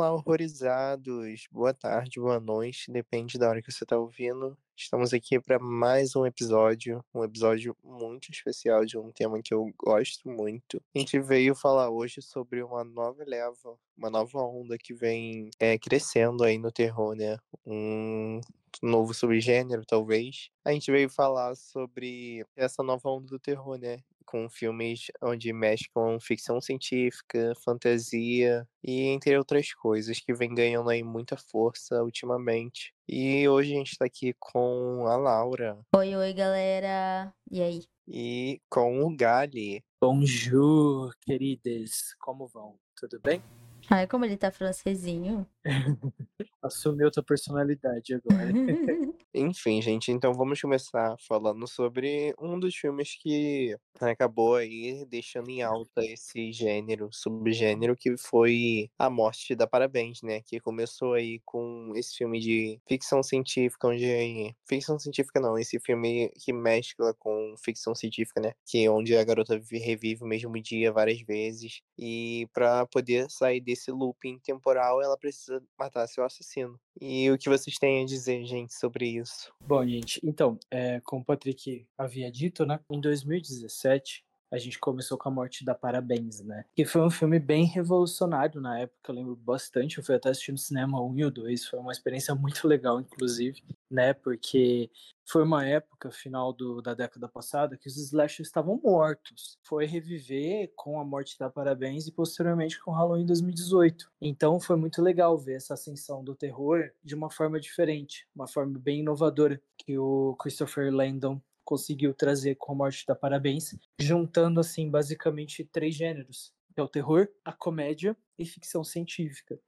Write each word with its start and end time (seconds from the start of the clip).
Olá, 0.00 0.14
horrorizados. 0.14 1.46
Boa 1.52 1.74
tarde, 1.74 2.18
boa 2.18 2.40
noite, 2.40 2.90
depende 2.90 3.38
da 3.38 3.50
hora 3.50 3.60
que 3.60 3.70
você 3.70 3.84
está 3.84 3.98
ouvindo. 3.98 4.56
Estamos 4.74 5.12
aqui 5.12 5.38
para 5.38 5.58
mais 5.58 6.16
um 6.16 6.24
episódio, 6.24 7.04
um 7.14 7.22
episódio 7.22 7.76
muito 7.84 8.30
especial 8.30 8.86
de 8.86 8.96
um 8.96 9.12
tema 9.12 9.42
que 9.42 9.52
eu 9.52 9.70
gosto 9.76 10.26
muito. 10.26 10.82
A 10.96 10.98
gente 10.98 11.20
veio 11.20 11.54
falar 11.54 11.90
hoje 11.90 12.22
sobre 12.22 12.62
uma 12.62 12.82
nova 12.82 13.22
leva, 13.26 13.78
uma 13.94 14.08
nova 14.08 14.38
onda 14.38 14.78
que 14.78 14.94
vem 14.94 15.50
é, 15.58 15.76
crescendo 15.76 16.44
aí 16.44 16.56
no 16.56 16.72
terror, 16.72 17.14
né? 17.14 17.36
Um 17.66 18.40
novo 18.82 19.14
subgênero, 19.14 19.84
talvez. 19.86 20.50
A 20.64 20.72
gente 20.72 20.90
veio 20.90 21.08
falar 21.08 21.54
sobre 21.54 22.44
essa 22.56 22.82
nova 22.82 23.08
onda 23.08 23.26
do 23.26 23.38
terror, 23.38 23.78
né? 23.78 23.98
com 24.30 24.48
filmes 24.48 25.06
onde 25.20 25.52
mesclam 25.52 26.20
ficção 26.20 26.60
científica, 26.60 27.52
fantasia 27.64 28.64
e 28.82 29.02
entre 29.06 29.36
outras 29.36 29.74
coisas 29.74 30.20
que 30.20 30.32
vem 30.32 30.54
ganhando 30.54 30.88
aí 30.88 31.02
muita 31.02 31.36
força 31.36 32.00
ultimamente. 32.00 32.94
E 33.08 33.48
hoje 33.48 33.74
a 33.74 33.78
gente 33.78 33.98
tá 33.98 34.04
aqui 34.04 34.32
com 34.38 35.04
a 35.08 35.16
Laura. 35.16 35.76
Oi, 35.96 36.14
oi, 36.14 36.32
galera. 36.32 37.34
E 37.50 37.60
aí? 37.60 37.82
E 38.06 38.60
com 38.70 39.02
o 39.04 39.16
Gali. 39.16 39.82
Bonjour, 40.00 41.12
queridas. 41.22 42.14
Como 42.20 42.46
vão? 42.46 42.78
Tudo 42.96 43.20
bem? 43.20 43.42
Ai, 43.90 44.06
como 44.06 44.24
ele 44.24 44.36
tá 44.36 44.52
francesinho. 44.52 45.44
Assumiu 46.62 47.06
outra 47.06 47.22
personalidade 47.22 48.14
agora. 48.14 48.50
Enfim, 49.34 49.80
gente, 49.80 50.10
então 50.10 50.34
vamos 50.34 50.60
começar 50.60 51.16
falando 51.28 51.66
sobre 51.66 52.34
um 52.38 52.58
dos 52.58 52.74
filmes 52.74 53.16
que 53.20 53.76
acabou 54.00 54.56
aí 54.56 55.04
deixando 55.06 55.48
em 55.50 55.62
alta 55.62 56.04
esse 56.04 56.52
gênero, 56.52 57.08
subgênero, 57.12 57.96
que 57.96 58.16
foi 58.16 58.90
A 58.98 59.08
Morte 59.08 59.54
da 59.54 59.66
Parabéns, 59.66 60.20
né? 60.22 60.40
Que 60.42 60.58
começou 60.60 61.14
aí 61.14 61.40
com 61.44 61.92
esse 61.94 62.16
filme 62.16 62.40
de 62.40 62.80
ficção 62.88 63.22
científica, 63.22 63.88
onde. 63.88 64.54
Ficção 64.66 64.98
científica 64.98 65.40
não, 65.40 65.58
esse 65.58 65.78
filme 65.78 66.30
que 66.36 66.52
mescla 66.52 67.14
com 67.18 67.54
ficção 67.62 67.94
científica, 67.94 68.40
né? 68.40 68.52
Que 68.66 68.84
é 68.84 68.90
onde 68.90 69.16
a 69.16 69.24
garota 69.24 69.60
revive 69.70 70.24
o 70.24 70.26
mesmo 70.26 70.60
dia 70.60 70.92
várias 70.92 71.20
vezes. 71.22 71.80
E 71.98 72.48
para 72.52 72.86
poder 72.86 73.30
sair 73.30 73.60
desse 73.60 73.90
looping 73.90 74.38
temporal, 74.40 75.02
ela 75.02 75.16
precisa 75.16 75.49
matar 75.78 76.06
seu 76.06 76.24
assassino. 76.24 76.78
E 77.00 77.30
o 77.30 77.38
que 77.38 77.48
vocês 77.48 77.76
têm 77.76 78.02
a 78.02 78.06
dizer, 78.06 78.44
gente, 78.44 78.74
sobre 78.74 79.06
isso? 79.06 79.52
Bom, 79.60 79.86
gente, 79.86 80.20
então, 80.22 80.58
é, 80.70 81.00
como 81.00 81.22
o 81.22 81.24
Patrick 81.24 81.86
havia 81.96 82.30
dito, 82.30 82.64
né? 82.64 82.80
Em 82.90 83.00
2017, 83.00 84.24
a 84.50 84.58
gente 84.58 84.78
começou 84.78 85.16
com 85.16 85.28
a 85.28 85.32
morte 85.32 85.64
da 85.64 85.74
Parabéns, 85.74 86.40
né? 86.40 86.64
Que 86.74 86.84
foi 86.84 87.02
um 87.02 87.10
filme 87.10 87.38
bem 87.38 87.64
revolucionário 87.64 88.60
na 88.60 88.80
época, 88.80 89.10
eu 89.10 89.14
lembro 89.14 89.36
bastante. 89.36 89.98
Eu 89.98 90.04
fui 90.04 90.14
até 90.14 90.30
assistir 90.30 90.52
no 90.52 90.58
cinema 90.58 91.00
1 91.00 91.18
e 91.18 91.24
o 91.24 91.30
2, 91.30 91.66
foi 91.66 91.78
uma 91.78 91.92
experiência 91.92 92.34
muito 92.34 92.66
legal, 92.66 93.00
inclusive, 93.00 93.62
né? 93.90 94.12
Porque 94.12 94.90
foi 95.24 95.44
uma 95.44 95.64
época, 95.64 96.10
final 96.10 96.52
do, 96.52 96.82
da 96.82 96.92
década 96.92 97.28
passada, 97.28 97.76
que 97.76 97.86
os 97.86 97.96
slashers 97.96 98.48
estavam 98.48 98.80
mortos. 98.82 99.58
Foi 99.62 99.86
reviver 99.86 100.72
com 100.74 100.98
a 100.98 101.04
morte 101.04 101.38
da 101.38 101.48
Parabéns 101.48 102.08
e 102.08 102.12
posteriormente 102.12 102.80
com 102.82 102.90
Halloween 102.90 103.24
2018. 103.24 104.10
Então 104.20 104.58
foi 104.58 104.74
muito 104.74 105.00
legal 105.00 105.38
ver 105.38 105.54
essa 105.54 105.74
ascensão 105.74 106.24
do 106.24 106.34
terror 106.34 106.90
de 107.04 107.14
uma 107.14 107.30
forma 107.30 107.60
diferente, 107.60 108.26
uma 108.34 108.48
forma 108.48 108.76
bem 108.76 109.00
inovadora 109.00 109.62
que 109.78 109.96
o 109.96 110.34
Christopher 110.40 110.92
Landon 110.92 111.40
conseguiu 111.64 112.14
trazer 112.14 112.56
com 112.56 112.72
a 112.72 112.74
morte 112.74 113.04
da 113.06 113.14
Parabéns, 113.14 113.76
juntando 114.00 114.60
assim 114.60 114.90
basicamente 114.90 115.64
três 115.64 115.94
gêneros, 115.94 116.52
que 116.74 116.80
é 116.80 116.82
o 116.82 116.88
terror, 116.88 117.28
a 117.44 117.52
comédia 117.52 118.16
e 118.38 118.44
ficção 118.44 118.82
científica. 118.82 119.58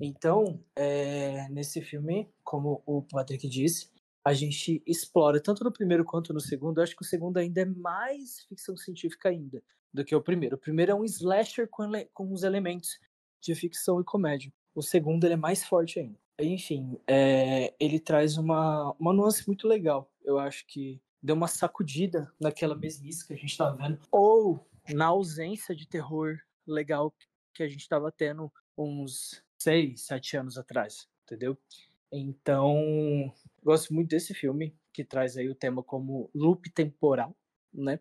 Então, 0.00 0.62
é, 0.76 1.48
nesse 1.50 1.80
filme, 1.80 2.28
como 2.42 2.82
o 2.86 3.02
Patrick 3.02 3.48
disse, 3.48 3.92
a 4.26 4.32
gente 4.32 4.82
explora 4.86 5.40
tanto 5.40 5.62
no 5.62 5.72
primeiro 5.72 6.04
quanto 6.04 6.32
no 6.32 6.40
segundo. 6.40 6.78
Eu 6.78 6.82
acho 6.82 6.96
que 6.96 7.02
o 7.02 7.06
segundo 7.06 7.36
ainda 7.36 7.60
é 7.60 7.66
mais 7.66 8.40
ficção 8.48 8.76
científica 8.76 9.28
ainda 9.28 9.62
do 9.92 10.04
que 10.04 10.14
o 10.14 10.22
primeiro. 10.22 10.56
O 10.56 10.58
primeiro 10.58 10.92
é 10.92 10.94
um 10.94 11.04
slasher 11.04 11.68
com, 11.70 11.84
com 12.12 12.32
os 12.32 12.42
elementos 12.42 12.98
de 13.40 13.54
ficção 13.54 14.00
e 14.00 14.04
comédia. 14.04 14.52
O 14.74 14.82
segundo 14.82 15.24
é 15.24 15.36
mais 15.36 15.64
forte 15.64 16.00
ainda. 16.00 16.18
Enfim, 16.40 16.98
é, 17.06 17.72
ele 17.78 18.00
traz 18.00 18.36
uma, 18.36 18.92
uma 18.98 19.12
nuance 19.12 19.46
muito 19.46 19.68
legal. 19.68 20.10
Eu 20.24 20.38
acho 20.38 20.66
que 20.66 21.00
deu 21.24 21.34
uma 21.34 21.48
sacudida 21.48 22.30
naquela 22.38 22.76
mesmice 22.76 23.26
que 23.26 23.32
a 23.32 23.36
gente 23.36 23.50
estava 23.50 23.74
vendo, 23.74 23.98
ou 24.12 24.68
na 24.92 25.06
ausência 25.06 25.74
de 25.74 25.88
terror 25.88 26.38
legal 26.66 27.14
que 27.54 27.62
a 27.62 27.68
gente 27.68 27.80
estava 27.80 28.12
tendo 28.12 28.52
uns 28.76 29.42
seis, 29.58 30.02
sete 30.02 30.36
anos 30.36 30.58
atrás, 30.58 31.08
entendeu? 31.22 31.56
Então, 32.12 33.32
gosto 33.62 33.94
muito 33.94 34.10
desse 34.10 34.34
filme, 34.34 34.76
que 34.92 35.02
traz 35.02 35.38
aí 35.38 35.48
o 35.48 35.54
tema 35.54 35.82
como 35.82 36.30
loop 36.34 36.70
temporal, 36.70 37.34
né? 37.72 37.98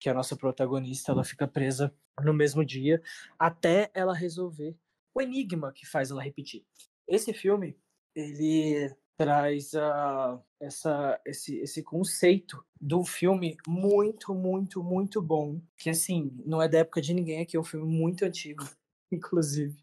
Que 0.00 0.08
a 0.08 0.14
nossa 0.14 0.34
protagonista, 0.34 1.12
ela 1.12 1.22
fica 1.22 1.46
presa 1.46 1.94
no 2.22 2.32
mesmo 2.32 2.64
dia 2.64 3.02
até 3.38 3.90
ela 3.92 4.14
resolver 4.14 4.74
o 5.14 5.20
enigma 5.20 5.70
que 5.70 5.86
faz 5.86 6.10
ela 6.10 6.22
repetir. 6.22 6.64
Esse 7.06 7.34
filme, 7.34 7.76
ele 8.14 8.96
traz 9.16 9.72
uh, 9.74 10.40
essa, 10.60 11.20
esse, 11.24 11.56
esse 11.58 11.82
conceito 11.82 12.64
do 12.80 13.04
filme 13.04 13.56
muito, 13.66 14.34
muito, 14.34 14.82
muito 14.82 15.22
bom. 15.22 15.60
Que, 15.76 15.90
assim, 15.90 16.32
não 16.44 16.60
é 16.60 16.68
da 16.68 16.78
época 16.78 17.00
de 17.00 17.14
ninguém 17.14 17.40
aqui, 17.40 17.56
é 17.56 17.60
um 17.60 17.64
filme 17.64 17.86
muito 17.86 18.24
antigo, 18.24 18.64
inclusive. 19.10 19.76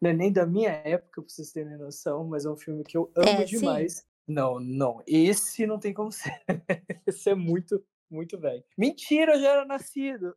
Não 0.00 0.10
é 0.10 0.12
nem 0.12 0.32
da 0.32 0.46
minha 0.46 0.70
época, 0.70 1.22
pra 1.22 1.30
vocês 1.30 1.52
terem 1.52 1.76
noção, 1.76 2.24
mas 2.24 2.44
é 2.44 2.50
um 2.50 2.56
filme 2.56 2.84
que 2.84 2.96
eu 2.96 3.10
amo 3.16 3.28
é, 3.28 3.44
demais. 3.44 3.94
Sim. 3.94 4.02
Não, 4.28 4.58
não, 4.58 5.02
esse 5.06 5.66
não 5.66 5.78
tem 5.78 5.94
como 5.94 6.10
ser. 6.10 6.42
esse 7.06 7.30
é 7.30 7.34
muito, 7.34 7.82
muito 8.10 8.38
velho. 8.38 8.62
Mentira, 8.76 9.34
eu 9.34 9.40
já 9.40 9.50
era 9.50 9.64
nascido. 9.64 10.34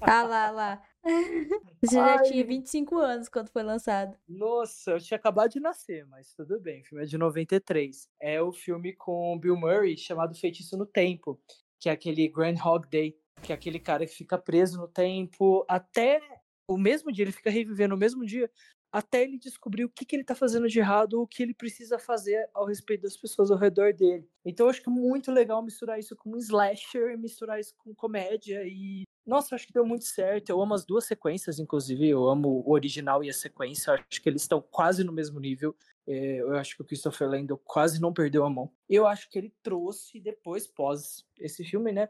Ah 0.00 0.22
lá, 0.24 0.50
lá. 0.50 0.82
Você 1.80 1.94
já 1.94 2.18
Ai. 2.18 2.22
tinha 2.24 2.44
25 2.44 2.98
anos 2.98 3.28
quando 3.28 3.48
foi 3.48 3.62
lançado. 3.62 4.16
Nossa, 4.28 4.92
eu 4.92 5.00
tinha 5.00 5.16
acabado 5.16 5.50
de 5.50 5.60
nascer, 5.60 6.06
mas 6.06 6.34
tudo 6.34 6.60
bem. 6.60 6.82
O 6.82 6.84
filme 6.84 7.04
é 7.04 7.06
de 7.06 7.16
93. 7.16 8.10
É 8.20 8.42
o 8.42 8.52
filme 8.52 8.92
com 8.94 9.38
Bill 9.38 9.56
Murray 9.56 9.96
chamado 9.96 10.34
Feitiço 10.34 10.76
no 10.76 10.86
Tempo, 10.86 11.40
que 11.78 11.88
é 11.88 11.92
aquele 11.92 12.28
Groundhog 12.28 12.88
Day, 12.88 13.16
que 13.42 13.52
é 13.52 13.54
aquele 13.54 13.78
cara 13.78 14.04
que 14.06 14.14
fica 14.14 14.36
preso 14.36 14.78
no 14.78 14.88
tempo 14.88 15.64
até 15.68 16.20
o 16.68 16.76
mesmo 16.76 17.10
dia, 17.10 17.24
ele 17.24 17.32
fica 17.32 17.48
revivendo 17.48 17.94
o 17.94 17.98
mesmo 17.98 18.26
dia 18.26 18.50
até 18.90 19.22
ele 19.22 19.38
descobrir 19.38 19.84
o 19.84 19.88
que, 19.88 20.04
que 20.04 20.16
ele 20.16 20.22
está 20.22 20.34
fazendo 20.34 20.68
de 20.68 20.78
errado 20.78 21.14
ou 21.14 21.22
o 21.22 21.26
que 21.26 21.42
ele 21.42 21.54
precisa 21.54 21.98
fazer 21.98 22.48
ao 22.54 22.66
respeito 22.66 23.02
das 23.02 23.16
pessoas 23.16 23.50
ao 23.50 23.58
redor 23.58 23.92
dele. 23.92 24.26
Então 24.44 24.66
eu 24.66 24.70
acho 24.70 24.82
que 24.82 24.88
é 24.88 24.92
muito 24.92 25.30
legal 25.30 25.62
misturar 25.62 25.98
isso 25.98 26.16
com 26.16 26.30
um 26.30 26.38
slasher, 26.38 27.18
misturar 27.18 27.60
isso 27.60 27.74
com 27.78 27.94
comédia 27.94 28.62
e. 28.64 29.02
Nossa, 29.28 29.54
acho 29.54 29.66
que 29.66 29.74
deu 29.74 29.84
muito 29.84 30.06
certo. 30.06 30.48
Eu 30.48 30.58
amo 30.62 30.72
as 30.72 30.86
duas 30.86 31.04
sequências, 31.04 31.58
inclusive. 31.58 32.08
Eu 32.08 32.26
amo 32.26 32.64
o 32.66 32.72
original 32.72 33.22
e 33.22 33.28
a 33.28 33.32
sequência. 33.34 33.90
Eu 33.90 33.94
acho 33.96 34.22
que 34.22 34.26
eles 34.26 34.40
estão 34.40 34.58
quase 34.62 35.04
no 35.04 35.12
mesmo 35.12 35.38
nível. 35.38 35.76
É, 36.06 36.40
eu 36.40 36.56
acho 36.56 36.74
que 36.74 36.80
o 36.80 36.84
Christopher 36.86 37.28
Landon 37.28 37.58
quase 37.62 38.00
não 38.00 38.10
perdeu 38.10 38.42
a 38.46 38.48
mão. 38.48 38.72
Eu 38.88 39.06
acho 39.06 39.28
que 39.28 39.38
ele 39.38 39.52
trouxe 39.62 40.18
depois, 40.18 40.66
pós 40.66 41.26
esse 41.38 41.62
filme, 41.62 41.92
né? 41.92 42.08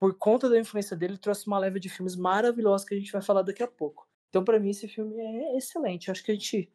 Por 0.00 0.18
conta 0.18 0.50
da 0.50 0.58
influência 0.58 0.96
dele, 0.96 1.16
trouxe 1.16 1.46
uma 1.46 1.56
leva 1.56 1.78
de 1.78 1.88
filmes 1.88 2.16
maravilhosos 2.16 2.84
que 2.84 2.96
a 2.96 2.98
gente 2.98 3.12
vai 3.12 3.22
falar 3.22 3.42
daqui 3.42 3.62
a 3.62 3.68
pouco. 3.68 4.08
Então, 4.28 4.42
para 4.42 4.58
mim, 4.58 4.70
esse 4.70 4.88
filme 4.88 5.14
é 5.20 5.56
excelente. 5.56 6.10
Acho 6.10 6.24
que 6.24 6.32
a 6.32 6.34
gente 6.34 6.68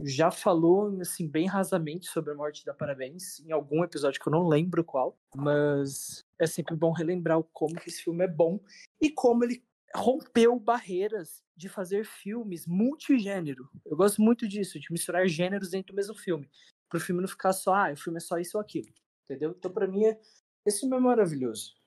já 0.00 0.30
falou 0.30 1.00
assim 1.00 1.28
bem 1.28 1.46
rasamente 1.46 2.08
sobre 2.08 2.32
a 2.32 2.34
morte 2.34 2.64
da 2.64 2.72
Parabéns 2.72 3.40
em 3.40 3.52
algum 3.52 3.82
episódio 3.82 4.20
que 4.20 4.28
eu 4.28 4.32
não 4.32 4.46
lembro 4.46 4.84
qual, 4.84 5.18
mas 5.34 6.24
é 6.38 6.46
sempre 6.46 6.76
bom 6.76 6.92
relembrar 6.92 7.42
como 7.52 7.74
que 7.74 7.88
esse 7.88 8.02
filme 8.02 8.24
é 8.24 8.28
bom 8.28 8.60
e 9.00 9.10
como 9.10 9.44
ele 9.44 9.64
rompeu 9.94 10.58
barreiras 10.58 11.42
de 11.56 11.68
fazer 11.68 12.04
filmes 12.04 12.66
multigênero. 12.66 13.68
Eu 13.84 13.96
gosto 13.96 14.22
muito 14.22 14.46
disso, 14.46 14.78
de 14.78 14.92
misturar 14.92 15.26
gêneros 15.26 15.70
dentro 15.70 15.92
do 15.92 15.96
mesmo 15.96 16.14
filme, 16.14 16.48
para 16.88 16.98
o 16.98 17.00
filme 17.00 17.20
não 17.20 17.28
ficar 17.28 17.52
só, 17.52 17.74
ah, 17.74 17.92
o 17.92 17.96
filme 17.96 18.18
é 18.18 18.20
só 18.20 18.38
isso 18.38 18.56
ou 18.56 18.62
aquilo, 18.62 18.88
entendeu? 19.24 19.54
Então 19.58 19.72
para 19.72 19.86
mim 19.86 20.04
é... 20.04 20.20
esse 20.66 20.80
filme 20.80 20.96
é 20.96 21.00
maravilhoso 21.00 21.78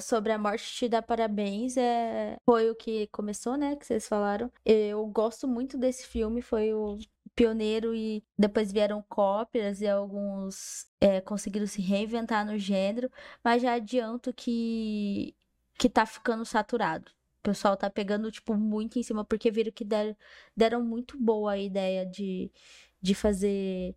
sobre 0.00 0.32
a 0.32 0.38
morte 0.38 0.64
te 0.74 0.88
dá 0.88 1.02
parabéns 1.02 1.76
é 1.76 2.36
foi 2.44 2.70
o 2.70 2.74
que 2.74 3.06
começou, 3.08 3.56
né, 3.56 3.76
que 3.76 3.86
vocês 3.86 4.08
falaram. 4.08 4.50
Eu 4.64 5.06
gosto 5.06 5.46
muito 5.46 5.78
desse 5.78 6.06
filme, 6.06 6.42
foi 6.42 6.72
o 6.72 6.98
pioneiro 7.34 7.94
e 7.94 8.24
depois 8.38 8.72
vieram 8.72 9.02
cópias 9.08 9.80
e 9.80 9.88
alguns 9.88 10.86
é, 11.00 11.20
conseguiram 11.20 11.66
se 11.66 11.80
reinventar 11.80 12.44
no 12.46 12.58
gênero, 12.58 13.10
mas 13.42 13.62
já 13.62 13.74
adianto 13.74 14.32
que 14.32 15.34
que 15.78 15.88
tá 15.88 16.06
ficando 16.06 16.44
saturado. 16.44 17.10
O 17.40 17.42
pessoal 17.42 17.76
tá 17.76 17.90
pegando, 17.90 18.30
tipo, 18.30 18.54
muito 18.54 18.98
em 18.98 19.02
cima, 19.02 19.24
porque 19.24 19.50
viram 19.50 19.72
que 19.72 19.84
deram, 19.84 20.16
deram 20.56 20.82
muito 20.84 21.18
boa 21.18 21.52
a 21.52 21.58
ideia 21.58 22.06
de, 22.06 22.52
de 23.00 23.14
fazer 23.14 23.96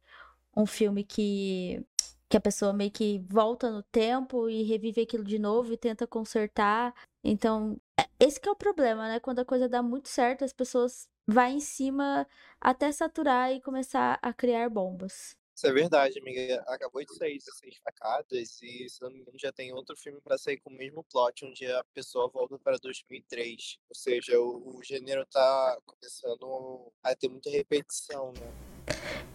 um 0.56 0.66
filme 0.66 1.04
que 1.04 1.86
que 2.28 2.38
a 2.38 2.42
pessoa 2.42 2.74
meio 2.74 2.92
que 2.92 3.24
volta 3.30 3.70
no 3.72 3.84
tempo 3.84 4.50
e 4.50 4.64
revive 4.64 5.02
aquilo 5.02 5.24
de 5.24 5.38
novo 5.38 5.72
e 5.74 5.78
tenta 5.78 6.08
consertar. 6.08 6.94
Então, 7.24 7.80
é, 8.00 8.08
esse 8.20 8.40
que 8.40 8.50
é 8.50 8.52
o 8.52 8.56
problema, 8.56 9.08
né? 9.08 9.20
Quando 9.20 9.40
a 9.40 9.46
coisa 9.46 9.70
dá 9.70 9.84
muito 9.84 10.10
certo, 10.10 10.44
as 10.44 10.52
pessoas 10.52 11.08
vai 11.28 11.52
em 11.52 11.60
cima 11.60 12.28
até 12.60 12.92
saturar 12.92 13.52
e 13.52 13.62
começar 13.62 14.20
a 14.22 14.34
criar 14.34 14.70
bombas. 14.70 15.38
Isso 15.56 15.68
é 15.68 15.72
verdade, 15.72 16.20
amiga. 16.20 16.62
Acabou 16.68 17.02
de 17.04 17.16
sair 17.16 17.38
16 17.38 17.78
facadas 17.82 18.62
e, 18.62 18.90
se 18.90 19.02
não 19.02 19.10
me 19.10 19.20
engano, 19.20 19.40
já 19.40 19.54
tem 19.54 19.74
outro 19.74 19.96
filme 19.96 20.20
para 20.22 20.38
sair 20.38 20.60
com 20.60 20.70
o 20.70 20.74
mesmo 20.74 21.02
plot, 21.06 21.46
onde 21.46 21.66
a 21.66 21.82
pessoa 21.94 22.30
volta 22.30 22.60
para 22.60 22.78
2003. 22.78 23.78
Ou 23.88 23.96
seja, 23.96 24.38
o, 24.38 24.78
o 24.78 24.84
gênero 24.84 25.26
tá 25.28 25.78
começando 25.86 26.92
a 27.02 27.16
ter 27.16 27.30
muita 27.30 27.50
repetição, 27.50 28.34
né? 28.34 28.76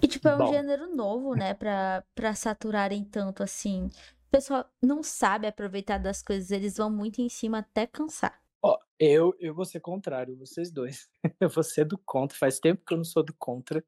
E, 0.02 0.06
tipo, 0.06 0.28
é 0.28 0.34
um 0.34 0.38
Bom. 0.38 0.52
gênero 0.52 0.94
novo, 0.94 1.34
né? 1.34 1.54
Pra, 1.54 2.04
pra 2.14 2.34
saturarem 2.34 3.02
tanto 3.02 3.42
assim. 3.42 3.86
O 3.86 4.30
pessoal 4.30 4.70
não 4.82 5.02
sabe 5.02 5.46
aproveitar 5.46 5.96
das 5.96 6.22
coisas, 6.22 6.50
eles 6.50 6.76
vão 6.76 6.90
muito 6.90 7.22
em 7.22 7.30
cima 7.30 7.60
até 7.60 7.86
cansar. 7.86 8.40
Ó, 8.62 8.78
eu, 8.98 9.34
eu 9.38 9.54
vou 9.54 9.64
ser 9.64 9.80
contrário, 9.80 10.36
vocês 10.36 10.70
dois. 10.70 11.08
Eu 11.40 11.48
vou 11.48 11.64
ser 11.64 11.84
do 11.86 11.96
contra. 11.96 12.36
Faz 12.36 12.58
tempo 12.60 12.84
que 12.84 12.92
eu 12.92 12.98
não 12.98 13.04
sou 13.04 13.22
do 13.22 13.34
contra, 13.34 13.82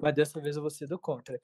mas 0.00 0.14
dessa 0.14 0.40
vez 0.40 0.56
eu 0.56 0.62
vou 0.62 0.70
ser 0.70 0.86
do 0.86 0.98
contra. 0.98 1.40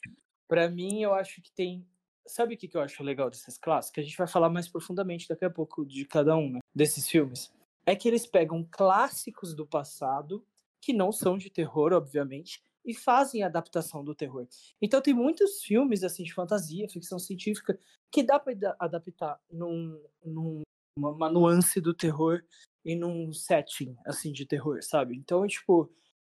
Pra 0.46 0.68
mim, 0.68 1.00
eu 1.02 1.14
acho 1.14 1.40
que 1.40 1.50
tem. 1.52 1.86
Sabe 2.26 2.54
o 2.54 2.58
que, 2.58 2.68
que 2.68 2.76
eu 2.76 2.82
acho 2.82 3.02
legal 3.02 3.30
desses 3.30 3.56
clássicos? 3.56 4.02
A 4.02 4.04
gente 4.06 4.16
vai 4.18 4.26
falar 4.26 4.50
mais 4.50 4.68
profundamente 4.68 5.28
daqui 5.28 5.44
a 5.44 5.50
pouco 5.50 5.86
de 5.86 6.04
cada 6.04 6.36
um, 6.36 6.50
né? 6.50 6.60
Desses 6.74 7.08
filmes. 7.08 7.52
É 7.86 7.96
que 7.96 8.08
eles 8.08 8.26
pegam 8.26 8.66
clássicos 8.70 9.54
do 9.54 9.66
passado, 9.66 10.44
que 10.80 10.92
não 10.92 11.10
são 11.12 11.38
de 11.38 11.48
terror, 11.48 11.92
obviamente, 11.92 12.62
e 12.84 12.92
fazem 12.94 13.42
adaptação 13.42 14.04
do 14.04 14.14
terror. 14.14 14.46
Então 14.82 15.00
tem 15.00 15.14
muitos 15.14 15.62
filmes 15.62 16.02
assim 16.04 16.22
de 16.24 16.34
fantasia, 16.34 16.88
ficção 16.88 17.18
científica, 17.18 17.78
que 18.10 18.22
dá 18.22 18.38
pra 18.38 18.52
ada- 18.52 18.76
adaptar 18.78 19.40
num, 19.50 20.00
num, 20.24 20.62
uma, 20.96 21.10
uma 21.10 21.30
nuance 21.30 21.80
do 21.80 21.94
terror 21.94 22.42
e 22.84 22.94
num 22.94 23.32
setting 23.32 23.96
assim 24.06 24.32
de 24.32 24.46
terror, 24.46 24.82
sabe? 24.82 25.16
Então, 25.16 25.46
tipo, 25.46 25.92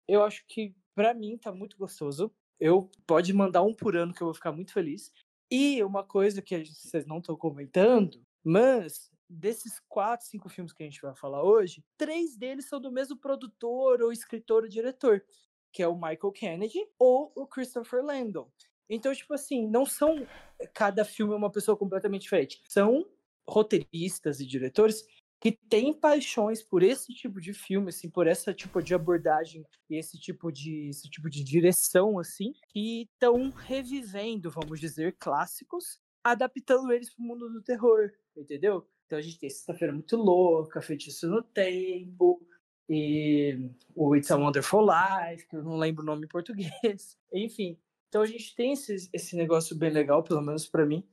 eu 0.07 0.23
acho 0.23 0.45
que 0.47 0.75
pra 0.93 1.13
mim 1.13 1.37
tá 1.37 1.51
muito 1.51 1.77
gostoso. 1.77 2.31
Eu 2.59 2.89
pode 3.07 3.33
mandar 3.33 3.63
um 3.63 3.73
por 3.73 3.95
ano 3.95 4.13
que 4.13 4.21
eu 4.21 4.27
vou 4.27 4.33
ficar 4.33 4.51
muito 4.51 4.73
feliz. 4.73 5.11
E 5.49 5.83
uma 5.83 6.03
coisa 6.03 6.41
que 6.41 6.63
vocês 6.63 7.05
não 7.05 7.17
estão 7.17 7.35
comentando, 7.35 8.21
mas 8.43 9.11
desses 9.29 9.79
quatro, 9.87 10.27
cinco 10.27 10.49
filmes 10.49 10.73
que 10.73 10.83
a 10.83 10.85
gente 10.85 11.01
vai 11.01 11.15
falar 11.15 11.43
hoje, 11.43 11.83
três 11.97 12.37
deles 12.37 12.67
são 12.67 12.79
do 12.79 12.91
mesmo 12.91 13.17
produtor 13.17 14.01
ou 14.01 14.11
escritor 14.11 14.63
ou 14.63 14.69
diretor, 14.69 15.23
que 15.71 15.81
é 15.81 15.87
o 15.87 15.95
Michael 15.95 16.31
Kennedy 16.33 16.79
ou 16.99 17.31
o 17.35 17.47
Christopher 17.47 18.03
Landon. 18.03 18.49
Então, 18.89 19.13
tipo 19.15 19.33
assim, 19.33 19.67
não 19.67 19.85
são 19.85 20.27
cada 20.73 21.05
filme 21.05 21.33
é 21.33 21.37
uma 21.37 21.51
pessoa 21.51 21.77
completamente 21.77 22.23
diferente. 22.23 22.61
São 22.67 23.05
roteiristas 23.51 24.39
e 24.39 24.45
diretores 24.45 25.03
que 25.39 25.51
têm 25.51 25.91
paixões 25.91 26.61
por 26.61 26.83
esse 26.83 27.13
tipo 27.13 27.41
de 27.41 27.51
filme, 27.51 27.89
assim, 27.89 28.09
por 28.09 28.27
essa 28.27 28.53
tipo 28.53 28.81
de 28.81 28.93
abordagem 28.93 29.65
esse 29.89 30.17
tipo 30.17 30.51
de 30.51 30.89
esse 30.89 31.09
tipo 31.09 31.29
de 31.29 31.43
direção, 31.43 32.17
assim, 32.19 32.53
que 32.69 33.09
estão 33.13 33.49
revivendo, 33.49 34.51
vamos 34.51 34.79
dizer, 34.79 35.17
clássicos, 35.19 35.99
adaptando 36.23 36.91
eles 36.91 37.13
para 37.13 37.23
o 37.23 37.27
mundo 37.27 37.49
do 37.49 37.61
terror, 37.61 38.11
entendeu? 38.37 38.87
Então 39.05 39.17
a 39.17 39.21
gente 39.21 39.39
tem 39.39 39.49
Sexta-feira 39.49 39.93
Muito 39.93 40.15
Louca, 40.15 40.81
Feitiço 40.81 41.27
no 41.27 41.41
Tempo, 41.41 42.39
e 42.87 43.69
o 43.95 44.15
It's 44.15 44.31
a 44.31 44.37
Wonderful 44.37 44.85
Life, 44.85 45.47
que 45.47 45.55
eu 45.55 45.63
não 45.63 45.77
lembro 45.77 46.03
o 46.03 46.05
nome 46.05 46.25
em 46.25 46.29
português. 46.29 47.17
Enfim, 47.33 47.77
então 48.07 48.21
a 48.21 48.25
gente 48.25 48.55
tem 48.55 48.73
esse, 48.73 49.09
esse 49.11 49.35
negócio 49.35 49.75
bem 49.75 49.89
legal, 49.89 50.23
pelo 50.23 50.41
menos 50.41 50.67
para 50.67 50.85
mim. 50.85 51.03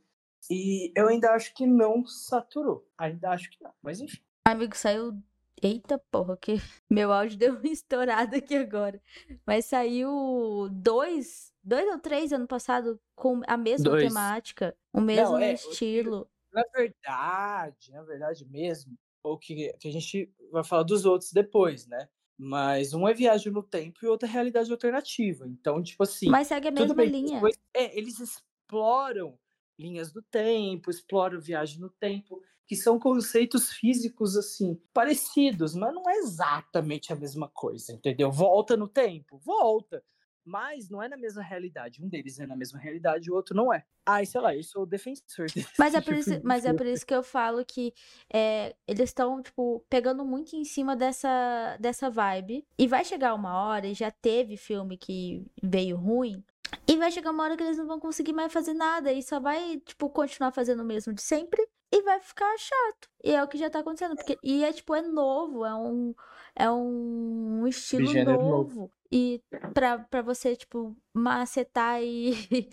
E 0.51 0.93
eu 0.97 1.09
ainda 1.09 1.31
acho 1.33 1.55
que 1.55 1.67
não 1.67 2.07
saturou. 2.07 2.87
Ainda 2.97 3.31
acho 3.31 3.51
que 3.51 3.63
não. 3.63 3.73
Mas 3.83 4.01
enfim. 4.01 4.21
Amigo, 4.47 4.77
saiu. 4.77 5.13
Eita 5.61 5.99
porra, 6.11 6.37
que 6.37 6.55
meu 6.89 7.13
áudio 7.13 7.37
deu 7.37 7.55
uma 7.57 7.67
estourada 7.67 8.37
aqui 8.37 8.55
agora. 8.55 9.03
Mas 9.45 9.65
saiu 9.67 10.69
dois, 10.71 11.53
dois 11.65 11.89
ou 11.91 11.99
três 11.99 12.33
ano 12.33 12.47
passado 12.47 13.01
com 13.17 13.41
a 13.47 13.57
mesma 13.57 13.91
Dois. 13.91 14.05
temática, 14.05 14.77
o 14.93 15.01
mesmo 15.01 15.37
é, 15.39 15.51
o 15.51 15.55
estilo. 15.55 16.31
Na 16.53 16.63
verdade, 16.73 17.91
na 17.91 18.03
verdade 18.05 18.45
mesmo, 18.47 18.97
ou 19.23 19.37
que, 19.37 19.73
que 19.81 19.89
a 19.89 19.93
gente 19.93 20.33
vai 20.53 20.63
falar 20.63 20.85
dos 20.85 21.05
outros 21.05 21.33
depois, 21.33 21.87
né? 21.89 22.09
Mas 22.39 22.95
um 22.95 23.09
é 23.09 23.13
viagem 23.13 23.53
no 23.53 23.65
tempo 23.65 23.99
e 24.03 24.07
outro 24.07 24.29
é 24.29 24.31
realidade 24.31 24.71
alternativa. 24.71 25.45
Então, 25.49 25.83
tipo 25.83 26.05
assim. 26.05 26.29
Mas 26.31 26.47
segue 26.47 26.69
a 26.69 26.71
mesma 26.71 26.95
bem 26.95 27.09
linha. 27.09 27.41
dois- 27.41 27.59
é, 27.75 27.99
eles 27.99 28.21
exploram 28.21 29.37
linhas 29.79 30.13
do 30.13 30.23
tempo, 30.23 30.91
exploram 30.91 31.41
viagem 31.41 31.81
no 31.81 31.91
tempo, 31.91 32.43
que 32.67 32.77
são 32.77 32.99
conceitos 32.99 33.71
físicos 33.71 34.37
assim 34.37 34.81
parecidos, 34.93 35.75
mas 35.75 35.95
não 35.95 36.09
é 36.09 36.17
exatamente 36.17 37.13
a 37.13 37.17
mesma 37.17 37.49
coisa, 37.49 37.93
entendeu? 37.93 38.31
Volta 38.31 38.77
no 38.77 38.87
tempo, 38.87 39.39
volta, 39.39 40.05
mas 40.49 40.89
não 40.89 41.03
é 41.03 41.09
na 41.09 41.17
mesma 41.17 41.43
realidade. 41.43 42.03
Um 42.03 42.09
deles 42.09 42.39
é 42.41 42.47
na 42.47 42.57
mesma 42.57 42.79
realidade, 42.79 43.31
o 43.31 43.35
outro 43.35 43.55
não 43.55 43.73
é. 43.73 43.85
Ai, 44.05 44.25
sei 44.25 44.41
lá, 44.41 44.57
eu 44.57 44.63
sou 44.63 44.83
o 44.83 44.87
defensor. 44.87 45.47
desse 45.55 45.69
Mas 45.79 45.95
é 45.95 46.01
por 46.01 46.15
tipo 46.15 46.21
isso, 46.21 46.41
de 46.41 46.47
mas 46.47 46.65
é 46.65 46.73
por 46.73 46.87
isso 46.87 47.07
que 47.07 47.15
eu 47.15 47.23
falo 47.23 47.65
que 47.65 47.93
é, 48.33 48.75
eles 48.87 49.11
estão, 49.11 49.43
tipo, 49.43 49.85
pegando 49.91 50.25
muito 50.25 50.57
em 50.57 50.65
cima 50.65 50.97
dessa, 50.97 51.77
dessa 51.79 52.09
vibe. 52.09 52.67
E 52.79 52.87
vai 52.87 53.05
chegar 53.05 53.35
uma 53.35 53.63
hora, 53.63 53.87
e 53.87 53.95
já 53.95 54.11
teve 54.11 54.57
filme 54.57 54.97
que 54.97 55.45
veio 55.63 55.97
ruim. 55.97 56.43
E 56.89 56.97
vai 56.97 57.11
chegar 57.11 57.31
uma 57.31 57.45
hora 57.45 57.57
que 57.57 57.63
eles 57.63 57.77
não 57.77 57.87
vão 57.87 58.01
conseguir 58.01 58.33
mais 58.33 58.51
fazer 58.51 58.73
nada. 58.73 59.13
E 59.13 59.23
só 59.23 59.39
vai, 59.39 59.79
tipo, 59.85 60.09
continuar 60.09 60.53
fazendo 60.53 60.81
o 60.81 60.87
mesmo 60.87 61.13
de 61.13 61.21
sempre. 61.21 61.63
E 61.93 62.03
vai 62.03 62.19
ficar 62.21 62.57
chato. 62.59 63.09
E 63.23 63.35
é 63.35 63.43
o 63.43 63.49
que 63.49 63.59
já 63.59 63.69
tá 63.69 63.81
acontecendo. 63.81 64.17
Porque, 64.17 64.39
e 64.43 64.65
é, 64.65 64.73
tipo, 64.73 64.95
é 64.95 65.03
novo. 65.03 65.67
É 65.67 65.75
um, 65.75 66.15
é 66.57 66.71
um 66.71 67.67
estilo 67.67 68.13
novo. 68.25 68.43
novo. 68.43 68.93
E 69.13 69.43
pra, 69.75 69.99
pra 69.99 70.23
você, 70.23 70.57
tipo, 70.57 70.97
macetar 71.13 72.03
e 72.03 72.33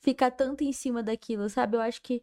ficar 0.00 0.30
tanto 0.30 0.62
em 0.62 0.72
cima 0.72 1.02
daquilo, 1.02 1.48
sabe? 1.48 1.76
Eu 1.76 1.80
acho 1.80 2.00
que 2.02 2.22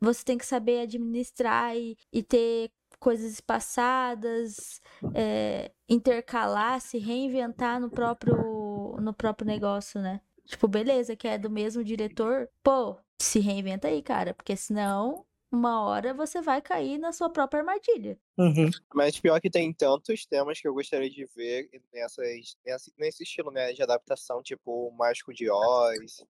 você 0.00 0.24
tem 0.24 0.38
que 0.38 0.46
saber 0.46 0.80
administrar 0.80 1.76
e, 1.76 1.96
e 2.10 2.22
ter 2.22 2.70
coisas 2.98 3.32
espaçadas, 3.32 4.80
é, 5.14 5.72
intercalar, 5.88 6.80
se 6.80 6.98
reinventar 6.98 7.80
no 7.80 7.90
próprio, 7.90 8.96
no 9.00 9.12
próprio 9.12 9.46
negócio, 9.46 10.00
né? 10.00 10.20
Tipo, 10.50 10.66
beleza, 10.66 11.14
que 11.14 11.28
é 11.28 11.38
do 11.38 11.48
mesmo 11.48 11.84
diretor, 11.84 12.50
pô, 12.60 12.96
se 13.22 13.38
reinventa 13.38 13.86
aí, 13.86 14.02
cara, 14.02 14.34
porque 14.34 14.56
senão, 14.56 15.24
uma 15.52 15.84
hora 15.84 16.12
você 16.12 16.42
vai 16.42 16.60
cair 16.60 16.98
na 16.98 17.12
sua 17.12 17.30
própria 17.30 17.60
armadilha. 17.60 18.18
Uhum. 18.36 18.68
Mas 18.92 19.20
pior 19.20 19.40
que 19.40 19.48
tem 19.48 19.72
tantos 19.72 20.26
temas 20.26 20.60
que 20.60 20.66
eu 20.66 20.74
gostaria 20.74 21.08
de 21.08 21.24
ver 21.36 21.70
nessas, 21.92 22.56
nesse, 22.66 22.92
nesse 22.98 23.22
estilo 23.22 23.52
né, 23.52 23.72
de 23.72 23.80
adaptação, 23.80 24.42
tipo 24.42 24.88
o 24.88 24.90
Mágico 24.90 25.32
de 25.32 25.48
Oz. 25.48 26.24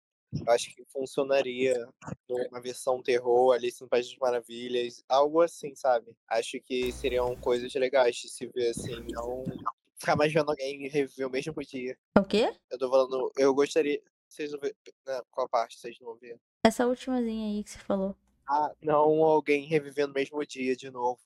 Eu 0.46 0.52
acho 0.52 0.74
que 0.74 0.84
funcionaria 0.92 1.88
numa 2.28 2.60
versão 2.60 3.02
terror, 3.02 3.54
Alice 3.54 3.80
no 3.80 3.88
País 3.88 4.06
das 4.06 4.18
Maravilhas, 4.18 5.02
algo 5.08 5.40
assim, 5.40 5.74
sabe? 5.74 6.14
Acho 6.28 6.60
que 6.60 6.92
seriam 6.92 7.34
coisas 7.36 7.72
legais 7.74 8.16
de 8.16 8.28
se 8.28 8.46
ver 8.46 8.68
assim, 8.68 8.94
não 9.08 9.44
ficar 10.00 10.16
mais 10.16 10.32
vendo 10.32 10.50
alguém 10.50 10.88
reviver 10.88 11.26
o 11.26 11.30
mesmo 11.30 11.54
dia. 11.62 11.96
O 12.18 12.24
quê? 12.24 12.52
Eu 12.70 12.78
tô 12.78 12.90
falando, 12.90 13.30
eu 13.36 13.54
gostaria. 13.54 14.00
Vocês 14.30 14.52
não 14.52 14.60
vê, 14.60 14.74
né, 15.06 15.20
qual 15.30 15.48
parte 15.48 15.78
vocês 15.78 15.98
não 16.00 16.14
vê? 16.14 16.38
Essa 16.64 16.86
ultimazinha 16.86 17.48
aí 17.48 17.64
que 17.64 17.70
você 17.70 17.78
falou. 17.80 18.16
Ah, 18.48 18.72
não 18.80 19.24
alguém 19.24 19.66
revivendo 19.66 20.12
o 20.12 20.14
mesmo 20.14 20.44
dia 20.46 20.76
de 20.76 20.88
novo. 20.88 21.18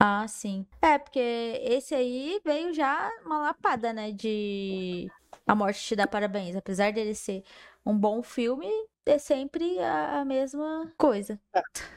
Ah, 0.00 0.26
sim. 0.28 0.66
É, 0.80 0.98
porque 0.98 1.18
esse 1.62 1.94
aí 1.94 2.40
veio 2.44 2.72
já 2.72 3.10
uma 3.24 3.38
lapada, 3.40 3.92
né? 3.92 4.12
De 4.12 5.10
A 5.46 5.54
Morte 5.54 5.80
Te 5.80 5.96
Dá 5.96 6.06
Parabéns. 6.06 6.56
Apesar 6.56 6.92
dele 6.92 7.14
ser 7.14 7.44
um 7.84 7.96
bom 7.96 8.22
filme, 8.22 8.68
é 9.04 9.18
sempre 9.18 9.78
a, 9.80 10.24
mesma 10.24 10.92
coisa. 10.96 11.40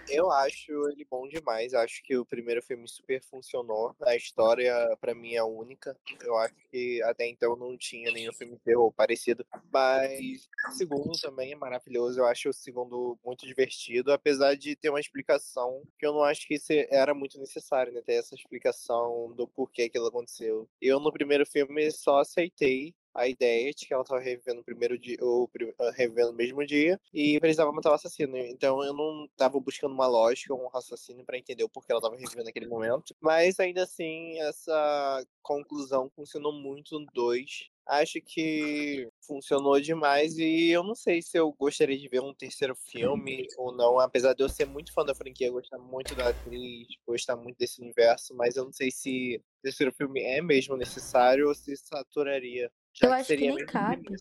Eu 0.10 0.32
acho 0.32 0.72
ele 0.90 1.06
bom 1.10 1.28
demais. 1.28 1.74
Acho 1.74 2.02
que 2.04 2.18
o 2.18 2.26
primeiro 2.26 2.62
filme 2.62 2.88
super 2.88 3.22
funcionou. 3.22 3.96
A 4.02 4.16
história, 4.16 4.74
pra 5.00 5.14
mim, 5.14 5.36
é 5.36 5.44
única. 5.44 5.98
Eu 6.22 6.36
acho 6.38 6.56
que 6.72 7.02
até 7.04 7.28
então 7.28 7.56
não 7.56 7.78
tinha 7.78 8.12
nenhum 8.12 8.34
filme 8.34 8.58
terror 8.58 8.92
parecido. 8.92 9.46
Mas 9.72 10.50
o 10.68 10.72
segundo 10.72 11.12
também 11.20 11.52
é 11.52 11.56
maravilhoso. 11.56 12.20
Eu 12.20 12.26
acho 12.26 12.50
o 12.50 12.54
segundo 12.54 13.18
muito 13.24 13.46
divertido. 13.46 14.12
Apesar 14.12 14.56
de 14.56 14.76
ter 14.76 14.90
uma 14.90 15.00
explicação 15.00 15.84
que 16.00 16.06
eu 16.06 16.14
não 16.14 16.24
acho 16.24 16.48
que 16.48 16.58
era 16.90 17.14
muito 17.14 17.38
necessário, 17.40 17.94
né? 17.94 18.02
Ter 18.02 18.14
essa 18.14 18.36
explicação 18.36 19.32
do 19.36 19.48
porquê 19.48 19.84
aquilo 19.84 20.08
aconteceu. 20.08 20.68
Eu, 20.82 21.00
no 21.00 21.12
primeiro 21.12 21.46
filme, 21.46 21.92
só 21.92 22.20
aceitei 22.20 22.94
a 23.16 23.28
ideia 23.28 23.72
de 23.74 23.86
que 23.88 23.94
ela 23.94 24.04
tava 24.04 24.20
revivendo 24.22 24.62
o 24.62 24.64
primeiro 24.64 24.98
dia, 24.98 25.18
ou 25.22 25.50
ah, 25.80 25.92
revivendo 25.96 26.32
o 26.32 26.36
mesmo 26.36 26.66
dia, 26.66 27.00
e 27.14 27.40
precisava 27.40 27.72
matar 27.72 27.92
o 27.92 27.94
assassino. 27.94 28.38
Então 28.38 28.84
eu 28.84 28.94
não 28.94 29.28
tava 29.38 29.60
buscando 29.60 29.94
uma 29.94 30.08
lógica, 30.08 30.54
um 30.54 30.68
raciocínio 30.68 31.26
para 31.26 31.38
entender 31.38 31.64
o 31.64 31.70
porquê 31.70 31.92
ela 31.92 32.02
tava 32.02 32.16
revivendo 32.16 32.46
naquele 32.46 32.68
momento. 32.68 33.16
Mas 33.22 33.60
ainda 33.60 33.84
assim, 33.84 34.40
essa 34.40 35.26
conclusão 35.42 36.10
funcionou 36.16 36.54
muito 36.54 37.00
no 37.00 37.06
2 37.14 37.70
acho 37.88 38.20
que 38.22 39.08
funcionou 39.22 39.80
demais 39.80 40.38
e 40.38 40.70
eu 40.72 40.84
não 40.84 40.96
sei 40.96 41.22
se 41.22 41.38
eu 41.38 41.52
gostaria 41.54 41.98
de 41.98 42.08
ver 42.10 42.22
um 42.22 42.34
terceiro 42.34 42.76
filme 42.76 43.46
ou 43.58 43.72
não, 43.76 44.00
apesar 44.00 44.34
de 44.34 44.44
eu 44.44 44.50
ser 44.50 44.66
muito 44.66 44.92
fã 44.92 45.06
da 45.06 45.14
franquia, 45.14 45.52
gostar 45.52 45.78
muito 45.78 46.16
da 46.16 46.30
atriz, 46.30 46.88
gostar 47.08 47.36
muito 47.36 47.58
desse 47.58 47.82
universo, 47.82 48.34
mas 48.36 48.56
eu 48.56 48.66
não 48.66 48.74
sei 48.74 48.90
se 48.90 49.38
o 49.38 49.62
terceiro 49.62 49.94
filme 49.94 50.22
é 50.22 50.42
mesmo 50.42 50.76
necessário 50.76 51.48
ou 51.48 51.54
se 51.56 51.76
saturaria. 51.78 52.72
Eu 53.02 53.14
acho 53.14 53.28
que, 53.28 53.38
que 53.38 53.48
nem 53.48 53.66
cabe. 53.66 54.16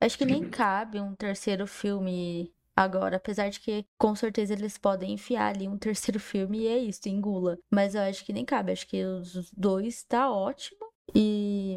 Acho 0.00 0.18
que 0.18 0.24
nem 0.24 0.42
cabe 0.48 1.00
um 1.00 1.14
terceiro 1.14 1.66
filme 1.66 2.52
agora, 2.74 3.16
apesar 3.16 3.50
de 3.50 3.60
que 3.60 3.84
com 3.98 4.14
certeza 4.14 4.54
eles 4.54 4.78
podem 4.78 5.12
enfiar 5.12 5.54
ali 5.54 5.68
um 5.68 5.78
terceiro 5.78 6.18
filme 6.20 6.60
e 6.60 6.66
é 6.66 6.78
isso, 6.78 7.08
engula. 7.08 7.58
Mas 7.70 7.94
eu 7.94 8.02
acho 8.02 8.24
que 8.24 8.32
nem 8.32 8.44
cabe, 8.44 8.72
acho 8.72 8.86
que 8.86 9.04
os 9.04 9.50
dois 9.52 10.02
tá 10.04 10.30
ótimo. 10.30 10.80
E 11.14 11.76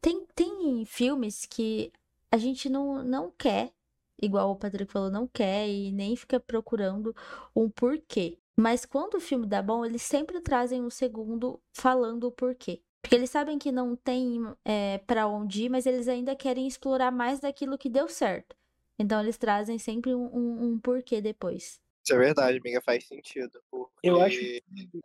tem, 0.00 0.26
tem 0.34 0.84
filmes 0.84 1.46
que 1.46 1.92
a 2.30 2.36
gente 2.36 2.68
não, 2.68 3.02
não 3.04 3.30
quer, 3.30 3.72
igual 4.20 4.50
o 4.50 4.56
Patrick 4.56 4.90
falou, 4.92 5.10
não 5.10 5.26
quer 5.26 5.68
e 5.68 5.92
nem 5.92 6.16
fica 6.16 6.40
procurando 6.40 7.14
um 7.54 7.70
porquê. 7.70 8.38
Mas 8.56 8.84
quando 8.84 9.14
o 9.14 9.20
filme 9.20 9.46
dá 9.46 9.62
bom, 9.62 9.84
eles 9.84 10.02
sempre 10.02 10.40
trazem 10.40 10.82
um 10.82 10.90
segundo 10.90 11.60
falando 11.72 12.24
o 12.24 12.32
porquê. 12.32 12.82
Porque 13.02 13.16
eles 13.16 13.30
sabem 13.30 13.58
que 13.58 13.72
não 13.72 13.96
tem 13.96 14.40
é, 14.64 14.98
para 14.98 15.26
onde 15.26 15.64
ir, 15.64 15.68
mas 15.68 15.86
eles 15.86 16.06
ainda 16.06 16.36
querem 16.36 16.66
explorar 16.66 17.10
mais 17.10 17.40
daquilo 17.40 17.76
que 17.76 17.90
deu 17.90 18.08
certo. 18.08 18.56
Então 18.98 19.20
eles 19.20 19.36
trazem 19.36 19.78
sempre 19.78 20.14
um, 20.14 20.24
um, 20.32 20.64
um 20.64 20.78
porquê 20.78 21.20
depois. 21.20 21.80
Isso 22.04 22.14
é 22.14 22.18
verdade, 22.18 22.58
amiga, 22.58 22.80
faz 22.80 23.06
sentido. 23.06 23.62
Eu 24.02 24.20
acho. 24.20 24.40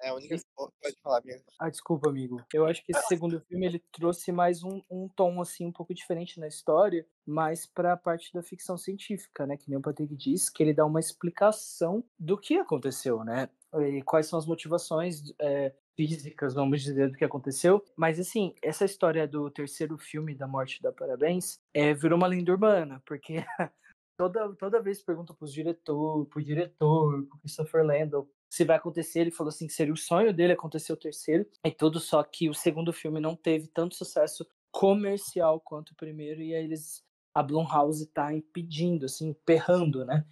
É 0.02 0.10
a 0.10 0.16
única. 0.16 0.36
Pode 0.56 1.00
falar, 1.04 1.20
amiga. 1.20 1.44
Ah, 1.60 1.70
desculpa, 1.70 2.10
amigo. 2.10 2.42
Eu 2.52 2.66
acho 2.66 2.84
que 2.84 2.92
esse 2.92 3.08
segundo 3.08 3.40
filme 3.42 3.68
ele 3.68 3.84
trouxe 3.92 4.32
mais 4.32 4.64
um, 4.64 4.82
um 4.90 5.08
tom 5.08 5.40
assim 5.40 5.66
um 5.68 5.72
pouco 5.72 5.94
diferente 5.94 6.40
na 6.40 6.48
história, 6.48 7.06
mais 7.26 7.68
para 7.68 7.94
a 7.94 7.98
parte 7.98 8.34
da 8.34 8.42
ficção 8.42 8.78
científica, 8.78 9.46
né? 9.46 9.58
Que 9.58 9.70
nem 9.70 9.78
o 9.78 9.82
Patrick 9.82 10.16
disse, 10.16 10.52
que 10.52 10.64
ele 10.64 10.74
dá 10.74 10.86
uma 10.86 11.00
explicação 11.00 12.04
do 12.18 12.38
que 12.38 12.58
aconteceu, 12.58 13.24
né? 13.24 13.50
E 13.80 14.02
quais 14.02 14.26
são 14.26 14.40
as 14.40 14.48
motivações 14.48 15.22
é, 15.40 15.74
físicas, 15.96 16.54
vamos 16.54 16.82
dizer, 16.82 17.10
do 17.10 17.18
que 17.18 17.26
aconteceu. 17.26 17.84
Mas, 17.96 18.20
assim, 18.20 18.54
essa 18.62 18.86
história 18.86 19.28
do 19.28 19.50
terceiro 19.50 19.98
filme 19.98 20.36
da 20.36 20.48
Morte 20.48 20.82
da 20.82 20.92
Parabéns 20.92 21.60
é, 21.74 21.94
virou 21.94 22.18
uma 22.18 22.28
lenda 22.28 22.52
urbana, 22.52 23.02
porque 23.06 23.36
toda, 24.18 24.54
toda 24.56 24.82
vez 24.82 25.02
pergunta 25.02 25.34
pro 25.34 25.48
diretor, 25.48 26.26
pro 26.26 26.44
diretor, 26.44 27.24
pro 27.24 27.40
Christopher 27.40 27.86
Landon, 27.86 28.28
se 28.50 28.66
vai 28.66 28.76
acontecer. 28.76 29.20
Ele 29.20 29.32
falou 29.32 29.50
assim 29.50 29.68
que 29.68 29.74
seria 29.74 29.94
o 29.94 29.98
sonho 29.98 30.34
dele 30.34 30.54
acontecer 30.54 30.92
o 30.92 30.98
terceiro. 30.98 31.46
E 31.64 31.72
tudo, 31.72 32.00
só 32.00 32.24
que 32.24 32.50
o 32.50 32.54
segundo 32.54 32.92
filme 32.92 33.20
não 33.20 33.36
teve 33.36 33.68
tanto 33.68 33.96
sucesso 33.96 34.46
comercial 34.72 35.62
quanto 35.62 35.92
o 35.92 35.96
primeiro. 35.96 36.42
E 36.42 36.56
aí 36.56 36.64
eles. 36.64 37.06
A 37.34 37.44
Blumhouse 37.44 38.08
tá 38.08 38.34
impedindo, 38.34 39.06
assim, 39.06 39.32
perrando, 39.46 40.04
né? 40.04 40.26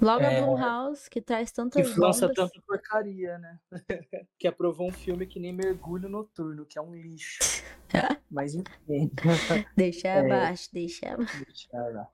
Logo 0.00 0.22
é, 0.22 0.38
a 0.38 0.46
Blumhouse, 0.46 1.10
que 1.10 1.20
traz 1.20 1.50
tantas 1.50 1.92
Que 1.92 1.98
lança 1.98 2.32
tanta 2.32 2.62
porcaria, 2.64 3.36
né? 3.36 3.58
que 4.38 4.46
aprovou 4.46 4.86
um 4.86 4.92
filme 4.92 5.26
que 5.26 5.40
nem 5.40 5.52
Mergulho 5.52 6.08
Noturno, 6.08 6.64
que 6.64 6.78
é 6.78 6.82
um 6.82 6.94
lixo. 6.94 7.40
Mas 8.30 8.54
enfim. 8.54 9.10
Deixa 9.76 10.06
é, 10.06 10.20
abaixo, 10.20 10.68
deixa 10.72 11.14
abaixo. 11.14 11.44
Deixa 11.44 11.68
abaixo. 11.76 12.12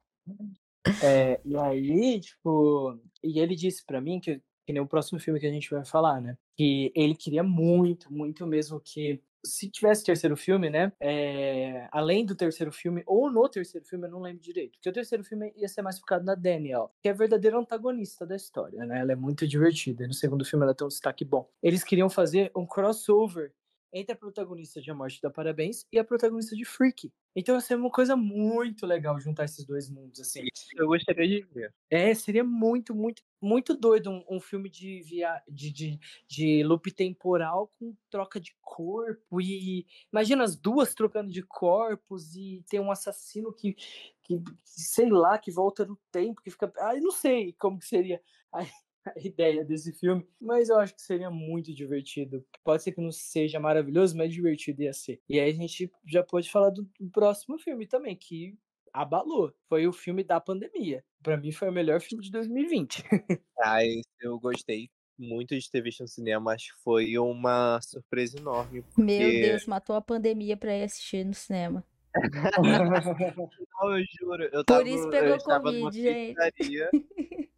É, 1.03 1.41
e 1.45 1.57
aí, 1.57 2.21
tipo, 2.21 2.99
e 3.23 3.39
ele 3.39 3.55
disse 3.55 3.85
para 3.85 4.01
mim 4.01 4.21
que, 4.21 4.41
que 4.67 4.73
nem 4.73 4.83
o 4.83 4.87
próximo 4.87 5.19
filme 5.19 5.41
que 5.41 5.47
a 5.47 5.53
gente 5.53 5.71
vai 5.71 5.85
falar, 5.85 6.21
né? 6.21 6.37
Que 6.57 6.93
ele 6.95 7.15
queria 7.15 7.43
muito, 7.43 8.13
muito 8.13 8.47
mesmo 8.47 8.81
que 8.81 9.23
se 9.45 9.71
tivesse 9.71 10.05
terceiro 10.05 10.37
filme, 10.37 10.69
né? 10.69 10.93
É, 11.01 11.89
além 11.93 12.25
do 12.25 12.35
terceiro 12.35 12.73
filme, 12.73 13.03
ou 13.07 13.31
no 13.31 13.49
terceiro 13.49 13.87
filme, 13.87 14.07
eu 14.07 14.11
não 14.11 14.21
lembro 14.21 14.43
direito. 14.43 14.73
Porque 14.73 14.91
o 14.91 14.93
terceiro 14.93 15.25
filme 15.25 15.53
ia 15.57 15.69
ser 15.69 15.83
mais 15.83 15.99
focado 15.99 16.25
na 16.25 16.35
Daniel, 16.35 16.93
que 17.03 17.09
é 17.09 17.13
a 17.13 17.15
verdadeira 17.15 17.59
antagonista 17.59 18.27
da 18.27 18.37
história, 18.37 18.85
né? 18.85 19.01
Ela 19.01 19.13
é 19.13 19.17
muito 19.17 19.47
divertida. 19.47 20.05
E 20.05 20.07
no 20.07 20.15
segundo 20.15 20.45
filme 20.45 20.65
ela 20.65 20.75
tem 20.75 20.85
um 20.85 20.89
destaque 20.89 21.25
bom. 21.25 21.49
Eles 21.63 21.85
queriam 21.85 22.11
fazer 22.11 22.51
um 22.55 22.67
crossover 22.67 23.53
entre 23.93 24.13
a 24.13 24.17
protagonista 24.17 24.81
de 24.81 24.91
A 24.91 24.95
Morte 24.95 25.21
da 25.21 25.31
Parabéns 25.31 25.87
e 25.93 25.99
a 25.99 26.05
protagonista 26.05 26.55
de 26.55 26.65
Freak. 26.65 27.13
Então 27.35 27.55
ia 27.55 27.61
ser 27.61 27.77
uma 27.77 27.91
coisa 27.91 28.17
muito 28.17 28.85
legal 28.87 29.19
juntar 29.21 29.45
esses 29.45 29.65
dois 29.65 29.89
mundos, 29.89 30.21
assim. 30.21 30.43
Eu 30.77 30.87
gostaria 30.89 31.27
de 31.27 31.43
ver. 31.53 31.75
É, 31.89 32.13
seria 32.15 32.43
muito, 32.43 32.95
muito, 32.95 33.23
muito 33.41 33.75
doido 33.75 34.11
um, 34.11 34.25
um 34.29 34.41
filme 34.41 34.69
de, 34.69 35.03
via... 35.03 35.43
de, 35.49 35.71
de, 35.71 36.01
de 36.27 36.65
loop 36.65 36.91
temporal 36.91 37.73
com 37.79 37.97
troca 38.11 38.41
de 38.41 38.57
corpo 38.61 39.41
e... 39.41 39.87
Imagina 40.13 40.45
as 40.45 40.57
duas 40.57 40.95
trocando 40.95 41.31
de 41.31 41.43
corpos 41.43 42.35
e 42.35 42.65
tem 42.69 42.81
um 42.81 42.91
assassino 42.91 43.53
que, 43.53 43.75
que 44.23 44.43
sei 44.65 45.09
lá, 45.11 45.39
que 45.39 45.51
volta 45.51 45.85
no 45.85 45.99
tempo, 46.11 46.43
que 46.43 46.51
fica... 46.51 46.73
Ah, 46.79 46.97
eu 46.97 47.03
não 47.03 47.13
sei 47.13 47.53
como 47.53 47.79
que 47.79 47.87
seria. 47.87 48.21
Aí 48.53 48.69
ideia 49.17 49.65
desse 49.65 49.93
filme, 49.93 50.27
mas 50.41 50.69
eu 50.69 50.79
acho 50.79 50.95
que 50.95 51.03
seria 51.03 51.31
muito 51.31 51.75
divertido. 51.75 52.45
Pode 52.65 52.83
ser 52.83 52.93
que 52.93 53.01
não 53.01 53.13
seja 53.13 53.61
maravilhoso, 53.61 54.17
mas 54.17 54.33
divertido 54.33 54.83
ia 54.83 54.93
ser. 54.93 55.21
E 55.29 55.39
aí 55.39 55.51
a 55.51 55.55
gente 55.55 55.91
já 56.07 56.23
pode 56.23 56.51
falar 56.51 56.71
do, 56.71 56.89
próximo 57.13 57.59
filme 57.59 57.87
também, 57.87 58.17
que 58.17 58.57
abalou. 58.93 59.53
Foi 59.69 59.87
o 59.87 59.93
filme 59.93 60.25
da 60.25 60.41
pandemia. 60.41 61.05
Para 61.23 61.37
mim 61.37 61.53
foi 61.53 61.69
o 61.69 61.73
melhor 61.73 62.01
filme 62.01 62.25
de 62.25 62.31
2020. 62.31 63.03
ah, 63.61 63.81
eu 64.21 64.39
gostei 64.39 64.91
muito 65.19 65.59
de 65.59 65.71
ter 65.71 65.83
visto 65.83 66.01
no 66.01 66.09
cinema, 66.09 66.53
acho 66.53 66.75
que 66.75 66.83
foi 66.83 67.19
uma 67.19 67.81
surpresa 67.83 68.39
enorme. 68.39 68.83
Porque... 68.83 69.03
Meu 69.03 69.31
Deus, 69.31 69.67
matou 69.67 69.97
a 69.97 70.01
pandemia 70.01 70.57
pra 70.57 70.77
ir 70.77 70.85
assistir 70.85 71.25
no 71.25 71.35
cinema. 71.35 71.85
Não, 73.81 73.99
eu 73.99 74.05
juro. 74.19 74.45
Eu 74.45 74.65
Por 74.65 74.65
tava, 74.65 74.89
isso 74.89 75.09
pegou 75.11 75.39
Covid, 75.39 76.03
gente. 76.03 77.49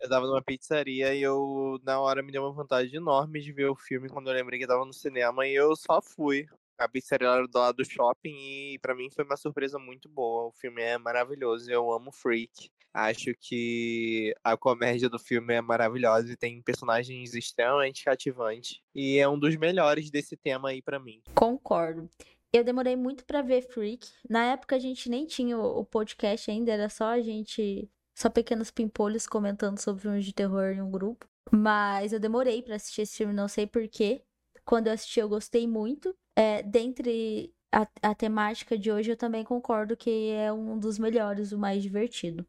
Eu 0.00 0.08
tava 0.08 0.26
numa 0.26 0.42
pizzaria 0.42 1.14
e 1.14 1.22
eu, 1.22 1.80
na 1.82 2.00
hora, 2.00 2.22
me 2.22 2.30
deu 2.30 2.42
uma 2.42 2.52
vontade 2.52 2.94
enorme 2.94 3.40
de 3.40 3.52
ver 3.52 3.68
o 3.68 3.74
filme 3.74 4.08
quando 4.08 4.28
eu 4.28 4.34
lembrei 4.34 4.58
que 4.58 4.66
tava 4.66 4.84
no 4.84 4.92
cinema 4.92 5.46
e 5.46 5.54
eu 5.54 5.74
só 5.74 6.00
fui. 6.00 6.46
A 6.78 6.88
pizzaria 6.88 7.26
era 7.26 7.48
do 7.48 7.58
lado 7.58 7.76
do 7.76 7.84
shopping 7.84 8.36
e 8.74 8.78
para 8.80 8.94
mim 8.94 9.10
foi 9.10 9.24
uma 9.24 9.36
surpresa 9.36 9.78
muito 9.78 10.08
boa. 10.08 10.46
O 10.46 10.52
filme 10.52 10.80
é 10.80 10.96
maravilhoso, 10.96 11.68
eu 11.68 11.90
amo 11.90 12.12
Freak. 12.12 12.70
Acho 12.94 13.34
que 13.40 14.32
a 14.42 14.56
comédia 14.56 15.08
do 15.08 15.18
filme 15.18 15.54
é 15.54 15.60
maravilhosa 15.60 16.32
e 16.32 16.36
tem 16.36 16.62
personagens 16.62 17.34
extremamente 17.34 18.04
cativantes. 18.04 18.80
E 18.94 19.18
é 19.18 19.28
um 19.28 19.38
dos 19.38 19.56
melhores 19.56 20.10
desse 20.10 20.36
tema 20.36 20.70
aí 20.70 20.80
para 20.80 21.00
mim. 21.00 21.20
Concordo. 21.34 22.08
Eu 22.52 22.64
demorei 22.64 22.96
muito 22.96 23.24
para 23.24 23.42
ver 23.42 23.62
Freak. 23.62 24.08
Na 24.28 24.52
época 24.52 24.76
a 24.76 24.78
gente 24.78 25.10
nem 25.10 25.26
tinha 25.26 25.58
o 25.58 25.84
podcast 25.84 26.50
ainda, 26.50 26.72
era 26.72 26.88
só 26.88 27.06
a 27.06 27.20
gente 27.20 27.90
só 28.18 28.28
pequenos 28.28 28.72
pimpolhos 28.72 29.28
comentando 29.28 29.78
sobre 29.78 30.02
filmes 30.02 30.24
de 30.24 30.34
terror 30.34 30.72
em 30.72 30.82
um 30.82 30.90
grupo. 30.90 31.24
Mas 31.52 32.12
eu 32.12 32.18
demorei 32.18 32.60
para 32.60 32.74
assistir 32.74 33.02
esse 33.02 33.16
filme, 33.16 33.32
não 33.32 33.46
sei 33.46 33.64
porquê. 33.64 34.24
Quando 34.64 34.88
eu 34.88 34.92
assisti, 34.92 35.20
eu 35.20 35.28
gostei 35.28 35.68
muito. 35.68 36.12
É, 36.36 36.60
dentre 36.60 37.54
a, 37.72 37.86
a, 38.02 38.14
temática 38.16 38.76
de 38.76 38.90
hoje, 38.90 39.12
eu 39.12 39.16
também 39.16 39.44
concordo 39.44 39.96
que 39.96 40.30
é 40.32 40.52
um 40.52 40.76
dos 40.76 40.98
melhores, 40.98 41.52
o 41.52 41.58
mais 41.58 41.80
divertido. 41.80 42.44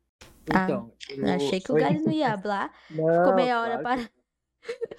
Ah, 0.51 0.63
então, 0.63 0.91
ah, 1.11 1.13
eu... 1.13 1.35
achei 1.35 1.61
que 1.61 1.71
o 1.71 1.75
Gary 1.75 2.01
não 2.01 2.11
ia 2.11 2.35
falar. 2.41 2.73
Ficou 2.88 3.35
meia 3.35 3.61
hora 3.61 3.79
claro 3.79 4.09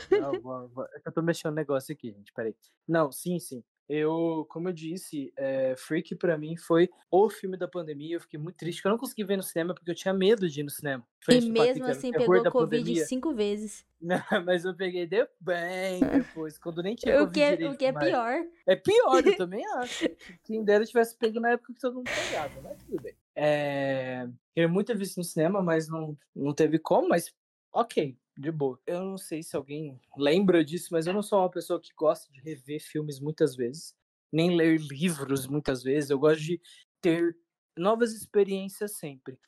para. 0.08 0.20
Não, 0.20 0.40
vou, 0.40 0.68
vou... 0.68 0.84
É 0.84 1.02
eu 1.04 1.12
tô 1.12 1.20
mexendo 1.20 1.50
no 1.50 1.56
negócio 1.56 1.92
aqui, 1.92 2.12
gente. 2.12 2.32
Peraí. 2.32 2.54
Não, 2.86 3.10
sim, 3.10 3.40
sim. 3.40 3.64
Eu, 3.92 4.46
como 4.48 4.68
eu 4.68 4.72
disse, 4.72 5.32
é, 5.36 5.74
Freak 5.76 6.14
para 6.14 6.38
mim 6.38 6.56
foi 6.56 6.88
o 7.10 7.28
filme 7.28 7.56
da 7.56 7.66
pandemia. 7.66 8.14
Eu 8.14 8.20
fiquei 8.20 8.38
muito 8.38 8.54
triste, 8.54 8.76
porque 8.78 8.86
eu 8.86 8.92
não 8.92 8.98
consegui 8.98 9.24
ver 9.24 9.36
no 9.36 9.42
cinema 9.42 9.74
porque 9.74 9.90
eu 9.90 9.94
tinha 9.96 10.14
medo 10.14 10.48
de 10.48 10.60
ir 10.60 10.62
no 10.62 10.70
cinema. 10.70 11.04
E 11.28 11.40
mesmo 11.50 11.84
assim 11.86 12.12
pegou 12.12 12.40
Covid 12.52 12.52
pandemia. 12.52 13.04
cinco 13.04 13.34
vezes. 13.34 13.84
Não, 14.00 14.22
mas 14.46 14.64
eu 14.64 14.74
peguei 14.74 15.06
de 15.06 15.28
bem 15.40 15.98
depois, 16.24 16.56
quando 16.56 16.84
nem 16.84 16.94
tinha 16.94 17.20
o 17.20 17.30
que, 17.30 17.40
é, 17.40 17.68
O 17.68 17.76
que 17.76 17.84
é 17.84 17.92
pior. 17.92 18.46
É 18.64 18.76
pior, 18.76 19.26
eu 19.26 19.36
também 19.36 19.66
acho. 19.74 20.08
Quem 20.44 20.62
dera 20.62 20.86
tivesse 20.86 21.18
pego 21.18 21.40
na 21.40 21.50
época 21.50 21.74
que 21.74 21.80
todo 21.80 21.96
mundo 21.96 22.08
pegava, 22.28 22.60
mas 22.62 22.80
tudo 22.84 23.02
bem. 23.02 23.14
É, 23.34 24.28
queria 24.54 24.68
muito 24.68 24.86
ter 24.86 24.96
visto 24.96 25.16
no 25.16 25.24
cinema, 25.24 25.60
mas 25.60 25.88
não, 25.88 26.16
não 26.34 26.54
teve 26.54 26.78
como, 26.78 27.08
mas 27.08 27.34
ok, 27.72 28.16
de 28.36 28.50
boa. 28.50 28.80
Eu 28.86 29.04
não 29.04 29.18
sei 29.18 29.42
se 29.42 29.56
alguém 29.56 30.00
lembra 30.16 30.64
disso, 30.64 30.88
mas 30.92 31.06
eu 31.06 31.12
não 31.12 31.22
sou 31.22 31.40
uma 31.40 31.50
pessoa 31.50 31.80
que 31.80 31.92
gosta 31.96 32.30
de 32.32 32.40
rever 32.40 32.80
filmes 32.80 33.20
muitas 33.20 33.56
vezes, 33.56 33.94
nem 34.32 34.56
ler 34.56 34.80
livros 34.80 35.46
muitas 35.46 35.82
vezes. 35.82 36.10
Eu 36.10 36.18
gosto 36.18 36.42
de 36.42 36.60
ter 37.00 37.36
novas 37.76 38.12
experiências 38.12 38.92
sempre. 38.92 39.38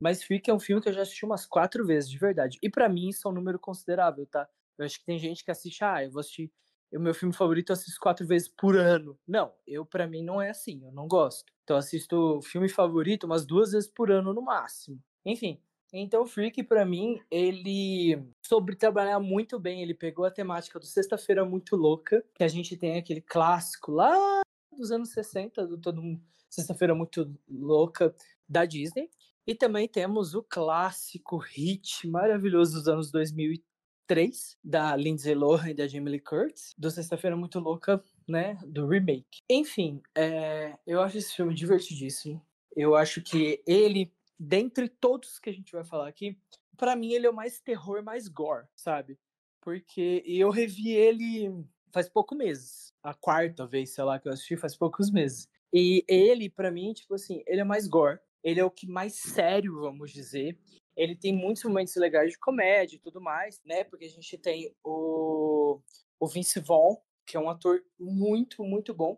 Mas 0.00 0.22
Freak 0.22 0.50
é 0.50 0.54
um 0.54 0.60
filme 0.60 0.82
que 0.82 0.88
eu 0.88 0.92
já 0.92 1.02
assisti 1.02 1.24
umas 1.24 1.46
quatro 1.46 1.86
vezes, 1.86 2.10
de 2.10 2.18
verdade. 2.18 2.58
E 2.62 2.68
para 2.68 2.88
mim 2.88 3.08
isso 3.08 3.28
é 3.28 3.30
um 3.30 3.34
número 3.34 3.58
considerável, 3.58 4.26
tá? 4.26 4.48
Eu 4.76 4.84
acho 4.84 4.98
que 4.98 5.06
tem 5.06 5.18
gente 5.18 5.44
que 5.44 5.50
assiste, 5.50 5.84
ah, 5.84 6.02
eu 6.02 6.10
vou 6.10 6.20
assistir 6.20 6.50
o 6.96 7.00
meu 7.00 7.14
filme 7.14 7.34
favorito 7.34 7.70
eu 7.70 7.74
assisto 7.74 7.98
quatro 8.00 8.26
vezes 8.26 8.48
por 8.48 8.76
ano. 8.76 9.18
Não, 9.26 9.52
eu 9.66 9.84
para 9.84 10.06
mim 10.06 10.22
não 10.22 10.40
é 10.40 10.50
assim, 10.50 10.84
eu 10.84 10.92
não 10.92 11.08
gosto. 11.08 11.52
Então 11.64 11.76
assisto 11.76 12.40
filme 12.42 12.68
favorito 12.68 13.24
umas 13.24 13.46
duas 13.46 13.72
vezes 13.72 13.88
por 13.88 14.10
ano 14.10 14.34
no 14.34 14.42
máximo. 14.42 15.02
Enfim, 15.24 15.60
então 15.92 16.26
Freak 16.26 16.62
para 16.62 16.84
mim, 16.84 17.20
ele 17.30 18.22
soube 18.42 18.74
trabalhar 18.74 19.20
muito 19.20 19.58
bem, 19.58 19.82
ele 19.82 19.94
pegou 19.94 20.24
a 20.24 20.30
temática 20.30 20.78
do 20.78 20.86
Sexta-feira 20.86 21.44
muito 21.44 21.76
louca, 21.76 22.24
que 22.34 22.42
a 22.42 22.48
gente 22.48 22.76
tem 22.76 22.96
aquele 22.96 23.20
clássico 23.20 23.92
lá 23.92 24.42
dos 24.76 24.90
anos 24.90 25.10
60, 25.10 25.66
do 25.66 25.78
todo 25.78 26.02
Sexta-feira 26.48 26.94
muito 26.94 27.30
louca 27.48 28.14
da 28.48 28.64
Disney, 28.64 29.08
e 29.46 29.54
também 29.54 29.88
temos 29.88 30.34
o 30.34 30.42
clássico 30.42 31.36
hit 31.36 32.06
maravilhoso 32.06 32.74
dos 32.74 32.88
anos 32.88 33.10
2003 33.10 34.58
da 34.62 34.94
Lindsay 34.94 35.34
Lohan 35.34 35.70
e 35.70 35.74
da 35.74 35.86
Jamie 35.86 36.12
Lee 36.12 36.20
Curtis, 36.20 36.74
do 36.76 36.90
Sexta-feira 36.90 37.36
muito 37.36 37.58
louca 37.58 38.02
né, 38.28 38.58
do 38.66 38.86
remake. 38.86 39.40
Enfim, 39.50 40.00
é, 40.14 40.74
eu 40.86 41.00
acho 41.00 41.18
esse 41.18 41.34
filme 41.34 41.54
divertidíssimo. 41.54 42.40
Eu 42.74 42.94
acho 42.94 43.20
que 43.20 43.62
ele, 43.66 44.12
dentre 44.42 44.88
todos 44.88 45.38
que 45.38 45.48
a 45.48 45.52
gente 45.52 45.72
vai 45.72 45.84
falar 45.84 46.08
aqui, 46.08 46.36
para 46.76 46.96
mim 46.96 47.12
ele 47.12 47.26
é 47.26 47.30
o 47.30 47.34
mais 47.34 47.60
terror, 47.60 48.02
mais 48.02 48.26
gore, 48.26 48.66
sabe? 48.74 49.16
Porque 49.60 50.22
eu 50.26 50.50
revi 50.50 50.90
ele 50.90 51.64
faz 51.92 52.08
poucos 52.08 52.36
meses. 52.36 52.92
A 53.02 53.14
quarta 53.14 53.66
vez, 53.66 53.94
sei 53.94 54.02
lá, 54.02 54.18
que 54.18 54.28
eu 54.28 54.32
assisti 54.32 54.56
faz 54.56 54.76
poucos 54.76 55.10
meses. 55.12 55.48
E 55.72 56.04
ele, 56.08 56.50
para 56.50 56.72
mim, 56.72 56.92
tipo 56.92 57.14
assim, 57.14 57.42
ele 57.46 57.60
é 57.60 57.64
mais 57.64 57.86
gore. 57.86 58.18
Ele 58.42 58.58
é 58.58 58.64
o 58.64 58.70
que 58.70 58.88
mais 58.88 59.14
sério, 59.14 59.80
vamos 59.80 60.10
dizer. 60.10 60.58
Ele 60.96 61.14
tem 61.14 61.32
muitos 61.32 61.62
momentos 61.62 61.94
legais 61.94 62.32
de 62.32 62.38
comédia 62.38 62.96
e 62.96 62.98
tudo 62.98 63.20
mais, 63.20 63.60
né? 63.64 63.84
Porque 63.84 64.06
a 64.06 64.10
gente 64.10 64.36
tem 64.36 64.74
o, 64.82 65.80
o 66.18 66.26
Vince 66.26 66.58
Vaughn, 66.58 66.96
que 67.24 67.36
é 67.36 67.40
um 67.40 67.48
ator 67.48 67.80
muito, 67.98 68.64
muito 68.64 68.92
bom, 68.92 69.16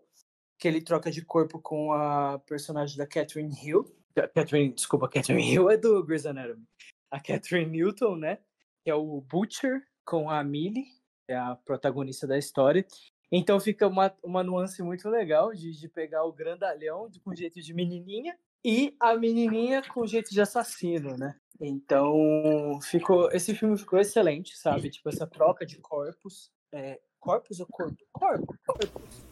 que 0.59 0.69
ele 0.69 0.83
troca 0.83 1.11
de 1.11 1.25
corpo 1.25 1.59
com 1.59 1.93
a 1.93 2.38
personagem 2.40 2.99
da 2.99 3.07
Catherine 3.07 3.54
Hill. 3.62 3.85
Catherine, 4.14 4.73
desculpa, 4.73 5.09
Catherine 5.09 5.42
Hill 5.52 5.71
é 5.71 5.76
do 5.76 6.04
Grey's 6.04 6.26
Anatomy. 6.26 6.64
A 7.11 7.21
Catherine 7.21 7.71
Newton, 7.71 8.16
né? 8.16 8.38
Que 8.83 8.90
é 8.90 8.94
o 8.94 9.21
Butcher 9.21 9.83
com 10.04 10.30
a 10.30 10.42
Millie, 10.44 10.87
é 11.28 11.37
a 11.37 11.56
protagonista 11.56 12.26
da 12.26 12.38
história. 12.38 12.85
Então 13.33 13.59
fica 13.59 13.87
uma, 13.87 14.14
uma 14.23 14.42
nuance 14.42 14.83
muito 14.83 15.09
legal 15.09 15.52
de, 15.52 15.73
de 15.73 15.88
pegar 15.88 16.25
o 16.25 16.33
grandalhão 16.33 17.11
com 17.25 17.35
jeito 17.35 17.61
de 17.61 17.73
menininha 17.73 18.37
e 18.64 18.94
a 19.00 19.16
menininha 19.16 19.83
com 19.83 20.06
jeito 20.06 20.30
de 20.30 20.40
assassino, 20.40 21.16
né? 21.16 21.35
Então 21.61 22.78
ficou 22.83 23.30
esse 23.33 23.54
filme 23.54 23.78
ficou 23.78 23.99
excelente, 23.99 24.56
sabe? 24.56 24.90
Tipo 24.90 25.09
essa 25.09 25.26
troca 25.26 25.64
de 25.64 25.78
corpos 25.78 26.52
é, 26.73 27.00
Corpus 27.25 27.59
ou 27.59 27.66
corpo? 27.66 27.97
Corpo, 28.12 28.54
corpus. 28.66 29.24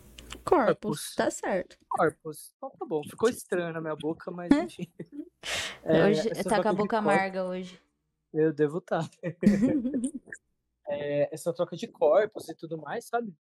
Corpus, 0.45 1.15
tá 1.15 1.31
certo. 1.31 1.77
Corpus. 1.89 2.53
Então 2.57 2.71
tá 2.71 2.87
bom. 2.87 3.03
Ficou 3.09 3.29
estranho 3.29 3.73
na 3.73 3.81
minha 3.81 3.97
boca, 3.97 4.31
mas 4.31 4.51
enfim. 4.53 4.93
É, 5.85 6.05
hoje 6.07 6.31
tá 6.45 6.63
com 6.63 6.69
a 6.69 6.73
boca 6.73 6.99
amarga 6.99 7.45
hoje. 7.45 7.81
Eu 8.33 8.53
devo 8.53 8.79
estar. 8.79 9.09
Tá. 9.09 9.19
é, 10.89 11.35
essa 11.35 11.53
troca 11.53 11.77
de 11.77 11.87
corpos 11.87 12.49
e 12.49 12.55
tudo 12.55 12.79
mais, 12.79 13.07
sabe? 13.07 13.35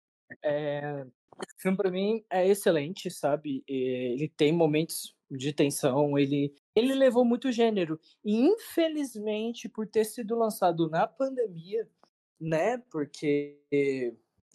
É, 0.44 1.06
o 1.38 1.62
filme 1.62 1.78
pra 1.78 1.92
mim 1.92 2.24
é 2.30 2.48
excelente, 2.48 3.10
sabe? 3.10 3.64
Ele 3.68 4.28
tem 4.36 4.52
momentos 4.52 5.16
de 5.30 5.54
tensão, 5.54 6.18
ele, 6.18 6.54
ele 6.76 6.94
levou 6.96 7.24
muito 7.24 7.52
gênero. 7.52 8.00
E 8.24 8.36
infelizmente, 8.36 9.70
por 9.70 9.88
ter 9.88 10.06
sido 10.06 10.36
lançado 10.36 10.90
na 10.90 11.06
pandemia, 11.06 11.88
né? 12.40 12.78
Porque 12.92 13.60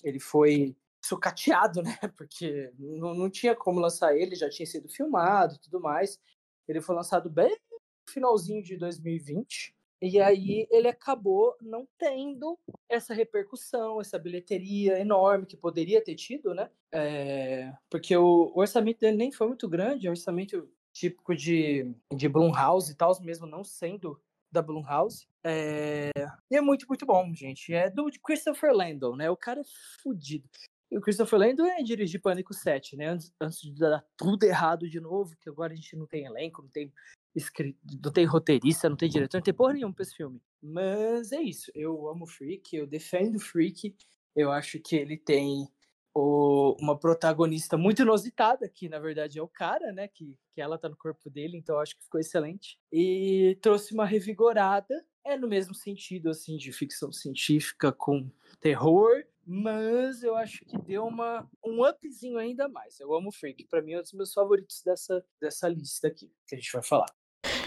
ele 0.03 0.21
foi 0.21 0.77
sucateado, 1.05 1.83
né? 1.85 1.99
Porque 2.17 2.73
não, 2.79 3.15
não 3.15 3.31
tinha 3.31 3.55
como 3.55 3.81
lançar 3.81 4.17
ele, 4.17 4.35
já 4.35 4.49
tinha 4.49 4.67
sido 4.67 4.89
filmado 4.89 5.55
e 5.55 5.61
tudo 5.61 5.81
mais. 5.81 6.19
Ele 6.67 6.81
foi 6.81 6.95
lançado 6.95 7.29
bem 7.31 7.51
no 7.71 7.79
finalzinho 8.13 8.63
de 8.63 8.77
2020. 8.77 9.75
E 10.03 10.21
aí 10.21 10.67
ele 10.71 10.89
acabou 10.89 11.57
não 11.63 11.89
tendo 11.97 12.59
essa 12.89 13.15
repercussão, 13.15 14.01
essa 14.01 14.19
bilheteria 14.19 14.99
enorme 14.99 15.47
que 15.47 15.57
poderia 15.57 16.03
ter 16.03 16.15
tido, 16.15 16.53
né? 16.53 16.69
É, 16.93 17.73
porque 17.89 18.15
o, 18.17 18.53
o 18.55 18.61
orçamento 18.61 19.01
dele 19.01 19.17
nem 19.17 19.33
foi 19.33 19.47
muito 19.47 19.69
grande, 19.69 20.07
é 20.07 20.11
um 20.11 20.13
orçamento 20.13 20.69
típico 20.93 21.35
de, 21.35 21.91
de 22.15 22.29
Blumhouse 22.29 22.93
e 22.93 22.95
tal, 22.95 23.19
mesmo 23.23 23.47
não 23.47 23.65
sendo 23.65 24.21
da 24.51 24.63
Blumhouse. 24.63 25.27
É... 25.43 26.11
E 26.51 26.57
é 26.57 26.61
muito, 26.61 26.87
muito 26.89 27.05
bom, 27.05 27.35
gente. 27.35 27.75
É 27.75 27.91
do 27.91 28.07
Christopher 28.23 28.73
Landon, 28.73 29.17
né? 29.17 29.31
O 29.31 29.37
cara 29.37 29.61
é 29.61 29.65
fodido. 30.03 30.49
E 30.91 30.99
o 30.99 31.01
Christopher 31.01 31.39
Landon 31.39 31.67
é 31.67 31.83
dirigir 31.83 32.21
Pânico 32.21 32.55
7, 32.55 32.97
né? 32.97 33.09
Antes, 33.09 33.33
antes 33.41 33.61
de 33.61 33.75
dar 33.75 34.05
tudo 34.17 34.45
errado 34.45 34.89
de 34.89 35.01
novo, 35.01 35.37
que 35.41 35.49
agora 35.49 35.73
a 35.73 35.77
gente 35.77 35.97
não 35.97 36.07
tem 36.07 36.25
elenco, 36.25 36.63
não 36.63 36.69
tem 36.69 36.93
escrito, 37.35 37.79
não 38.03 38.13
tem 38.13 38.25
roteirista, 38.25 38.89
não 38.89 38.97
tem 38.97 39.09
diretor, 39.09 39.39
não 39.39 39.43
tem 39.43 39.55
porra 39.55 39.73
nenhuma 39.73 39.95
pra 39.95 40.03
esse 40.03 40.15
filme. 40.15 40.41
Mas 40.63 41.33
é 41.33 41.43
isso. 41.43 41.71
Eu 41.75 42.09
amo 42.09 42.27
Freak, 42.27 42.77
eu 42.77 42.87
defendo 42.87 43.41
Freak. 43.41 43.95
Eu 44.37 44.51
acho 44.51 44.79
que 44.81 44.97
ele 44.97 45.17
tem 45.17 45.69
o, 46.15 46.77
uma 46.81 46.99
protagonista 46.99 47.77
muito 47.77 48.03
inusitada, 48.03 48.69
que 48.69 48.89
na 48.89 48.99
verdade 48.99 49.39
é 49.39 49.43
o 49.43 49.49
cara, 49.49 49.93
né? 49.93 50.09
Que, 50.09 50.39
que 50.55 50.61
ela 50.61 50.79
tá 50.79 50.89
no 50.89 50.97
corpo 50.97 51.29
dele, 51.29 51.57
então 51.57 51.79
acho 51.79 51.97
que 51.97 52.05
ficou 52.05 52.21
excelente. 52.21 52.79
E 52.93 53.59
trouxe 53.61 53.93
uma 53.93 54.07
revigorada, 54.07 55.05
é 55.25 55.37
no 55.37 55.49
mesmo 55.49 55.75
sentido, 55.75 56.31
assim, 56.31 56.57
de 56.57 56.73
ficção 56.73 57.11
científica 57.13 57.93
com 57.93 58.31
terror, 58.61 59.25
mas 59.47 60.23
eu 60.23 60.37
acho 60.37 60.65
que 60.65 60.79
deu 60.79 61.07
uma, 61.07 61.49
um 61.65 61.85
upzinho 61.87 62.39
ainda 62.39 62.69
mais. 62.69 62.99
Eu 63.01 63.15
amo 63.15 63.33
Freak, 63.33 63.67
para 63.67 63.83
mim 63.83 63.93
é 63.93 63.99
um 63.99 64.03
dos 64.03 64.13
meus 64.13 64.33
favoritos 64.33 64.83
dessa, 64.85 65.25
dessa 65.41 65.69
lista 65.69 66.09
aqui, 66.09 66.31
que 66.47 66.55
a 66.55 66.59
gente 66.59 66.73
vai 66.73 66.83
falar. 66.83 67.13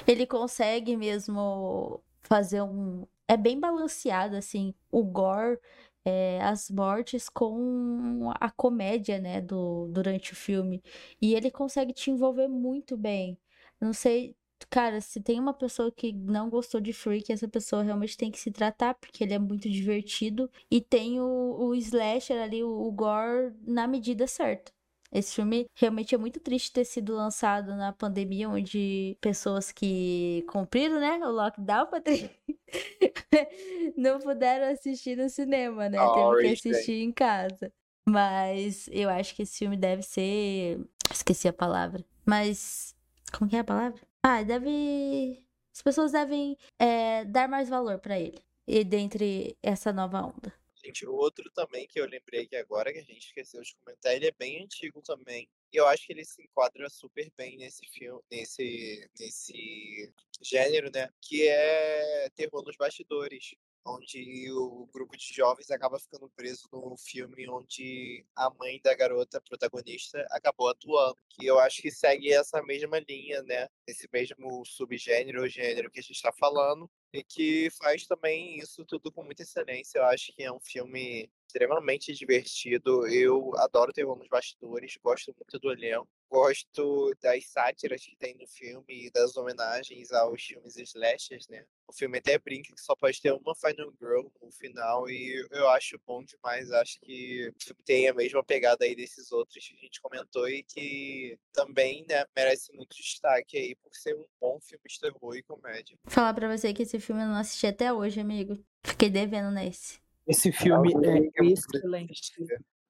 Ele 0.08 0.26
consegue 0.26 0.96
mesmo 0.96 2.04
fazer 2.22 2.62
um. 2.62 3.06
É 3.28 3.36
bem 3.36 3.60
balanceado, 3.60 4.36
assim. 4.36 4.74
O 4.92 5.04
gore 5.04 5.60
é, 6.08 6.40
as 6.42 6.70
mortes 6.70 7.28
com 7.28 8.32
a 8.40 8.50
comédia, 8.50 9.20
né, 9.20 9.42
do, 9.42 9.88
durante 9.90 10.32
o 10.32 10.36
filme. 10.36 10.82
E 11.22 11.36
ele 11.36 11.52
consegue 11.52 11.92
te 11.92 12.10
envolver 12.10 12.48
muito 12.48 12.96
bem. 12.96 13.38
Não 13.80 13.92
sei, 13.92 14.34
cara, 14.70 15.00
se 15.02 15.22
tem 15.22 15.40
uma 15.40 15.54
pessoa 15.54 15.92
que 15.92 16.12
não 16.12 16.50
gostou 16.50 16.82
de 16.82 16.94
Freak, 16.94 17.32
essa 17.32 17.48
pessoa 17.48 17.84
realmente 17.84 18.18
tem 18.18 18.32
que 18.32 18.40
se 18.40 18.52
tratar, 18.52 18.96
porque 18.96 19.24
ele 19.24 19.34
é 19.34 19.40
muito 19.40 19.70
divertido. 19.70 20.50
E 20.70 20.82
tem 20.82 21.20
o, 21.20 21.56
o 21.60 21.76
slasher 21.76 22.42
ali, 22.42 22.64
o, 22.64 22.70
o 22.70 22.92
gore, 22.92 23.54
na 23.66 23.88
medida 23.88 24.26
certa. 24.28 24.72
Esse 25.12 25.36
filme 25.36 25.68
realmente 25.74 26.14
é 26.14 26.18
muito 26.18 26.40
triste 26.40 26.74
ter 26.74 26.84
sido 26.84 27.16
lançado 27.16 27.76
na 27.76 27.94
pandemia, 27.94 28.50
onde 28.50 29.18
pessoas 29.22 29.72
que 29.72 30.44
cumpriram, 30.50 31.00
né, 31.00 31.18
o 31.26 31.32
lockdown, 31.32 31.88
Patrícia, 31.88 32.30
não 33.96 34.20
puderam 34.20 34.72
assistir 34.74 35.16
no 35.16 35.30
cinema, 35.30 35.88
né? 35.88 35.98
Oh, 36.02 36.36
Teve 36.36 36.56
que 36.58 36.70
assistir 36.70 37.04
em 37.04 37.12
casa. 37.12 37.72
Mas 38.08 38.90
eu 38.92 39.10
acho 39.10 39.36
que 39.36 39.44
esse 39.44 39.58
filme 39.58 39.76
deve 39.76 40.02
ser. 40.02 40.80
Esqueci 41.12 41.48
a 41.48 41.54
palavra. 41.54 42.06
Mas. 42.26 42.96
Como 43.34 43.50
que 43.50 43.58
é 43.58 43.60
a 43.60 43.64
palavra? 43.66 44.02
Ah, 44.30 44.44
deve. 44.44 45.42
As 45.74 45.82
pessoas 45.82 46.12
devem 46.12 46.58
é, 46.78 47.24
dar 47.24 47.48
mais 47.48 47.70
valor 47.70 47.98
para 47.98 48.20
ele. 48.20 48.44
E 48.68 48.84
dentre 48.84 49.58
essa 49.64 49.94
nova 49.94 50.20
onda. 50.22 50.54
Gente, 50.84 51.06
outro 51.06 51.50
também 51.52 51.88
que 51.88 51.98
eu 51.98 52.06
lembrei 52.06 52.46
que 52.46 52.58
agora 52.58 52.92
que 52.92 53.00
a 53.00 53.04
gente 53.04 53.28
esqueceu 53.28 53.62
de 53.62 53.74
comentar, 53.76 54.14
ele 54.14 54.28
é 54.28 54.34
bem 54.38 54.62
antigo 54.62 55.02
também. 55.02 55.48
E 55.72 55.78
eu 55.78 55.88
acho 55.88 56.06
que 56.06 56.12
ele 56.12 56.26
se 56.26 56.44
enquadra 56.44 56.90
super 56.90 57.32
bem 57.38 57.56
nesse 57.56 57.88
filme, 57.88 58.22
nesse, 58.30 59.10
nesse 59.18 60.14
gênero, 60.42 60.92
né? 60.94 61.10
Que 61.22 61.48
é 61.48 62.30
terror 62.36 62.66
nos 62.66 62.76
bastidores 62.76 63.56
onde 63.88 64.52
o 64.52 64.88
grupo 64.94 65.16
de 65.16 65.34
jovens 65.34 65.72
acaba 65.72 66.00
ficando 66.00 66.30
preso 66.36 66.68
no 66.72 66.96
filme 66.98 67.50
onde 67.50 68.26
a 68.36 68.50
mãe 68.50 68.80
da 68.84 68.94
garota 68.94 69.42
protagonista 69.42 70.26
acabou 70.32 70.70
atuando. 70.70 71.18
Que 71.30 71.46
eu 71.46 71.60
acho 71.60 71.82
que 71.82 71.92
segue 71.92 72.34
essa 72.34 72.62
mesma 72.62 73.00
linha, 73.00 73.42
né? 73.44 73.68
Esse 73.88 74.10
mesmo 74.12 74.66
subgênero 74.66 75.42
ou 75.42 75.48
gênero 75.48 75.90
que 75.90 76.00
a 76.00 76.04
gente 76.04 76.16
está 76.16 76.32
falando. 76.32 76.90
E 77.14 77.24
que 77.24 77.70
faz 77.72 78.06
também 78.06 78.58
isso 78.58 78.86
tudo 78.86 79.12
com 79.12 79.24
muita 79.24 79.44
excelência. 79.44 80.00
Eu 80.00 80.06
acho 80.06 80.34
que 80.36 80.44
é 80.44 80.52
um 80.52 80.60
filme 80.60 81.32
extremamente 81.48 82.14
divertido. 82.14 83.08
Eu 83.08 83.52
adoro 83.58 83.94
terror 83.94 84.18
nos 84.18 84.28
bastidores, 84.28 84.98
gosto 85.02 85.34
muito 85.36 85.60
do 85.60 85.72
elenco. 85.72 86.08
Gosto 86.30 87.16
das 87.22 87.48
sátiras 87.48 88.02
que 88.04 88.18
tem 88.18 88.36
no 88.36 88.46
filme 88.46 88.84
e 88.90 89.10
das 89.12 89.38
homenagens 89.38 90.12
aos 90.12 90.44
filmes 90.44 90.76
slashers, 90.76 91.48
né? 91.48 91.64
O 91.88 91.94
filme 91.94 92.18
até 92.18 92.38
brinca 92.38 92.74
que 92.76 92.82
só 92.82 92.94
pode 92.98 93.22
ter 93.22 93.32
uma 93.32 93.56
Final 93.56 93.94
Girl 93.98 94.28
no 94.42 94.52
final 94.52 95.10
e 95.10 95.48
eu 95.52 95.70
acho 95.70 95.98
bom 96.06 96.22
demais. 96.22 96.70
Acho 96.70 97.00
que 97.00 97.50
tem 97.86 98.10
a 98.10 98.14
mesma 98.14 98.44
pegada 98.44 98.84
aí 98.84 98.94
desses 98.94 99.32
outros 99.32 99.66
que 99.66 99.74
a 99.74 99.78
gente 99.78 100.02
comentou 100.02 100.50
e 100.50 100.64
que 100.64 101.40
também, 101.54 102.06
né, 102.10 102.26
merece 102.36 102.74
muito 102.74 102.98
destaque 102.98 103.58
aí 103.58 103.76
por 103.76 103.96
ser 103.96 104.14
um 104.14 104.26
bom 104.38 104.60
filme 104.60 104.84
de 104.86 105.00
terror 105.00 105.34
e 105.34 105.44
comédia. 105.44 105.98
Falar 106.08 106.34
pra 106.34 106.58
você 106.58 106.74
que 106.74 106.84
esse 106.84 107.00
filme 107.00 107.22
eu 107.22 107.28
não 107.28 107.38
assisti 107.38 107.68
até 107.68 107.94
hoje, 107.94 108.20
amigo. 108.20 108.62
Fiquei 108.84 109.10
devendo 109.10 109.50
nesse. 109.50 110.06
Esse 110.28 110.52
filme 110.52 110.94
é 110.94 111.46
excelente. 111.46 112.34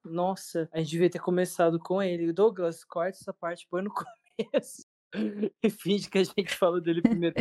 Nossa, 0.04 0.68
a 0.72 0.78
gente 0.78 0.90
devia 0.90 1.10
ter 1.10 1.20
começado 1.20 1.78
com 1.78 2.02
ele. 2.02 2.32
Douglas, 2.32 2.82
corta 2.84 3.18
essa 3.18 3.32
parte, 3.32 3.66
põe 3.70 3.82
no 3.82 3.90
começo. 3.94 4.84
e 5.62 5.70
finge 5.70 6.10
que 6.10 6.18
a 6.18 6.24
gente 6.24 6.54
falou 6.54 6.80
dele 6.80 7.02
primeiro. 7.02 7.36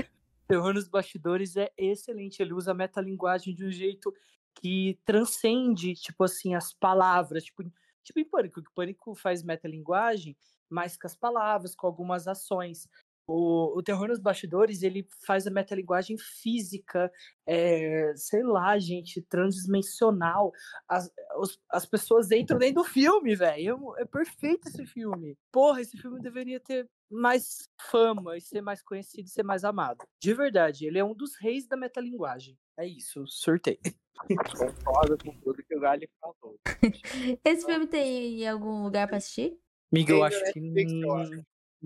Terror 0.47 0.73
nos 0.73 0.87
bastidores 0.87 1.57
é 1.57 1.71
excelente. 1.77 2.41
Ele 2.41 2.53
usa 2.53 2.71
a 2.71 2.75
metalinguagem 2.75 3.53
de 3.53 3.65
um 3.65 3.71
jeito 3.71 4.13
que 4.55 4.99
transcende, 5.03 5.93
tipo 5.93 6.23
assim, 6.23 6.55
as 6.55 6.73
palavras. 6.73 7.43
Tipo, 7.43 7.63
tipo 8.03 8.19
em 8.19 8.25
Pânico, 8.25 8.61
que 8.61 8.73
Pânico 8.73 9.15
faz 9.15 9.43
metalinguagem, 9.43 10.37
mas 10.69 10.97
com 10.97 11.07
as 11.07 11.15
palavras, 11.15 11.75
com 11.75 11.87
algumas 11.87 12.27
ações. 12.27 12.87
O, 13.27 13.77
o 13.77 13.83
terror 13.83 14.07
nos 14.07 14.19
bastidores, 14.19 14.83
ele 14.83 15.05
faz 15.25 15.45
a 15.45 15.51
metalinguagem 15.51 16.17
física, 16.17 17.11
é, 17.45 18.13
sei 18.15 18.41
lá, 18.41 18.79
gente, 18.79 19.21
transdimensional. 19.21 20.51
As, 20.87 21.11
os, 21.37 21.59
as 21.69 21.85
pessoas 21.85 22.31
entram 22.31 22.57
dentro 22.57 22.83
do 22.83 22.83
filme, 22.85 23.35
velho. 23.35 23.95
É, 23.97 24.03
é 24.03 24.05
perfeito 24.05 24.69
esse 24.69 24.85
filme. 24.85 25.37
Porra, 25.51 25.81
esse 25.81 25.97
filme 25.97 26.21
deveria 26.21 26.59
ter 26.59 26.89
mais 27.09 27.69
fama 27.89 28.37
e 28.37 28.41
ser 28.41 28.61
mais 28.61 28.81
conhecido 28.81 29.25
e 29.25 29.31
ser 29.31 29.43
mais 29.43 29.63
amado. 29.63 30.05
De 30.21 30.33
verdade, 30.33 30.85
ele 30.85 30.97
é 30.97 31.03
um 31.03 31.13
dos 31.13 31.35
reis 31.39 31.67
da 31.67 31.75
metalinguagem. 31.75 32.57
É 32.77 32.87
isso, 32.87 33.25
sorteio. 33.27 33.79
Concordo 34.25 35.17
com 35.17 35.31
tudo 35.41 35.63
que 35.63 35.75
o 35.75 35.79
Gali 35.79 36.09
falou. 36.19 36.59
Esse 37.43 37.65
filme 37.65 37.87
tem 37.87 38.41
em 38.41 38.47
algum 38.47 38.83
lugar 38.83 39.07
pra 39.07 39.17
assistir? 39.17 39.57
Amigo, 39.91 40.11
eu 40.11 40.23
acho 40.23 40.41
que. 40.53 40.59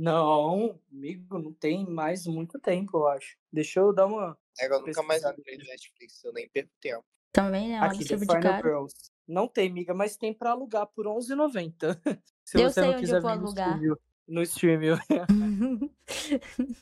Não, 0.01 0.79
amigo, 0.91 1.37
não 1.37 1.53
tem 1.53 1.85
mais 1.85 2.25
muito 2.25 2.57
tempo, 2.57 2.97
eu 2.97 3.07
acho. 3.07 3.37
Deixa 3.53 3.81
eu 3.81 3.93
dar 3.93 4.07
uma. 4.07 4.35
É, 4.59 4.65
eu 4.65 4.81
nunca 4.81 5.03
mais 5.03 5.21
no 5.21 5.29
Netflix, 5.29 6.23
eu 6.23 6.33
nem 6.33 6.49
perco 6.49 6.71
tempo. 6.81 7.05
Também, 7.31 7.69
né? 7.69 7.77
Aqui, 7.77 8.03
The 8.03 8.17
Final 8.17 8.55
Girls. 8.55 8.95
Não 9.27 9.47
tem, 9.47 9.69
amiga, 9.69 9.93
mas 9.93 10.17
tem 10.17 10.33
pra 10.33 10.51
alugar 10.51 10.87
por 10.87 11.05
R$11,90. 11.05 12.01
Se 12.43 12.57
eu 12.57 12.63
você 12.63 12.73
sei 12.73 12.83
não 12.83 12.89
onde 12.89 12.99
quiser 13.01 13.17
eu 13.17 13.21
vou 13.21 13.29
alugar. 13.29 13.77
stream. 13.77 13.97
No 14.27 14.41
stream. 14.41 14.81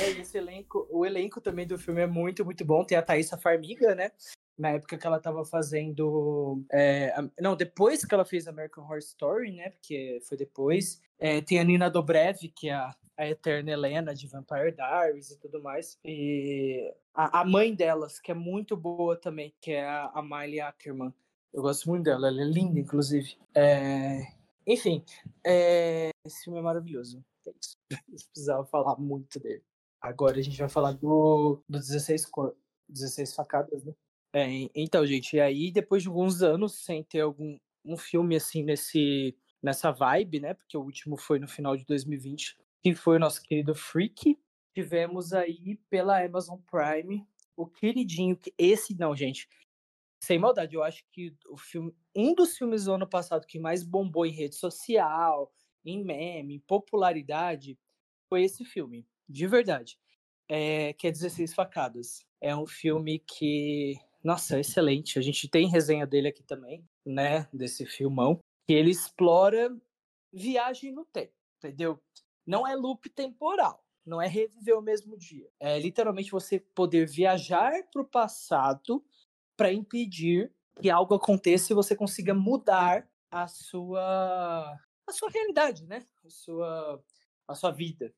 É, 0.00 0.10
esse 0.10 0.36
elenco, 0.36 0.86
o 0.90 1.06
elenco 1.06 1.40
também 1.40 1.66
do 1.66 1.78
filme 1.78 2.02
é 2.02 2.06
muito, 2.06 2.44
muito 2.44 2.62
bom. 2.62 2.84
Tem 2.84 2.98
a 2.98 3.02
Thaisa 3.02 3.38
Farmiga, 3.38 3.94
né? 3.94 4.12
Na 4.58 4.70
época 4.70 4.98
que 4.98 5.06
ela 5.06 5.20
tava 5.20 5.44
fazendo. 5.44 6.64
é, 6.72 7.14
não, 7.40 7.54
depois 7.54 8.04
que 8.04 8.12
ela 8.12 8.24
fez 8.24 8.48
American 8.48 8.84
Horror 8.84 8.98
Story, 8.98 9.52
né? 9.52 9.70
Porque 9.70 10.20
foi 10.22 10.36
depois. 10.36 11.00
É, 11.18 11.40
tem 11.40 11.60
a 11.60 11.64
Nina 11.64 11.88
Dobrev, 11.88 12.48
que 12.54 12.68
é 12.68 12.74
a, 12.74 12.94
a 13.16 13.28
eterna 13.28 13.70
Helena 13.70 14.14
de 14.14 14.26
Vampire 14.26 14.72
Diaries 14.72 15.30
e 15.30 15.38
tudo 15.38 15.62
mais. 15.62 15.98
E 16.04 16.92
a, 17.14 17.40
a 17.40 17.44
mãe 17.44 17.74
delas, 17.74 18.20
que 18.20 18.30
é 18.30 18.34
muito 18.34 18.76
boa 18.76 19.16
também, 19.16 19.54
que 19.60 19.72
é 19.72 19.84
a, 19.84 20.10
a 20.14 20.22
Miley 20.22 20.60
Ackerman. 20.60 21.12
Eu 21.52 21.62
gosto 21.62 21.88
muito 21.88 22.04
dela, 22.04 22.28
ela 22.28 22.40
é 22.40 22.44
linda, 22.44 22.78
inclusive. 22.78 23.36
É, 23.54 24.20
enfim, 24.66 25.02
é, 25.44 26.10
esse 26.24 26.44
filme 26.44 26.58
é 26.58 26.62
maravilhoso. 26.62 27.24
É 27.46 27.52
isso. 27.60 27.76
Eu 27.90 27.98
precisava 28.30 28.64
falar 28.66 28.96
muito 28.96 29.40
dele. 29.40 29.64
Agora 30.00 30.38
a 30.38 30.42
gente 30.42 30.58
vai 30.58 30.68
falar 30.68 30.92
do, 30.92 31.60
do 31.68 31.78
16, 31.78 32.26
cor, 32.26 32.54
16 32.88 33.34
facadas, 33.34 33.82
né? 33.82 33.92
É, 34.32 34.44
en- 34.48 34.70
então, 34.74 35.06
gente, 35.06 35.36
e 35.36 35.40
aí 35.40 35.70
depois 35.70 36.02
de 36.02 36.08
alguns 36.08 36.42
anos 36.42 36.74
sem 36.84 37.02
ter 37.02 37.20
algum 37.20 37.58
um 37.84 37.96
filme 37.96 38.36
assim 38.36 38.62
nesse 38.62 39.36
nessa 39.62 39.90
vibe, 39.90 40.40
né? 40.40 40.54
Porque 40.54 40.76
o 40.76 40.82
último 40.82 41.16
foi 41.16 41.38
no 41.38 41.48
final 41.48 41.76
de 41.76 41.84
2020, 41.84 42.56
que 42.82 42.94
foi 42.94 43.16
o 43.16 43.20
nosso 43.20 43.42
querido 43.42 43.74
Freak. 43.74 44.38
Tivemos 44.74 45.32
aí 45.32 45.76
pela 45.90 46.22
Amazon 46.24 46.58
Prime 46.70 47.26
o 47.56 47.66
queridinho 47.66 48.36
que 48.36 48.52
esse 48.58 48.94
não, 48.96 49.16
gente. 49.16 49.48
Sem 50.22 50.38
maldade, 50.38 50.74
eu 50.74 50.82
acho 50.82 51.04
que 51.12 51.34
o 51.48 51.56
filme, 51.56 51.94
um 52.14 52.34
dos 52.34 52.56
filmes 52.56 52.84
do 52.84 52.92
ano 52.94 53.08
passado 53.08 53.46
que 53.46 53.58
mais 53.58 53.84
bombou 53.84 54.26
em 54.26 54.32
rede 54.32 54.56
social, 54.56 55.52
em 55.84 56.02
meme, 56.04 56.56
em 56.56 56.60
popularidade, 56.60 57.78
foi 58.28 58.42
esse 58.44 58.64
filme, 58.64 59.06
de 59.28 59.46
verdade. 59.46 59.98
É, 60.48 60.92
que 60.94 61.06
é 61.08 61.12
16 61.12 61.54
Facadas. 61.54 62.24
É 62.40 62.56
um 62.56 62.66
filme 62.66 63.18
que, 63.20 63.94
nossa, 64.22 64.58
excelente. 64.58 65.18
A 65.18 65.22
gente 65.22 65.48
tem 65.48 65.68
resenha 65.68 66.06
dele 66.06 66.28
aqui 66.28 66.42
também, 66.42 66.84
né? 67.04 67.48
Desse 67.52 67.86
filmão. 67.86 68.40
Que 68.66 68.74
ele 68.74 68.90
explora 68.90 69.74
viagem 70.32 70.92
no 70.92 71.04
tempo, 71.04 71.32
entendeu? 71.58 72.00
Não 72.46 72.66
é 72.66 72.74
loop 72.74 73.08
temporal. 73.10 73.84
Não 74.04 74.20
é 74.20 74.26
reviver 74.26 74.76
o 74.76 74.82
mesmo 74.82 75.16
dia. 75.16 75.48
É 75.60 75.78
literalmente 75.78 76.30
você 76.30 76.58
poder 76.58 77.06
viajar 77.06 77.72
para 77.92 78.02
o 78.02 78.06
passado 78.06 79.04
para 79.56 79.72
impedir 79.72 80.50
que 80.80 80.88
algo 80.88 81.14
aconteça 81.14 81.72
e 81.72 81.76
você 81.76 81.94
consiga 81.94 82.32
mudar 82.32 83.06
a 83.30 83.46
sua 83.46 84.78
a 85.06 85.12
sua 85.12 85.30
realidade, 85.30 85.84
né? 85.86 86.06
A 86.24 86.30
sua 86.30 87.04
a 87.46 87.54
sua 87.54 87.70
vida. 87.70 88.14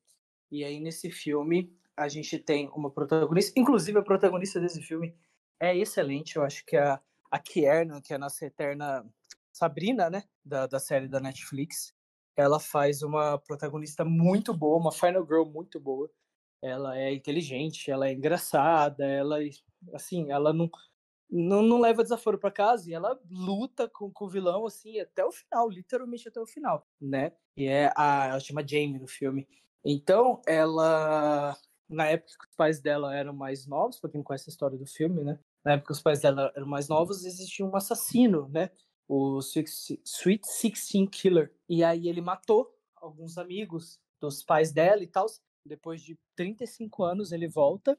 E 0.49 0.63
aí 0.63 0.79
nesse 0.79 1.11
filme 1.11 1.75
a 1.95 2.07
gente 2.07 2.39
tem 2.39 2.69
uma 2.69 2.89
protagonista, 2.89 3.59
inclusive 3.59 3.99
a 3.99 4.03
protagonista 4.03 4.59
desse 4.59 4.81
filme 4.81 5.13
é 5.61 5.77
excelente, 5.77 6.35
eu 6.37 6.43
acho 6.43 6.65
que 6.65 6.75
a 6.77 7.01
a 7.31 7.39
que 7.39 7.65
é 7.65 7.81
a 7.81 8.17
nossa 8.19 8.45
eterna 8.45 9.05
Sabrina, 9.53 10.09
né, 10.09 10.23
da, 10.43 10.67
da 10.67 10.79
série 10.79 11.07
da 11.07 11.19
Netflix, 11.21 11.93
ela 12.35 12.59
faz 12.59 13.03
uma 13.03 13.37
protagonista 13.39 14.03
muito 14.03 14.53
boa, 14.53 14.77
uma 14.79 14.91
final 14.91 15.25
girl 15.25 15.45
muito 15.45 15.79
boa. 15.79 16.09
Ela 16.61 16.97
é 16.97 17.13
inteligente, 17.13 17.89
ela 17.89 18.07
é 18.09 18.13
engraçada, 18.13 19.05
ela 19.05 19.37
assim, 19.93 20.31
ela 20.31 20.53
não 20.53 20.69
não, 21.29 21.61
não 21.63 21.79
leva 21.79 22.03
desaforo 22.03 22.37
para 22.37 22.51
casa 22.51 22.89
e 22.89 22.93
ela 22.93 23.17
luta 23.29 23.87
com, 23.89 24.11
com 24.11 24.25
o 24.25 24.29
vilão 24.29 24.65
assim 24.65 24.99
até 24.99 25.23
o 25.25 25.31
final, 25.31 25.69
literalmente 25.69 26.27
até 26.27 26.39
o 26.41 26.45
final, 26.45 26.85
né? 26.99 27.31
E 27.55 27.65
é 27.67 27.91
a 27.95 28.27
ela 28.27 28.39
chama 28.39 28.67
Jamie 28.67 28.99
no 28.99 29.07
filme. 29.07 29.47
Então, 29.85 30.41
ela 30.45 31.57
na 31.89 32.07
época 32.07 32.33
que 32.39 32.45
os 32.49 32.55
pais 32.55 32.81
dela 32.81 33.15
eram 33.15 33.33
mais 33.33 33.65
novos, 33.67 33.99
para 33.99 34.09
quem 34.11 34.23
conhece 34.23 34.49
a 34.49 34.51
história 34.51 34.77
do 34.77 34.85
filme, 34.85 35.23
né? 35.23 35.39
Na 35.63 35.73
época 35.73 35.93
os 35.93 36.01
pais 36.01 36.21
dela 36.21 36.51
eram 36.55 36.67
mais 36.67 36.87
novos, 36.87 37.25
existia 37.25 37.65
um 37.65 37.75
assassino, 37.75 38.49
né? 38.49 38.71
O 39.07 39.39
Sweet 39.39 40.47
Sixteen 40.47 41.07
Killer. 41.07 41.53
E 41.67 41.83
aí 41.83 42.07
ele 42.07 42.21
matou 42.21 42.73
alguns 42.95 43.37
amigos 43.37 43.99
dos 44.19 44.43
pais 44.43 44.71
dela 44.71 45.03
e 45.03 45.07
tal. 45.07 45.25
Depois 45.65 46.01
de 46.01 46.17
35 46.35 47.03
anos, 47.03 47.31
ele 47.31 47.47
volta. 47.47 47.97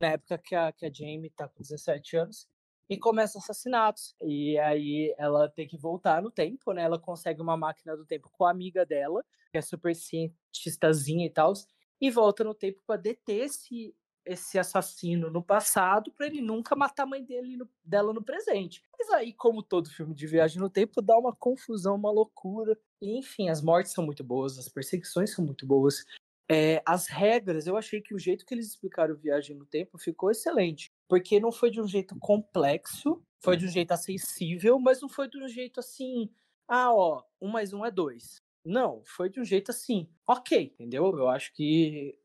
Na 0.00 0.08
época 0.08 0.38
que 0.38 0.54
a, 0.54 0.72
que 0.72 0.86
a 0.86 0.92
Jamie 0.92 1.30
tá 1.30 1.48
com 1.48 1.62
17 1.62 2.16
anos. 2.16 2.48
E 2.88 2.98
começa 2.98 3.38
assassinatos. 3.38 4.14
E 4.22 4.58
aí 4.58 5.14
ela 5.18 5.48
tem 5.48 5.66
que 5.66 5.76
voltar 5.76 6.22
no 6.22 6.30
tempo, 6.30 6.72
né? 6.72 6.82
Ela 6.82 6.98
consegue 6.98 7.40
uma 7.40 7.56
máquina 7.56 7.96
do 7.96 8.04
tempo 8.04 8.30
com 8.32 8.44
a 8.44 8.50
amiga 8.50 8.84
dela, 8.84 9.24
que 9.52 9.58
é 9.58 9.62
super 9.62 9.94
cientistazinha 9.94 11.26
e 11.26 11.30
tal. 11.30 11.52
E 12.00 12.10
volta 12.10 12.44
no 12.44 12.54
tempo 12.54 12.80
para 12.86 13.00
deter 13.00 13.44
esse, 13.44 13.94
esse 14.24 14.58
assassino 14.58 15.30
no 15.30 15.42
passado 15.42 16.10
para 16.12 16.26
ele 16.26 16.40
nunca 16.40 16.74
matar 16.74 17.02
a 17.04 17.06
mãe 17.06 17.22
dele 17.24 17.56
no- 17.56 17.68
dela 17.84 18.12
no 18.12 18.22
presente. 18.22 18.82
Mas 18.98 19.10
aí, 19.10 19.32
como 19.32 19.62
todo 19.62 19.90
filme 19.90 20.14
de 20.14 20.26
viagem 20.26 20.60
no 20.60 20.70
tempo, 20.70 21.02
dá 21.02 21.16
uma 21.18 21.34
confusão, 21.34 21.94
uma 21.96 22.10
loucura. 22.10 22.78
E, 23.00 23.18
enfim, 23.18 23.48
as 23.48 23.60
mortes 23.62 23.92
são 23.92 24.04
muito 24.04 24.24
boas, 24.24 24.58
as 24.58 24.68
perseguições 24.68 25.32
são 25.34 25.44
muito 25.44 25.66
boas. 25.66 26.04
É, 26.50 26.82
as 26.86 27.06
regras, 27.06 27.66
eu 27.66 27.76
achei 27.76 28.00
que 28.02 28.14
o 28.14 28.18
jeito 28.18 28.44
que 28.44 28.54
eles 28.54 28.68
explicaram 28.68 29.14
Viagem 29.16 29.56
no 29.56 29.64
Tempo 29.66 29.98
ficou 29.98 30.30
excelente. 30.30 30.90
Porque 31.08 31.40
não 31.40 31.50
foi 31.52 31.70
de 31.70 31.80
um 31.80 31.86
jeito 31.88 32.16
complexo, 32.18 33.22
foi 33.42 33.56
de 33.56 33.66
um 33.66 33.68
jeito 33.70 33.92
acessível, 33.92 34.78
mas 34.78 35.00
não 35.00 35.08
foi 35.08 35.28
de 35.28 35.38
um 35.38 35.48
jeito 35.48 35.80
assim, 35.80 36.30
ah, 36.68 36.94
ó, 36.94 37.22
um 37.40 37.48
mais 37.48 37.72
um 37.72 37.84
é 37.84 37.90
dois. 37.90 38.42
Não, 38.64 39.02
foi 39.04 39.28
de 39.28 39.38
um 39.40 39.44
jeito 39.44 39.70
assim, 39.70 40.08
ok, 40.26 40.72
entendeu? 40.74 41.04
Eu 41.18 41.28
acho 41.28 41.52
que 41.52 42.18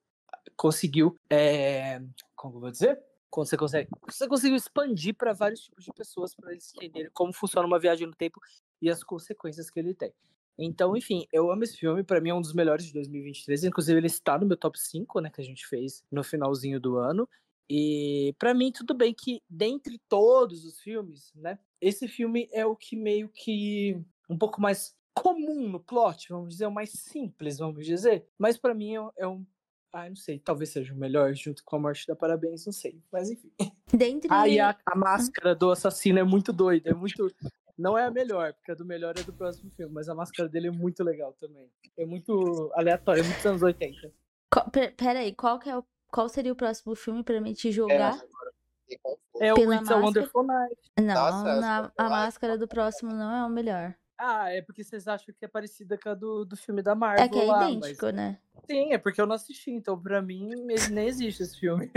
conseguiu, 0.56 1.16
é, 1.30 2.02
como 2.36 2.60
vou 2.60 2.72
dizer? 2.72 3.02
Você 3.36 3.56
consegue, 3.56 3.90
você 4.10 4.28
conseguiu 4.28 4.56
expandir 4.58 5.16
para 5.16 5.34
vários 5.34 5.62
tipos 5.62 5.86
de 5.86 5.94
pessoas 5.94 6.34
para 6.36 6.52
eles 6.52 6.74
entenderem 6.76 7.12
como 7.14 7.32
funciona 7.32 7.68
uma 7.68 7.80
viagem 7.80 8.08
no 8.08 8.16
tempo 8.16 8.42
e 8.82 8.90
as 8.90 9.04
consequências 9.04 9.70
que 9.70 9.80
ele 9.80 9.94
tem. 9.94 10.12
Então, 10.58 10.98
enfim, 10.98 11.26
eu 11.32 11.50
amo 11.52 11.64
esse 11.64 11.78
filme, 11.78 12.04
para 12.04 12.20
mim 12.20 12.32
é 12.32 12.34
um 12.34 12.42
dos 12.42 12.54
melhores 12.54 12.86
de 12.86 12.92
2023, 12.94 13.64
inclusive 13.64 13.98
ele 13.98 14.08
está 14.08 14.38
no 14.38 14.46
meu 14.46 14.58
top 14.58 14.78
5, 14.80 15.22
né, 15.22 15.30
que 15.30 15.40
a 15.40 15.44
gente 15.44 15.66
fez 15.68 16.04
no 16.12 16.24
finalzinho 16.24 16.80
do 16.80 16.98
ano. 16.98 17.30
E 17.70 18.34
para 18.40 18.54
mim 18.54 18.72
tudo 18.72 18.94
bem 18.96 19.14
que 19.14 19.42
dentre 19.48 20.00
todos 20.10 20.66
os 20.66 20.80
filmes, 20.82 21.32
né, 21.36 21.60
esse 21.80 22.08
filme 22.08 22.50
é 22.52 22.66
o 22.66 22.76
que 22.76 22.96
meio 22.96 23.30
que 23.30 24.02
um 24.28 24.38
pouco 24.38 24.60
mais 24.60 24.98
comum 25.14 25.70
no 25.70 25.80
plot, 25.80 26.30
vamos 26.30 26.50
dizer, 26.50 26.66
o 26.66 26.72
mais 26.72 26.90
simples, 26.92 27.60
vamos 27.60 27.86
dizer. 27.86 28.28
Mas 28.38 28.58
para 28.58 28.74
mim 28.74 28.96
é 28.96 29.02
um- 29.02 29.12
é 29.18 29.28
um 29.28 29.46
ah, 29.92 30.08
não 30.10 30.16
sei, 30.16 30.40
talvez 30.40 30.70
seja 30.72 30.94
o 30.94 30.98
melhor 30.98 31.34
junto 31.34 31.64
com 31.64 31.76
a 31.76 31.80
morte 31.80 32.06
da 32.08 32.16
Parabéns, 32.16 32.66
não 32.66 32.74
sei. 32.74 33.02
Mas 33.12 33.30
enfim. 33.30 33.52
Dentre. 33.94 34.28
Ah, 34.32 34.48
e 34.48 34.60
a, 34.60 34.76
a 34.86 34.96
máscara 34.96 35.56
do 35.56 35.72
assassino 35.72 36.20
é 36.20 36.24
muito 36.24 36.54
doida, 36.54 36.90
é 36.92 36.94
muito. 36.94 37.32
Não 37.78 37.98
é 37.98 38.06
a 38.06 38.12
melhor, 38.12 38.54
porque 38.54 38.72
a 38.72 38.76
do 38.76 38.86
melhor 38.86 39.18
é 39.18 39.24
do 39.24 39.32
próximo 39.34 39.72
filme, 39.72 39.94
mas 39.94 40.10
a 40.10 40.14
máscara 40.16 40.50
dele 40.50 40.68
é 40.68 40.72
muito 40.72 41.04
legal 41.04 41.34
também. 41.40 41.70
É 41.98 42.06
muito 42.06 42.70
aleatório, 42.76 43.24
é 43.24 43.26
muito 43.26 43.46
anos 43.48 43.62
80. 43.64 44.12
Qual- 44.54 44.70
pe- 44.70 44.92
Pera 44.92 45.20
aí, 45.20 45.34
qual, 45.34 45.58
que 45.58 45.70
é 45.70 45.78
o... 45.78 45.84
qual 46.12 46.28
seria 46.28 46.52
o 46.52 46.56
próximo 46.56 46.94
filme 46.94 47.24
pra 47.24 47.40
mim 47.40 47.54
te? 47.54 47.72
Fiquei 47.72 48.98
confuso. 49.02 49.24
É 49.40 49.54
o 49.54 49.56
Pela 49.56 49.76
It's 49.76 49.90
a 49.92 49.94
máscara? 49.96 50.06
Wonderful 50.06 50.44
Night. 50.44 50.76
Não, 51.00 51.06
Nossa, 51.16 51.56
na- 51.62 51.92
a 51.98 52.10
máscara 52.10 52.58
do 52.58 52.68
próximo 52.68 53.12
não 53.14 53.34
é 53.34 53.46
o 53.46 53.50
melhor. 53.50 53.96
Ah, 54.20 54.50
é 54.52 54.62
porque 54.62 54.84
vocês 54.84 55.08
acham 55.08 55.34
que 55.34 55.46
é 55.46 55.48
parecida 55.48 55.98
com 55.98 56.10
a 56.10 56.14
do, 56.14 56.44
do 56.44 56.58
filme 56.58 56.82
da 56.82 56.94
Marvel. 56.94 57.24
É 57.24 57.30
que 57.30 57.40
é 57.40 57.46
lá, 57.46 57.72
idêntico, 57.72 58.06
mas... 58.08 58.14
né? 58.16 58.38
Sim, 58.70 58.92
é 58.94 58.98
porque 58.98 59.22
eu 59.22 59.26
não 59.26 59.36
assisti, 59.36 59.72
então 59.72 59.98
pra 60.00 60.22
mim 60.22 60.52
ele- 60.52 60.90
nem 60.92 61.08
existe 61.08 61.42
esse 61.42 61.58
filme. 61.58 61.90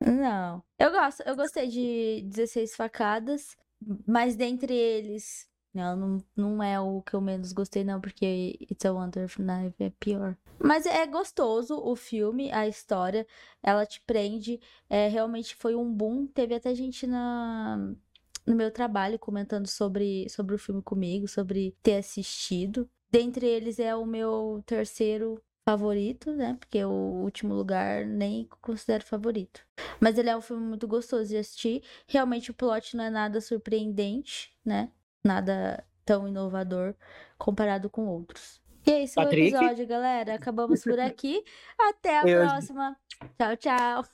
Não. 0.00 0.62
Eu 0.78 0.90
gosto, 0.92 1.22
eu 1.22 1.34
gostei 1.34 1.68
de 1.68 2.22
16 2.28 2.76
facadas, 2.76 3.56
mas 4.06 4.36
dentre 4.36 4.72
eles, 4.72 5.48
não, 5.74 5.96
não, 5.96 6.24
não 6.36 6.62
é 6.62 6.78
o 6.80 7.02
que 7.02 7.14
eu 7.14 7.20
menos 7.20 7.52
gostei, 7.52 7.82
não, 7.82 8.00
porque 8.00 8.56
It's 8.70 8.84
a 8.84 8.92
Wonderful 8.92 9.44
Life 9.44 9.82
é 9.82 9.90
pior. 9.98 10.36
Mas 10.58 10.86
é 10.86 11.04
gostoso 11.06 11.76
o 11.76 11.96
filme, 11.96 12.52
a 12.52 12.68
história, 12.68 13.26
ela 13.62 13.84
te 13.84 14.00
prende. 14.00 14.60
É, 14.88 15.08
realmente 15.08 15.56
foi 15.56 15.74
um 15.74 15.92
boom. 15.92 16.26
Teve 16.28 16.54
até 16.54 16.72
gente 16.74 17.06
na, 17.06 17.92
no 18.46 18.54
meu 18.54 18.70
trabalho 18.70 19.18
comentando 19.18 19.66
sobre, 19.66 20.28
sobre 20.28 20.54
o 20.54 20.58
filme 20.58 20.82
comigo, 20.82 21.26
sobre 21.28 21.76
ter 21.82 21.96
assistido. 21.96 22.88
Dentre 23.10 23.46
eles 23.46 23.78
é 23.78 23.94
o 23.94 24.04
meu 24.04 24.62
terceiro 24.66 25.40
favorito, 25.66 26.32
né? 26.32 26.56
Porque 26.60 26.84
o 26.84 26.90
último 26.90 27.54
lugar 27.54 28.04
nem 28.04 28.46
considero 28.60 29.04
favorito. 29.04 29.64
Mas 30.00 30.18
ele 30.18 30.28
é 30.28 30.36
um 30.36 30.40
filme 30.42 30.62
muito 30.62 30.86
gostoso 30.86 31.28
de 31.30 31.36
assistir. 31.38 31.82
Realmente 32.06 32.50
o 32.50 32.54
plot 32.54 32.96
não 32.96 33.04
é 33.04 33.10
nada 33.10 33.40
surpreendente, 33.40 34.52
né? 34.64 34.90
Nada 35.24 35.82
tão 36.04 36.28
inovador 36.28 36.94
comparado 37.38 37.88
com 37.88 38.06
outros. 38.06 38.60
E 38.86 38.90
é 38.90 39.04
isso 39.04 39.18
o 39.18 39.22
episódio, 39.22 39.86
galera. 39.86 40.34
Acabamos 40.34 40.82
por 40.82 40.98
aqui. 41.00 41.42
Até 41.78 42.18
a 42.18 42.22
Eu- 42.28 42.46
próxima. 42.46 42.94
Tchau, 43.38 43.56
tchau. 43.56 44.04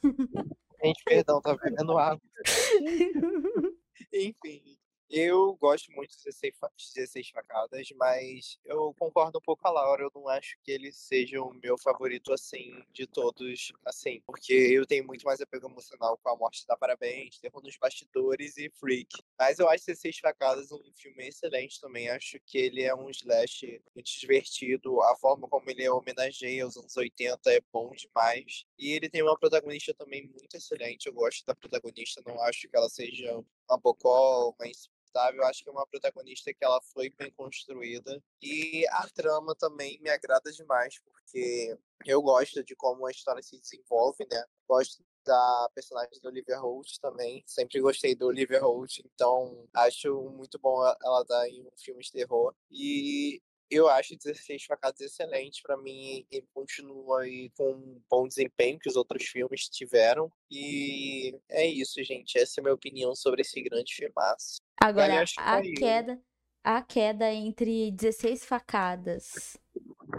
Gente, 0.84 1.02
perdão, 1.04 1.40
tá 1.40 1.56
bebendo 1.56 1.98
água. 1.98 2.20
Enfim, 4.12 4.78
eu 5.12 5.54
gosto 5.56 5.90
muito 5.92 6.10
de 6.10 6.18
16, 6.18 6.56
fa- 6.56 6.70
16 6.94 7.30
facadas, 7.30 7.88
mas 7.96 8.58
eu 8.64 8.94
concordo 8.96 9.38
um 9.38 9.40
pouco 9.40 9.60
com 9.62 9.68
a 9.68 9.72
Laura. 9.72 10.04
Eu 10.04 10.12
não 10.14 10.28
acho 10.28 10.56
que 10.62 10.70
ele 10.70 10.92
seja 10.92 11.42
o 11.42 11.52
meu 11.52 11.76
favorito, 11.76 12.32
assim, 12.32 12.80
de 12.92 13.06
todos, 13.08 13.72
assim, 13.84 14.22
porque 14.24 14.52
eu 14.52 14.86
tenho 14.86 15.04
muito 15.04 15.24
mais 15.24 15.40
apego 15.40 15.66
emocional 15.68 16.16
com 16.18 16.28
a 16.30 16.36
morte 16.36 16.64
da 16.66 16.76
Parabéns, 16.76 17.38
Terror 17.40 17.60
nos 17.62 17.76
Bastidores 17.76 18.56
e 18.56 18.70
Freak. 18.70 19.08
Mas 19.38 19.58
eu 19.58 19.68
acho 19.68 19.84
16 19.86 20.18
facadas 20.18 20.70
um 20.70 20.92
filme 20.94 21.26
excelente 21.26 21.80
também. 21.80 22.08
Acho 22.08 22.38
que 22.46 22.58
ele 22.58 22.82
é 22.82 22.94
um 22.94 23.10
slash 23.10 23.82
muito 23.94 24.10
divertido. 24.20 25.00
A 25.02 25.16
forma 25.16 25.48
como 25.48 25.68
ele 25.70 25.88
homenageia 25.88 26.64
os 26.66 26.76
anos 26.76 26.96
80 26.96 27.52
é 27.52 27.60
bom 27.72 27.90
demais. 27.96 28.64
E 28.78 28.92
ele 28.92 29.10
tem 29.10 29.22
uma 29.22 29.36
protagonista 29.36 29.92
também 29.94 30.28
muito 30.28 30.56
excelente. 30.56 31.06
Eu 31.06 31.12
gosto 31.14 31.44
da 31.44 31.54
protagonista, 31.54 32.22
não 32.24 32.40
acho 32.42 32.68
que 32.68 32.76
ela 32.76 32.88
seja 32.88 33.42
uma 33.70 33.78
bocó, 33.78 34.50
uma 34.58 34.68
insuportável. 34.68 35.44
Acho 35.44 35.62
que 35.62 35.68
é 35.68 35.72
uma 35.72 35.86
protagonista 35.86 36.52
que 36.52 36.64
ela 36.64 36.80
foi 36.92 37.10
bem 37.10 37.30
construída. 37.32 38.22
E 38.42 38.86
a 38.88 39.08
trama 39.08 39.54
também 39.54 40.00
me 40.00 40.10
agrada 40.10 40.52
demais, 40.52 41.00
porque 41.04 41.76
eu 42.04 42.20
gosto 42.22 42.62
de 42.64 42.74
como 42.74 43.06
a 43.06 43.10
história 43.10 43.42
se 43.42 43.58
desenvolve, 43.58 44.26
né? 44.30 44.44
Gosto 44.68 45.02
da 45.24 45.70
personagem 45.74 46.18
da 46.20 46.28
Olivia 46.28 46.58
Holt 46.58 46.98
também. 47.00 47.42
Sempre 47.46 47.80
gostei 47.80 48.14
da 48.14 48.26
Olivia 48.26 48.60
Holt, 48.60 48.98
então 49.04 49.68
acho 49.74 50.30
muito 50.30 50.58
bom 50.58 50.82
ela 51.02 51.24
dar 51.24 51.48
em 51.48 51.62
um 51.62 51.70
filme 51.76 52.02
de 52.02 52.12
terror. 52.12 52.54
E 52.70 53.42
eu 53.70 53.88
acho 53.88 54.16
16 54.16 54.64
Facadas 54.64 55.00
excelente. 55.00 55.62
Pra 55.62 55.76
mim, 55.76 56.26
ele 56.30 56.46
continua 56.52 57.22
aí 57.22 57.50
com 57.56 57.72
um 57.72 58.02
bom 58.10 58.26
desempenho 58.26 58.78
que 58.78 58.88
os 58.88 58.96
outros 58.96 59.24
filmes 59.24 59.68
tiveram. 59.68 60.30
E 60.50 61.38
é 61.48 61.66
isso, 61.66 62.02
gente. 62.02 62.38
Essa 62.38 62.58
é 62.58 62.60
a 62.60 62.64
minha 62.64 62.74
opinião 62.74 63.14
sobre 63.14 63.42
esse 63.42 63.60
grande 63.62 63.94
filmaço. 63.94 64.56
Agora, 64.82 65.22
a 65.36 65.62
queda, 65.78 66.20
a 66.64 66.82
queda 66.82 67.32
entre 67.32 67.90
16 67.92 68.44
facadas 68.44 69.56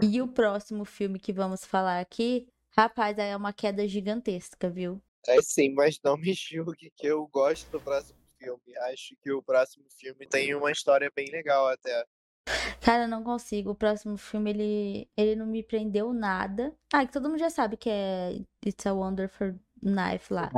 e 0.00 0.22
o 0.22 0.28
próximo 0.28 0.84
filme 0.84 1.18
que 1.18 1.32
vamos 1.32 1.64
falar 1.64 2.00
aqui, 2.00 2.48
rapaz, 2.70 3.18
é 3.18 3.36
uma 3.36 3.52
queda 3.52 3.86
gigantesca, 3.86 4.70
viu? 4.70 5.02
É 5.26 5.40
sim, 5.42 5.72
mas 5.74 6.00
não 6.02 6.16
me 6.16 6.32
julgue 6.34 6.92
que 6.96 7.06
eu 7.06 7.26
gosto 7.28 7.70
do 7.70 7.80
próximo 7.80 8.18
filme. 8.38 8.76
Acho 8.90 9.14
que 9.22 9.30
o 9.30 9.42
próximo 9.42 9.84
filme 9.98 10.26
tem 10.26 10.54
uma 10.54 10.72
história 10.72 11.10
bem 11.14 11.30
legal 11.30 11.68
até. 11.68 12.04
Cara, 12.80 13.04
eu 13.04 13.08
não 13.08 13.22
consigo. 13.22 13.70
O 13.70 13.74
próximo 13.74 14.16
filme, 14.16 14.50
ele, 14.50 15.08
ele 15.16 15.36
não 15.36 15.46
me 15.46 15.62
prendeu 15.62 16.12
nada. 16.12 16.74
Ah, 16.92 17.06
que 17.06 17.12
todo 17.12 17.28
mundo 17.28 17.38
já 17.38 17.50
sabe 17.50 17.76
que 17.76 17.88
é 17.90 18.40
It's 18.64 18.86
a 18.86 18.92
Wonderful 18.92 19.54
Knife 19.82 20.32
lá. 20.32 20.50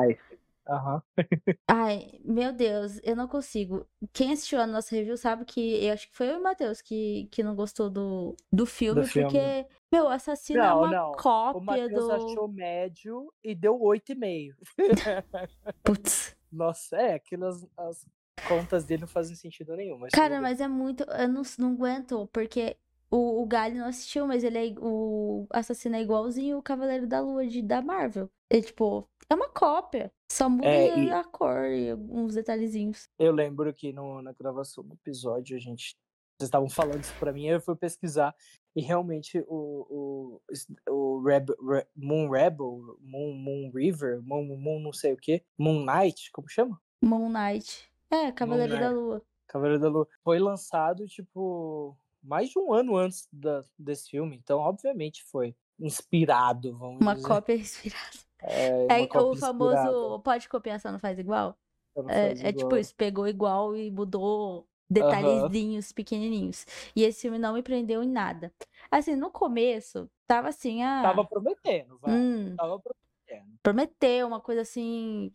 Aham. 0.69 1.03
Ai, 1.69 2.21
meu 2.25 2.53
Deus, 2.53 2.99
eu 3.03 3.15
não 3.15 3.29
consigo. 3.29 3.87
Quem 4.13 4.33
assistiu 4.33 4.61
a 4.61 4.67
nossa 4.67 4.95
review 4.95 5.17
sabe 5.17 5.45
que 5.45 5.85
eu 5.85 5.93
acho 5.93 6.09
que 6.09 6.17
foi 6.17 6.29
eu 6.31 6.35
e 6.35 6.37
o 6.39 6.43
Matheus 6.43 6.81
que, 6.81 7.29
que 7.31 7.43
não 7.43 7.55
gostou 7.55 7.91
do, 7.91 8.35
do 8.51 8.65
filme, 8.65 9.05
filme. 9.05 9.31
porque, 9.31 9.67
meu, 9.93 10.05
o 10.05 10.09
assassino 10.09 10.61
é 10.61 10.63
Não, 10.69 10.79
uma 10.79 10.91
não. 10.91 11.11
O 11.11 11.17
cópia 11.17 11.61
Matheus 11.61 12.07
do. 12.07 12.13
achou 12.13 12.49
médio 12.49 13.33
e 13.43 13.55
deu 13.55 13.79
8,5. 13.79 14.55
Putz. 15.85 16.35
Nossa, 16.51 16.97
é, 16.97 17.15
aquelas 17.15 17.67
as 17.77 18.07
contas 18.49 18.85
dele 18.85 19.03
não 19.03 19.09
fazem 19.09 19.37
sentido 19.37 19.75
nenhum. 19.77 19.99
Mas 19.99 20.13
Cara, 20.13 20.41
mas 20.41 20.61
é 20.61 20.69
muito. 20.69 21.03
Eu 21.05 21.29
não, 21.29 21.43
não 21.59 21.73
aguento, 21.73 22.29
porque 22.33 22.77
o, 23.11 23.43
o 23.43 23.47
Gali 23.47 23.79
não 23.79 23.87
assistiu, 23.87 24.27
mas 24.27 24.43
ele 24.45 24.59
é. 24.59 24.75
O 24.81 25.47
assassino 25.51 25.97
é 25.97 26.03
igualzinho 26.03 26.59
o 26.59 26.63
Cavaleiro 26.63 27.07
da 27.07 27.21
Lua 27.21 27.47
de, 27.47 27.63
da 27.63 27.81
Marvel. 27.81 28.31
Ele, 28.51 28.63
tipo, 28.63 29.09
é 29.29 29.35
uma 29.35 29.49
cópia. 29.49 30.13
Só 30.31 30.49
muda 30.49 30.67
É, 30.69 30.99
e- 30.99 31.11
a 31.11 31.23
cor 31.25 31.65
e 31.67 31.95
uns 31.95 32.35
detalhezinhos. 32.35 33.09
Eu 33.19 33.33
lembro 33.33 33.73
que 33.73 33.93
no, 33.93 34.21
na 34.21 34.33
gravação 34.33 34.85
do 34.85 34.95
episódio, 34.95 35.57
a 35.57 35.61
gente. 35.61 35.97
Vocês 36.37 36.49
estavam 36.49 36.69
falando 36.69 37.01
isso 37.01 37.15
pra 37.21 37.33
mim, 37.33 37.47
eu 37.47 37.61
fui 37.61 37.77
pesquisar. 37.77 38.35
E 38.75 38.83
realmente 38.83 39.39
o, 39.47 40.41
o, 40.89 40.93
o 40.93 41.23
Reb, 41.23 41.49
Re- 41.65 41.87
Moon 41.95 42.29
Rebel, 42.29 42.99
Moon, 43.01 43.33
Moon 43.35 43.71
River, 43.73 44.21
Moon, 44.21 44.45
Moon 44.57 44.81
não 44.81 44.93
sei 44.93 45.13
o 45.13 45.17
que, 45.17 45.45
Moon 45.57 45.85
Knight, 45.87 46.33
como 46.33 46.49
chama? 46.49 46.83
Moon 47.01 47.29
Knight. 47.31 47.89
É, 48.11 48.33
Cavaleiro 48.33 48.79
da 48.79 48.89
Knight. 48.89 48.95
Lua. 48.95 49.23
Cavaleiro 49.47 49.81
da 49.83 49.89
Lua. 49.89 50.09
Foi 50.23 50.39
lançado, 50.39 51.07
tipo, 51.07 51.97
mais 52.23 52.51
de 52.51 52.59
um 52.59 52.73
ano 52.73 52.97
antes 52.97 53.29
da, 53.33 53.63
desse 53.79 54.11
filme. 54.11 54.37
Então, 54.37 54.59
obviamente, 54.59 55.25
foi 55.25 55.55
inspirado, 55.79 56.77
vamos 56.77 57.01
Uma 57.01 57.15
dizer. 57.15 57.29
cópia 57.29 57.55
inspirada. 57.57 58.19
É, 58.43 58.87
É 58.87 58.99
uma 58.99 59.09
cópia 59.09 59.23
o 59.23 59.37
famoso 59.37 59.77
inspirada. 59.77 60.19
pode 60.21 60.49
copiar, 60.49 60.81
só 60.81 60.93
não 60.93 60.99
faz 60.99 61.19
igual? 61.19 61.57
Não 61.97 62.09
É, 62.11 62.29
faz 62.29 62.45
é 62.45 62.53
tipo 62.53 62.77
isso, 62.77 62.95
pegou 62.95 63.27
igual 63.29 63.77
e 63.77 63.91
mudou 63.91 64.69
detalhezinhos 64.91 65.93
pequenininhos. 65.93 66.67
E 66.95 67.03
esse 67.03 67.23
filme 67.23 67.39
não 67.39 67.55
me 67.55 67.63
prendeu 67.63 68.03
em 68.03 68.09
nada. 68.09 68.53
Assim, 68.91 69.17
no 69.17 69.31
começo, 69.31 70.11
tava 70.27 70.49
assim, 70.49 70.83
ah, 70.83 71.03
Tava 71.03 71.25
prometendo, 71.27 71.99
vai. 71.99 72.13
hum, 72.15 72.57
Tava 72.57 72.79
prometendo. 72.81 73.59
prometeu 73.63 74.27
uma 74.27 74.41
coisa 74.41 74.61
assim, 74.63 75.33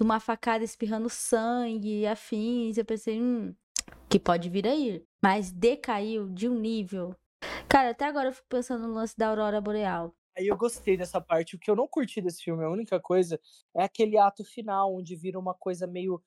de 0.00 0.04
uma 0.04 0.18
facada 0.18 0.64
espirrando 0.64 1.10
sangue 1.10 2.00
e 2.00 2.06
afins. 2.06 2.78
Eu 2.78 2.86
pensei, 2.86 3.20
hum, 3.20 3.54
que 4.08 4.18
pode 4.18 4.48
vir 4.48 4.66
aí. 4.66 5.04
Mas 5.22 5.52
decaiu 5.52 6.26
de 6.30 6.48
um 6.48 6.58
nível. 6.58 7.14
Cara, 7.68 7.90
até 7.90 8.06
agora 8.06 8.28
eu 8.28 8.32
fico 8.32 8.48
pensando 8.48 8.88
no 8.88 8.94
lance 8.94 9.14
da 9.16 9.28
Aurora 9.28 9.60
Boreal. 9.60 10.14
Aí 10.38 10.46
eu 10.46 10.56
gostei 10.56 10.96
dessa 10.96 11.20
parte. 11.20 11.54
O 11.54 11.58
que 11.58 11.70
eu 11.70 11.76
não 11.76 11.86
curti 11.86 12.22
desse 12.22 12.42
filme, 12.42 12.64
a 12.64 12.70
única 12.70 12.98
coisa, 12.98 13.38
é 13.76 13.84
aquele 13.84 14.16
ato 14.16 14.42
final, 14.42 14.96
onde 14.96 15.14
vira 15.14 15.38
uma 15.38 15.52
coisa 15.52 15.86
meio 15.86 16.22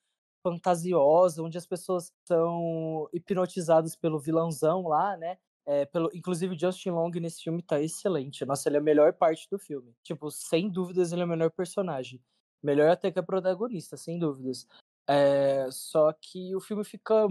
fantasiosa, 0.46 1.42
onde 1.42 1.58
as 1.58 1.66
pessoas 1.66 2.12
são 2.28 3.08
hipnotizadas 3.12 3.96
pelo 3.96 4.20
vilãozão 4.20 4.86
lá, 4.86 5.16
né? 5.16 5.36
É, 5.66 5.84
pelo, 5.86 6.10
inclusive, 6.14 6.56
Justin 6.56 6.90
Long 6.90 7.10
nesse 7.14 7.42
filme 7.42 7.60
tá 7.60 7.80
excelente. 7.80 8.44
Nossa, 8.44 8.68
ele 8.68 8.76
é 8.76 8.80
a 8.80 8.82
melhor 8.82 9.14
parte 9.14 9.48
do 9.50 9.58
filme. 9.58 9.96
Tipo, 10.04 10.30
sem 10.30 10.70
dúvidas, 10.70 11.10
ele 11.10 11.22
é 11.22 11.24
o 11.24 11.28
melhor 11.28 11.50
personagem. 11.50 12.22
Melhor 12.64 12.88
até 12.88 13.12
que 13.12 13.18
a 13.18 13.22
protagonista, 13.22 13.94
sem 13.94 14.18
dúvidas. 14.18 14.66
É, 15.06 15.66
só 15.70 16.10
que 16.14 16.56
o 16.56 16.60
filme 16.60 16.82
fica 16.82 17.28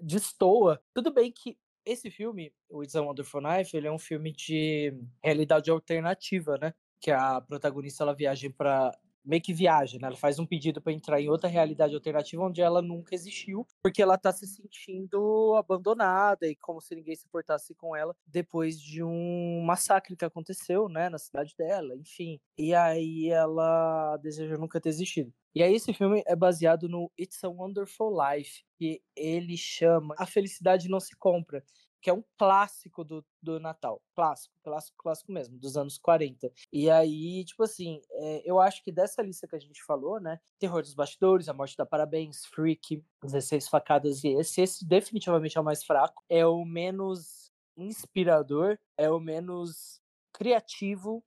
destoa. 0.00 0.82
Tudo 0.94 1.12
bem 1.12 1.30
que 1.30 1.58
esse 1.84 2.10
filme, 2.10 2.50
o 2.66 2.82
It's 2.82 2.96
a 2.96 3.02
Wonderful 3.02 3.42
Knife, 3.42 3.76
ele 3.76 3.86
é 3.86 3.92
um 3.92 3.98
filme 3.98 4.32
de 4.32 4.94
realidade 5.22 5.70
alternativa, 5.70 6.56
né? 6.56 6.72
Que 6.98 7.10
a 7.10 7.42
protagonista 7.42 8.04
ela 8.04 8.14
viaja 8.14 8.48
para 8.56 8.98
meio 9.24 9.42
que 9.42 9.52
viaja, 9.52 9.98
né? 9.98 10.08
Ela 10.08 10.16
faz 10.16 10.38
um 10.38 10.46
pedido 10.46 10.80
para 10.80 10.92
entrar 10.92 11.20
em 11.20 11.28
outra 11.28 11.48
realidade 11.48 11.94
alternativa 11.94 12.42
onde 12.42 12.60
ela 12.60 12.82
nunca 12.82 13.14
existiu, 13.14 13.66
porque 13.82 14.02
ela 14.02 14.18
tá 14.18 14.32
se 14.32 14.46
sentindo 14.46 15.54
abandonada 15.56 16.46
e 16.46 16.56
como 16.56 16.80
se 16.80 16.94
ninguém 16.94 17.14
se 17.14 17.26
importasse 17.26 17.74
com 17.74 17.94
ela 17.94 18.14
depois 18.26 18.80
de 18.80 19.02
um 19.02 19.62
massacre 19.64 20.16
que 20.16 20.24
aconteceu, 20.24 20.88
né, 20.88 21.08
na 21.08 21.18
cidade 21.18 21.54
dela, 21.56 21.96
enfim. 21.96 22.40
E 22.58 22.74
aí 22.74 23.28
ela 23.30 24.16
deseja 24.18 24.56
nunca 24.56 24.80
ter 24.80 24.88
existido. 24.88 25.32
E 25.54 25.62
aí 25.62 25.74
esse 25.74 25.92
filme 25.92 26.22
é 26.26 26.36
baseado 26.36 26.88
no 26.88 27.10
It's 27.18 27.42
a 27.42 27.48
Wonderful 27.48 28.16
Life, 28.16 28.62
que 28.78 29.02
ele 29.16 29.56
chama 29.56 30.14
A 30.16 30.24
Felicidade 30.24 30.88
Não 30.88 31.00
Se 31.00 31.16
Compra, 31.16 31.64
que 32.00 32.08
é 32.08 32.14
um 32.14 32.24
clássico 32.38 33.04
do, 33.04 33.24
do 33.42 33.60
Natal. 33.60 34.02
Clássico, 34.14 34.54
clássico, 34.62 34.96
clássico 34.98 35.32
mesmo, 35.32 35.58
dos 35.58 35.76
anos 35.76 35.98
40. 35.98 36.50
E 36.72 36.90
aí, 36.90 37.44
tipo 37.44 37.62
assim, 37.62 38.00
é, 38.12 38.42
eu 38.44 38.58
acho 38.60 38.82
que 38.82 38.90
dessa 38.90 39.22
lista 39.22 39.46
que 39.46 39.56
a 39.56 39.58
gente 39.60 39.82
falou, 39.84 40.18
né? 40.20 40.40
Terror 40.58 40.82
dos 40.82 40.94
Bastidores, 40.94 41.48
A 41.48 41.52
Morte 41.52 41.76
da 41.76 41.84
Parabéns, 41.84 42.44
Freak, 42.46 43.04
16 43.22 43.68
Facadas 43.68 44.24
e 44.24 44.28
esse, 44.28 44.60
esse 44.62 44.86
definitivamente 44.86 45.58
é 45.58 45.60
o 45.60 45.64
mais 45.64 45.84
fraco. 45.84 46.22
É 46.28 46.46
o 46.46 46.64
menos 46.64 47.52
inspirador, 47.76 48.78
é 48.96 49.10
o 49.10 49.20
menos 49.20 50.00
criativo. 50.32 51.22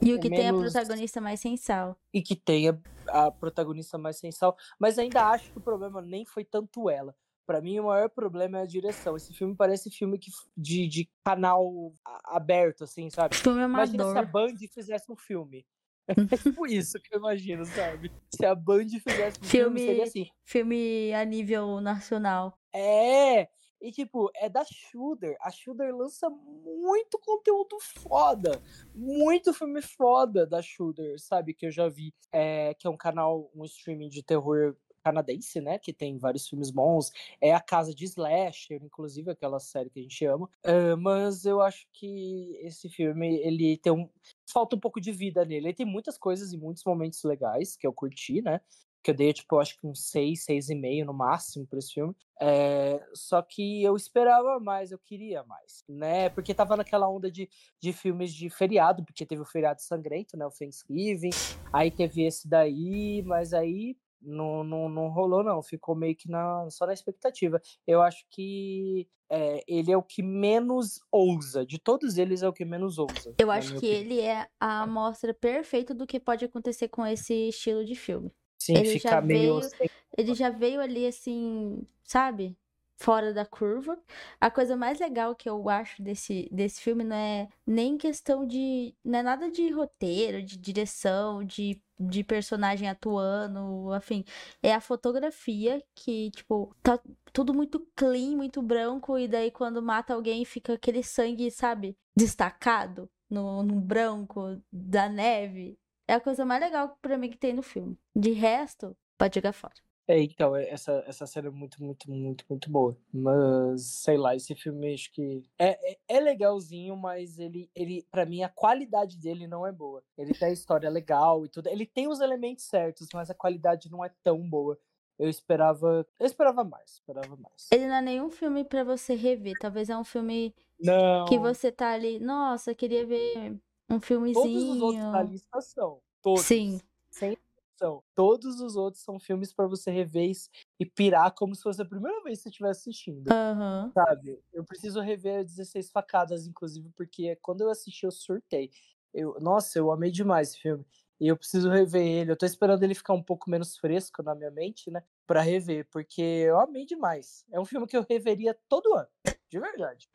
E 0.00 0.12
o 0.14 0.20
que 0.20 0.26
é 0.26 0.30
tem 0.30 0.48
a 0.48 0.52
menos- 0.52 0.72
protagonista 0.72 1.20
mais 1.20 1.40
sensal. 1.40 1.96
E 2.12 2.22
que 2.22 2.34
tenha 2.34 2.80
a 3.08 3.30
protagonista 3.30 3.96
mais 3.98 4.18
sensal. 4.18 4.56
Mas 4.78 4.98
ainda 4.98 5.28
acho 5.28 5.50
que 5.52 5.58
o 5.58 5.62
problema 5.62 6.00
nem 6.02 6.24
foi 6.24 6.44
tanto 6.44 6.90
ela. 6.90 7.14
Pra 7.46 7.60
mim, 7.60 7.78
o 7.80 7.86
maior 7.86 8.08
problema 8.08 8.58
é 8.58 8.62
a 8.62 8.66
direção. 8.66 9.16
Esse 9.16 9.34
filme 9.34 9.54
parece 9.56 9.90
filme 9.90 10.18
que, 10.18 10.30
de, 10.56 10.86
de 10.86 11.10
canal 11.24 11.92
aberto, 12.24 12.84
assim, 12.84 13.10
sabe? 13.10 13.36
Filme 13.36 13.62
Imagina 13.62 14.10
se 14.10 14.18
a. 14.18 14.22
Band 14.22 14.56
fizesse 14.72 15.10
um 15.10 15.16
filme. 15.16 15.66
É 16.06 16.14
tipo 16.36 16.66
isso 16.66 17.00
que 17.00 17.14
eu 17.14 17.18
imagino, 17.18 17.64
sabe? 17.64 18.12
Se 18.34 18.44
a 18.44 18.54
Band 18.54 18.88
fizesse 18.88 19.38
um 19.40 19.44
filme, 19.44 19.80
Filme- 19.80 19.80
seria 19.80 20.04
assim. 20.04 20.26
Filme 20.44 21.12
a 21.14 21.24
nível 21.24 21.80
nacional. 21.80 22.58
É! 22.72 23.48
E 23.80 23.90
tipo, 23.90 24.30
é 24.36 24.48
da 24.48 24.64
Shudder. 24.64 25.36
A 25.40 25.50
Shudder 25.50 25.94
lança 25.94 26.30
muito 26.30 27.18
conteúdo 27.18 27.76
foda. 27.80 28.62
Muito 28.94 29.52
filme 29.52 29.82
foda 29.82 30.46
da 30.46 30.62
Shudder, 30.62 31.20
sabe? 31.20 31.52
Que 31.52 31.66
eu 31.66 31.70
já 31.72 31.88
vi. 31.88 32.14
É, 32.30 32.74
que 32.74 32.86
é 32.86 32.90
um 32.90 32.96
canal, 32.96 33.50
um 33.52 33.64
streaming 33.64 34.08
de 34.08 34.22
terror 34.22 34.76
canadense, 35.02 35.60
né? 35.60 35.78
Que 35.78 35.92
tem 35.92 36.18
vários 36.18 36.48
filmes 36.48 36.70
bons. 36.70 37.10
É 37.40 37.52
a 37.52 37.60
casa 37.60 37.94
de 37.94 38.04
Slasher, 38.04 38.82
inclusive 38.82 39.30
aquela 39.30 39.58
série 39.58 39.90
que 39.90 39.98
a 39.98 40.02
gente 40.02 40.24
ama. 40.24 40.48
É, 40.62 40.94
mas 40.96 41.44
eu 41.44 41.60
acho 41.60 41.86
que 41.92 42.56
esse 42.62 42.88
filme, 42.88 43.36
ele 43.38 43.76
tem 43.78 43.92
um. 43.92 44.08
Falta 44.50 44.76
um 44.76 44.80
pouco 44.80 45.00
de 45.00 45.12
vida 45.12 45.44
nele. 45.44 45.68
Ele 45.68 45.74
tem 45.74 45.86
muitas 45.86 46.16
coisas 46.16 46.52
e 46.52 46.56
muitos 46.56 46.84
momentos 46.84 47.22
legais 47.24 47.76
que 47.76 47.86
eu 47.86 47.92
curti, 47.92 48.40
né? 48.42 48.60
Que 49.02 49.10
eu 49.10 49.14
dei, 49.14 49.32
tipo, 49.32 49.58
acho 49.58 49.76
que 49.78 49.86
uns 49.86 50.08
6, 50.10 50.46
6,5 50.46 51.04
no 51.04 51.12
máximo 51.12 51.66
pra 51.66 51.78
esse 51.78 51.92
filme. 51.92 52.14
É, 52.40 53.04
só 53.14 53.42
que 53.42 53.82
eu 53.82 53.96
esperava 53.96 54.60
mais, 54.60 54.92
eu 54.92 54.98
queria 54.98 55.42
mais, 55.44 55.84
né? 55.88 56.28
Porque 56.28 56.54
tava 56.54 56.76
naquela 56.76 57.08
onda 57.08 57.30
de, 57.30 57.48
de 57.80 57.92
filmes 57.92 58.32
de 58.32 58.48
feriado, 58.48 59.04
porque 59.04 59.26
teve 59.26 59.42
o 59.42 59.46
feriado 59.46 59.80
sangrento, 59.80 60.36
né? 60.36 60.46
O 60.46 60.50
Thanksgiving, 60.50 61.30
aí 61.72 61.90
teve 61.90 62.24
esse 62.24 62.48
daí, 62.48 63.22
mas 63.24 63.52
aí 63.52 63.96
não, 64.22 64.62
não, 64.64 64.88
não 64.88 65.08
rolou, 65.08 65.42
não. 65.42 65.62
Ficou 65.62 65.94
meio 65.94 66.16
que 66.16 66.28
na, 66.30 66.68
só 66.70 66.86
na 66.86 66.92
expectativa. 66.92 67.60
Eu 67.86 68.00
acho 68.00 68.24
que 68.30 69.08
é, 69.30 69.62
ele 69.66 69.90
é 69.90 69.96
o 69.96 70.02
que 70.02 70.22
menos 70.22 71.00
ousa. 71.10 71.64
De 71.66 71.78
todos 71.78 72.18
eles, 72.18 72.42
é 72.42 72.48
o 72.48 72.52
que 72.52 72.64
menos 72.64 72.98
ousa. 72.98 73.34
Eu 73.38 73.50
acho 73.50 73.70
que 73.80 73.86
opinião. 73.86 74.00
ele 74.00 74.20
é 74.20 74.46
a 74.60 74.82
amostra 74.82 75.32
perfeita 75.34 75.92
do 75.94 76.06
que 76.06 76.20
pode 76.20 76.44
acontecer 76.44 76.88
com 76.88 77.04
esse 77.06 77.48
estilo 77.48 77.84
de 77.84 77.94
filme. 77.94 78.30
Sim, 78.58 78.76
ele 78.76 78.90
fica 78.90 79.10
já 79.10 79.20
meio. 79.20 79.60
veio- 79.60 79.90
Ele 80.16 80.34
já 80.34 80.50
veio 80.50 80.80
ali 80.80 81.06
assim, 81.06 81.82
sabe? 82.04 82.56
Fora 82.98 83.32
da 83.32 83.44
curva. 83.44 83.98
A 84.40 84.50
coisa 84.50 84.76
mais 84.76 85.00
legal 85.00 85.34
que 85.34 85.48
eu 85.48 85.68
acho 85.68 86.00
desse, 86.02 86.48
desse 86.52 86.80
filme 86.80 87.02
não 87.02 87.16
é 87.16 87.48
nem 87.66 87.98
questão 87.98 88.46
de. 88.46 88.94
Não 89.04 89.18
é 89.18 89.22
nada 89.22 89.50
de 89.50 89.70
roteiro, 89.70 90.42
de 90.42 90.56
direção, 90.56 91.42
de, 91.44 91.82
de 91.98 92.22
personagem 92.22 92.88
atuando, 92.88 93.92
afim. 93.92 94.24
É 94.62 94.72
a 94.74 94.80
fotografia 94.80 95.82
que, 95.94 96.30
tipo, 96.30 96.74
tá 96.82 97.00
tudo 97.32 97.52
muito 97.52 97.84
clean, 97.96 98.36
muito 98.36 98.62
branco, 98.62 99.18
e 99.18 99.26
daí 99.26 99.50
quando 99.50 99.82
mata 99.82 100.14
alguém 100.14 100.44
fica 100.44 100.74
aquele 100.74 101.02
sangue, 101.02 101.50
sabe? 101.50 101.96
Destacado 102.16 103.10
no, 103.28 103.62
no 103.62 103.80
branco 103.80 104.62
da 104.70 105.08
neve. 105.08 105.78
É 106.06 106.14
a 106.14 106.20
coisa 106.20 106.44
mais 106.44 106.60
legal 106.60 106.96
pra 107.00 107.16
mim 107.16 107.30
que 107.30 107.38
tem 107.38 107.52
no 107.54 107.62
filme. 107.62 107.98
De 108.14 108.32
resto, 108.32 108.96
pode 109.18 109.34
jogar 109.36 109.52
fora. 109.52 109.74
É, 110.12 110.20
então, 110.20 110.54
é- 110.54 110.68
essa, 110.68 111.02
essa 111.06 111.26
série 111.26 111.46
é 111.46 111.50
muito, 111.50 111.82
muito, 111.82 112.10
muito, 112.10 112.44
muito 112.50 112.68
boa. 112.70 112.94
Mas, 113.10 113.82
sei 113.82 114.18
lá, 114.18 114.36
esse 114.36 114.54
filme 114.54 114.92
acho 114.92 115.10
que. 115.10 115.42
É, 115.58 115.92
é, 115.92 115.98
é 116.06 116.20
legalzinho, 116.20 116.94
mas 116.94 117.38
ele, 117.38 117.70
ele, 117.74 118.06
pra 118.10 118.26
mim, 118.26 118.42
a 118.42 118.48
qualidade 118.50 119.16
dele 119.16 119.46
não 119.46 119.66
é 119.66 119.72
boa. 119.72 120.02
Ele 120.18 120.34
tem 120.34 120.48
a 120.48 120.52
história 120.52 120.90
legal 120.90 121.46
e 121.46 121.48
tudo. 121.48 121.66
Ele 121.68 121.86
tem 121.86 122.08
os 122.08 122.20
elementos 122.20 122.64
certos, 122.66 123.08
mas 123.14 123.30
a 123.30 123.34
qualidade 123.34 123.90
não 123.90 124.04
é 124.04 124.10
tão 124.22 124.38
boa. 124.38 124.78
Eu 125.18 125.30
esperava. 125.30 126.06
Eu 126.20 126.26
esperava 126.26 126.62
mais, 126.62 126.90
esperava 126.92 127.34
mais. 127.34 127.68
Ele 127.72 127.86
não 127.86 127.94
é 127.94 128.02
nenhum 128.02 128.28
filme 128.30 128.64
pra 128.64 128.84
você 128.84 129.14
rever. 129.14 129.54
Talvez 129.58 129.88
é 129.88 129.96
um 129.96 130.04
filme 130.04 130.54
Não. 130.78 131.24
que 131.24 131.38
você 131.38 131.72
tá 131.72 131.90
ali. 131.92 132.18
Nossa, 132.18 132.74
queria 132.74 133.06
ver 133.06 133.58
um 133.88 133.98
Todos 133.98 134.10
os 134.10 134.36
outros 134.36 134.36
da 134.36 135.10
filmezinho. 135.10 135.22
lista 135.30 135.60
são. 135.62 136.00
Todos. 136.20 136.42
Sim. 136.42 136.80
Sem 137.10 137.36
exceção. 137.82 138.02
Todos 138.14 138.60
os 138.60 138.76
outros 138.76 139.02
são 139.02 139.18
filmes 139.18 139.52
pra 139.52 139.66
você 139.66 139.90
rever 139.90 140.32
e- 140.78 140.86
pirar 140.86 141.32
como 141.34 141.54
se 141.54 141.62
fosse 141.62 141.82
a 141.82 141.84
primeira 141.84 142.22
vez 142.22 142.38
que 142.38 142.44
você 142.44 142.48
estivesse 142.50 142.80
assistindo. 142.80 143.28
Aham. 143.30 143.90
sabe? 143.94 144.40
Eu 144.52 144.64
preciso 144.64 145.00
rever 145.00 145.44
16 145.44 145.90
facadas, 145.90 146.46
inclusive, 146.46 146.88
porque 146.96 147.36
quando 147.36 147.62
eu 147.62 147.70
assisti, 147.70 148.04
eu 148.04 148.12
surtei. 148.12 148.70
Eu, 149.12 149.36
nossa, 149.40 149.78
eu 149.78 149.90
amei 149.92 150.10
demais 150.10 150.50
esse 150.50 150.60
filme. 150.60 150.84
E 151.20 151.28
eu 151.28 151.36
preciso 151.36 151.68
rever 151.70 152.04
ele. 152.04 152.32
Eu 152.32 152.36
tô 152.36 152.44
esperando 152.46 152.82
ele 152.82 152.94
ficar 152.94 153.12
um 153.12 153.22
pouco 153.22 153.48
menos 153.48 153.76
fresco 153.76 154.22
na 154.22 154.34
minha 154.34 154.50
mente, 154.50 154.90
né? 154.90 155.02
Pra 155.26 155.40
rever, 155.40 155.86
porque 155.90 156.20
eu 156.20 156.58
amei 156.58 156.84
demais. 156.84 157.44
É 157.52 157.60
um 157.60 157.64
filme 157.64 157.86
que 157.86 157.96
eu 157.96 158.04
reveria 158.08 158.58
todo 158.68 158.94
ano. 158.94 159.08
De 159.48 159.60
verdade. 159.60 160.08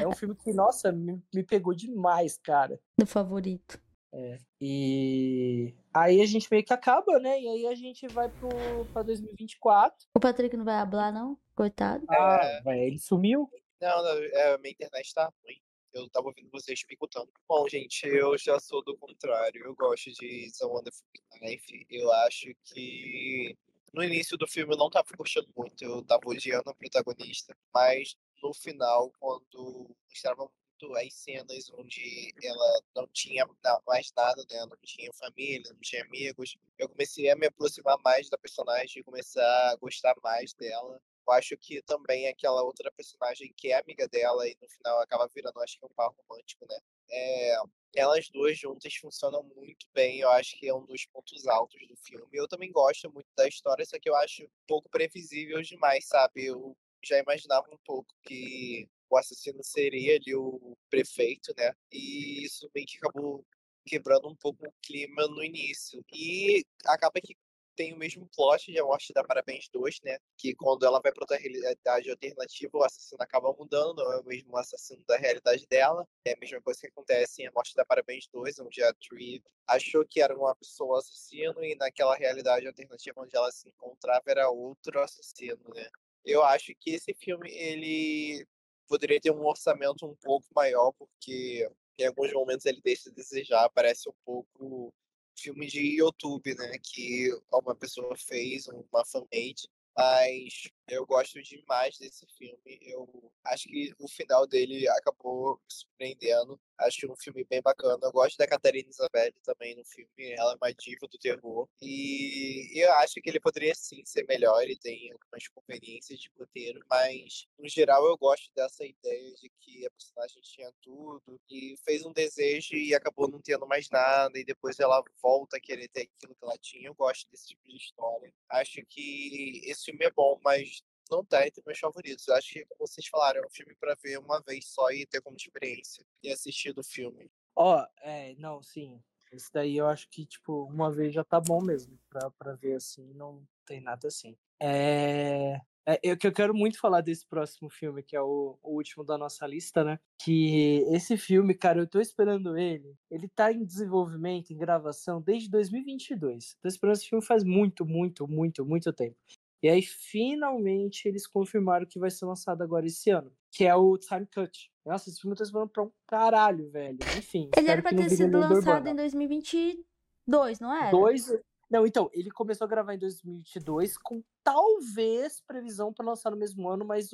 É 0.00 0.06
um 0.06 0.12
filme 0.14 0.34
que, 0.36 0.52
nossa, 0.52 0.92
me, 0.92 1.20
me 1.34 1.42
pegou 1.42 1.74
demais, 1.74 2.38
cara. 2.38 2.78
Do 2.96 3.06
favorito. 3.06 3.80
É. 4.12 4.38
E 4.60 5.74
aí 5.94 6.20
a 6.20 6.26
gente 6.26 6.48
meio 6.50 6.64
que 6.64 6.72
acaba, 6.72 7.18
né? 7.18 7.40
E 7.40 7.48
aí 7.48 7.66
a 7.66 7.74
gente 7.74 8.06
vai 8.08 8.28
pro, 8.28 8.48
pra 8.92 9.02
2024. 9.02 10.08
O 10.14 10.20
Patrick 10.20 10.56
não 10.56 10.64
vai 10.64 10.76
hablar, 10.76 11.12
não? 11.12 11.38
Coitado. 11.54 12.04
Ah, 12.10 12.60
vai, 12.64 12.80
ele 12.80 12.98
sumiu. 12.98 13.48
Não, 13.80 14.02
não, 14.02 14.22
é, 14.22 14.58
minha 14.58 14.72
internet 14.72 15.14
tá 15.14 15.32
ruim. 15.44 15.60
Eu 15.92 16.10
tava 16.10 16.26
ouvindo 16.26 16.50
vocês 16.50 16.84
picotando. 16.84 17.30
Bom, 17.48 17.68
gente, 17.68 18.04
eu 18.04 18.36
já 18.36 18.58
sou 18.58 18.82
do 18.82 18.96
contrário. 18.96 19.62
Eu 19.64 19.76
gosto 19.76 20.10
de 20.10 20.50
The 20.58 20.66
Wonderful 20.66 21.06
Life. 21.40 21.86
Eu 21.88 22.12
acho 22.12 22.52
que 22.64 23.56
no 23.92 24.02
início 24.02 24.36
do 24.36 24.48
filme 24.48 24.74
eu 24.74 24.78
não 24.78 24.90
tava 24.90 25.06
curtindo 25.16 25.46
muito. 25.56 25.84
Eu 25.84 26.02
tava 26.02 26.22
odiando 26.26 26.68
a 26.68 26.74
protagonista. 26.74 27.56
Mas 27.72 28.16
no 28.42 28.52
final, 28.52 29.12
quando 29.20 29.88
mostrava 30.10 30.50
muito 30.84 30.96
as 30.96 31.14
cenas 31.14 31.70
onde 31.70 32.34
ela 32.42 32.82
não 32.94 33.06
tinha 33.08 33.46
mais 33.86 34.12
nada, 34.16 34.44
né? 34.50 34.66
Não 34.66 34.76
tinha 34.82 35.12
família, 35.12 35.72
não 35.72 35.80
tinha 35.80 36.04
amigos. 36.04 36.56
Eu 36.78 36.88
comecei 36.88 37.30
a 37.30 37.36
me 37.36 37.46
aproximar 37.46 37.98
mais 38.04 38.28
da 38.28 38.38
personagem, 38.38 39.02
começar 39.02 39.70
a 39.70 39.76
gostar 39.76 40.14
mais 40.22 40.52
dela. 40.54 41.00
Eu 41.26 41.32
acho 41.32 41.56
que 41.56 41.80
também 41.82 42.28
aquela 42.28 42.62
outra 42.62 42.92
personagem 42.92 43.52
que 43.56 43.72
é 43.72 43.78
amiga 43.78 44.06
dela 44.08 44.46
e 44.46 44.56
no 44.60 44.68
final 44.68 45.00
acaba 45.00 45.28
virando, 45.34 45.58
acho 45.60 45.78
que 45.78 45.84
é 45.84 45.88
um 45.88 45.94
par 45.94 46.12
romântico, 46.28 46.66
né? 46.68 46.78
É, 47.10 47.56
elas 47.94 48.28
duas 48.28 48.58
juntas 48.58 48.94
funcionam 48.96 49.42
muito 49.56 49.86
bem. 49.94 50.20
Eu 50.20 50.30
acho 50.30 50.58
que 50.58 50.68
é 50.68 50.74
um 50.74 50.84
dos 50.84 51.06
pontos 51.06 51.46
altos 51.46 51.80
do 51.88 51.96
filme. 51.96 52.28
Eu 52.32 52.46
também 52.46 52.70
gosto 52.70 53.10
muito 53.10 53.28
da 53.36 53.48
história, 53.48 53.86
só 53.86 53.98
que 53.98 54.08
eu 54.08 54.16
acho 54.16 54.44
um 54.44 54.48
pouco 54.66 54.88
previsível 54.90 55.62
demais, 55.62 56.06
sabe? 56.06 56.44
Eu 56.44 56.76
já 57.02 57.18
imaginava 57.18 57.66
um 57.72 57.78
pouco 57.84 58.14
que 58.22 58.88
o 59.10 59.16
assassino 59.16 59.62
seria 59.62 60.16
ali 60.16 60.34
o 60.34 60.76
prefeito, 60.90 61.52
né? 61.56 61.72
E 61.92 62.44
isso 62.44 62.70
meio 62.74 62.86
que 62.86 62.98
acabou 62.98 63.44
quebrando 63.86 64.28
um 64.28 64.36
pouco 64.36 64.66
o 64.66 64.72
clima 64.82 65.26
no 65.28 65.42
início. 65.42 66.04
E 66.12 66.64
acaba 66.86 67.20
que 67.20 67.36
tem 67.74 67.92
o 67.92 67.98
mesmo 67.98 68.28
plot 68.34 68.70
de 68.70 68.78
A 68.78 68.84
Morte 68.84 69.12
da 69.12 69.24
Parabéns 69.24 69.68
2, 69.72 70.00
né? 70.02 70.18
Que 70.38 70.54
quando 70.54 70.86
ela 70.86 71.00
vai 71.00 71.12
para 71.12 71.22
outra 71.22 71.36
realidade 71.36 72.10
alternativa, 72.10 72.78
o 72.78 72.84
assassino 72.84 73.22
acaba 73.22 73.52
mudando, 73.52 73.96
não 73.96 74.12
é 74.12 74.20
o 74.20 74.24
mesmo 74.24 74.56
assassino 74.56 75.02
da 75.06 75.16
realidade 75.16 75.66
dela. 75.68 76.06
É 76.24 76.34
a 76.34 76.38
mesma 76.38 76.60
coisa 76.62 76.80
que 76.80 76.86
acontece 76.86 77.42
em 77.42 77.46
A 77.46 77.52
Morte 77.52 77.74
da 77.74 77.84
Parabéns 77.84 78.26
2, 78.32 78.60
onde 78.60 78.82
a 78.82 78.92
Tree 78.94 79.42
achou 79.66 80.04
que 80.06 80.20
era 80.20 80.36
uma 80.36 80.54
pessoa 80.56 80.98
assassino 80.98 81.62
e 81.64 81.74
naquela 81.76 82.16
realidade 82.16 82.66
alternativa 82.66 83.20
onde 83.20 83.36
ela 83.36 83.50
se 83.50 83.68
encontrava 83.68 84.22
era 84.26 84.48
outro 84.48 85.00
assassino, 85.00 85.62
né? 85.74 85.88
Eu 86.24 86.42
acho 86.42 86.72
que 86.80 86.90
esse 86.90 87.12
filme, 87.12 87.50
ele 87.50 88.46
poderia 88.88 89.20
ter 89.20 89.30
um 89.30 89.44
orçamento 89.44 90.06
um 90.06 90.14
pouco 90.16 90.46
maior, 90.54 90.92
porque 90.92 91.68
em 91.98 92.06
alguns 92.06 92.32
momentos 92.32 92.66
ele 92.66 92.80
deixa 92.82 93.10
a 93.10 93.12
desejar, 93.12 93.70
parece 93.70 94.08
um 94.08 94.14
pouco 94.24 94.92
filme 95.36 95.66
de 95.66 95.98
YouTube, 95.98 96.54
né? 96.54 96.78
Que 96.82 97.30
uma 97.52 97.74
pessoa 97.74 98.16
fez, 98.16 98.66
uma 98.68 99.04
fanmade, 99.04 99.68
mas 99.96 100.70
Eu 100.86 101.06
gosto 101.06 101.40
demais 101.42 101.96
desse 101.98 102.26
filme. 102.36 102.78
Eu 102.82 103.32
acho 103.46 103.68
que 103.68 103.94
o 103.98 104.06
final 104.06 104.46
dele 104.46 104.86
acabou 104.88 105.58
surpreendendo. 105.66 106.60
Acho 106.78 107.10
um 107.10 107.16
filme 107.16 107.44
bem 107.44 107.62
bacana. 107.62 107.98
Eu 108.02 108.12
gosto 108.12 108.36
da 108.36 108.46
Catarina 108.46 108.90
Isabelle 108.90 109.34
também 109.42 109.74
no 109.76 109.84
filme. 109.84 110.10
Ela 110.36 110.52
é 110.52 110.56
uma 110.56 110.74
diva 110.74 111.06
do 111.10 111.18
terror. 111.18 111.68
E 111.80 112.72
eu 112.74 112.92
acho 112.94 113.14
que 113.14 113.30
ele 113.30 113.40
poderia 113.40 113.74
sim 113.74 114.04
ser 114.04 114.26
melhor. 114.26 114.62
Ele 114.62 114.76
tem 114.76 115.10
algumas 115.12 115.48
conveniências 115.48 116.18
de 116.18 116.30
roteiro. 116.38 116.84
Mas, 116.90 117.46
no 117.58 117.68
geral, 117.68 118.04
eu 118.06 118.16
gosto 118.18 118.50
dessa 118.54 118.84
ideia 118.84 119.32
de 119.34 119.50
que 119.60 119.86
a 119.86 119.90
personagem 119.90 120.42
tinha 120.42 120.70
tudo. 120.82 121.40
E 121.48 121.76
fez 121.84 122.04
um 122.04 122.12
desejo 122.12 122.74
e 122.74 122.94
acabou 122.94 123.26
não 123.26 123.40
tendo 123.40 123.66
mais 123.66 123.88
nada. 123.88 124.38
E 124.38 124.44
depois 124.44 124.78
ela 124.78 125.02
volta 125.22 125.56
a 125.56 125.60
querer 125.60 125.88
ter 125.88 126.02
aquilo 126.02 126.34
que 126.34 126.44
ela 126.44 126.58
tinha. 126.58 126.88
Eu 126.88 126.94
gosto 126.94 127.30
desse 127.30 127.48
tipo 127.48 127.62
de 127.66 127.76
história. 127.76 128.34
Acho 128.50 128.84
que 128.86 129.62
esse 129.64 129.86
filme 129.86 130.04
é 130.04 130.10
bom, 130.10 130.38
mas 130.44 130.73
não 131.10 131.24
tá 131.24 131.46
entre 131.46 131.62
meus 131.66 131.78
favoritos. 131.78 132.26
Eu 132.28 132.34
acho 132.34 132.52
que, 132.52 132.64
como 132.66 132.86
vocês 132.86 133.06
falaram, 133.06 133.42
é 133.42 133.46
um 133.46 133.50
filme 133.50 133.74
para 133.74 133.94
ver 134.02 134.18
uma 134.18 134.40
vez 134.40 134.68
só 134.68 134.90
e 134.90 135.06
ter 135.06 135.20
como 135.20 135.36
experiência 135.36 136.04
e 136.22 136.30
assistir 136.30 136.72
do 136.72 136.82
filme. 136.82 137.30
Ó, 137.56 137.80
oh, 137.80 137.86
é, 138.02 138.34
não, 138.36 138.62
sim. 138.62 139.00
Esse 139.32 139.52
daí 139.52 139.76
eu 139.76 139.86
acho 139.86 140.08
que, 140.08 140.24
tipo, 140.24 140.64
uma 140.64 140.92
vez 140.92 141.12
já 141.12 141.24
tá 141.24 141.40
bom 141.40 141.60
mesmo. 141.60 141.98
Pra, 142.08 142.30
pra 142.30 142.54
ver 142.54 142.76
assim, 142.76 143.12
não 143.14 143.46
tem 143.64 143.80
nada 143.80 144.08
assim. 144.08 144.36
É. 144.60 145.60
É, 145.86 146.00
eu, 146.02 146.16
que 146.16 146.26
eu 146.26 146.32
quero 146.32 146.54
muito 146.54 146.78
falar 146.80 147.02
desse 147.02 147.26
próximo 147.26 147.68
filme, 147.68 148.02
que 148.02 148.16
é 148.16 148.20
o, 148.20 148.58
o, 148.62 148.74
último 148.74 149.04
da 149.04 149.18
nossa 149.18 149.46
lista, 149.46 149.84
né? 149.84 149.98
Que 150.18 150.82
esse 150.90 151.18
filme, 151.18 151.54
cara, 151.54 151.78
eu 151.78 151.86
tô 151.86 152.00
esperando 152.00 152.56
ele. 152.56 152.96
Ele 153.10 153.28
tá 153.28 153.52
em 153.52 153.62
desenvolvimento, 153.64 154.50
em 154.50 154.56
gravação, 154.56 155.20
desde 155.20 155.50
2022. 155.50 156.56
Tô 156.62 156.68
esperando 156.68 156.96
esse 156.96 157.08
filme 157.08 157.22
faz 157.22 157.44
muito, 157.44 157.84
muito, 157.84 158.26
muito, 158.26 158.64
muito 158.64 158.92
tempo. 158.94 159.16
E 159.64 159.68
aí, 159.70 159.80
finalmente, 159.80 161.08
eles 161.08 161.26
confirmaram 161.26 161.86
que 161.86 161.98
vai 161.98 162.10
ser 162.10 162.26
lançado 162.26 162.60
agora 162.60 162.84
esse 162.84 163.08
ano, 163.08 163.32
que 163.50 163.64
é 163.64 163.74
o 163.74 163.96
Time 163.96 164.26
Cut. 164.26 164.70
Nossa, 164.84 165.08
esse 165.08 165.18
filme 165.18 165.32
eu 165.32 165.38
tô 165.38 165.42
esperando 165.42 165.70
pra 165.70 165.84
um 165.84 165.90
caralho, 166.06 166.68
velho. 166.70 166.98
Enfim. 167.16 167.48
Ele 167.56 167.70
era 167.70 167.80
pra 167.80 167.94
ter 167.94 168.10
sido 168.10 168.38
lançado 168.38 168.86
em 168.86 168.94
2022, 168.94 170.60
não 170.60 170.70
era? 170.70 170.90
Dois. 170.90 171.32
Não, 171.70 171.86
então, 171.86 172.10
ele 172.12 172.30
começou 172.30 172.66
a 172.66 172.68
gravar 172.68 172.92
em 172.92 172.98
2022 172.98 173.96
com 173.96 174.22
talvez 174.42 175.40
previsão 175.40 175.94
para 175.94 176.04
lançar 176.04 176.30
no 176.30 176.36
mesmo 176.36 176.68
ano, 176.68 176.84
mas 176.84 177.08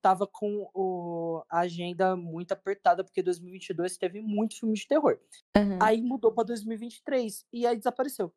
tava 0.00 0.24
com 0.24 0.70
o, 0.72 1.42
a 1.50 1.62
agenda 1.62 2.14
muito 2.14 2.52
apertada, 2.52 3.02
porque 3.02 3.24
2022 3.24 3.98
teve 3.98 4.20
muito 4.20 4.56
filme 4.56 4.76
de 4.76 4.86
terror. 4.86 5.18
Uhum. 5.56 5.80
Aí 5.82 6.00
mudou 6.00 6.30
para 6.30 6.44
2023 6.44 7.44
e 7.52 7.66
aí 7.66 7.76
desapareceu. 7.76 8.32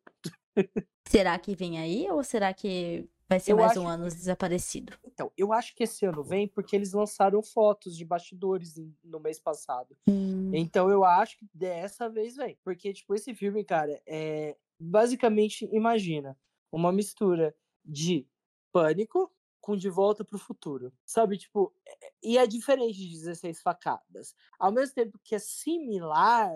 Será 1.06 1.38
que 1.38 1.54
vem 1.54 1.78
aí 1.78 2.10
ou 2.10 2.24
será 2.24 2.54
que 2.54 3.08
Vai 3.32 3.40
ser 3.40 3.52
eu 3.52 3.56
mais 3.56 3.76
um 3.76 3.88
ano 3.88 4.04
desaparecido. 4.04 4.98
Então, 5.04 5.32
eu 5.36 5.52
acho 5.52 5.74
que 5.74 5.84
esse 5.84 6.04
ano 6.04 6.22
vem 6.22 6.46
porque 6.46 6.76
eles 6.76 6.92
lançaram 6.92 7.42
fotos 7.42 7.96
de 7.96 8.04
bastidores 8.04 8.74
no 9.02 9.18
mês 9.20 9.40
passado. 9.40 9.96
Hum. 10.06 10.50
Então 10.54 10.90
eu 10.90 11.04
acho 11.04 11.38
que 11.38 11.46
dessa 11.54 12.08
vez 12.08 12.36
vem. 12.36 12.58
Porque, 12.62 12.92
tipo, 12.92 13.14
esse 13.14 13.34
filme, 13.34 13.64
cara, 13.64 14.00
é. 14.06 14.56
Basicamente, 14.78 15.68
imagina 15.72 16.36
uma 16.72 16.90
mistura 16.90 17.54
de 17.84 18.26
pânico 18.72 19.32
com 19.60 19.76
De 19.76 19.88
Volta 19.88 20.24
pro 20.24 20.38
Futuro. 20.38 20.92
Sabe, 21.06 21.38
tipo, 21.38 21.72
e 22.20 22.36
é 22.36 22.46
diferente 22.46 22.98
de 22.98 23.10
16 23.10 23.62
facadas. 23.62 24.34
Ao 24.58 24.72
mesmo 24.72 24.94
tempo 24.94 25.20
que 25.22 25.36
é 25.36 25.38
similar, 25.38 26.52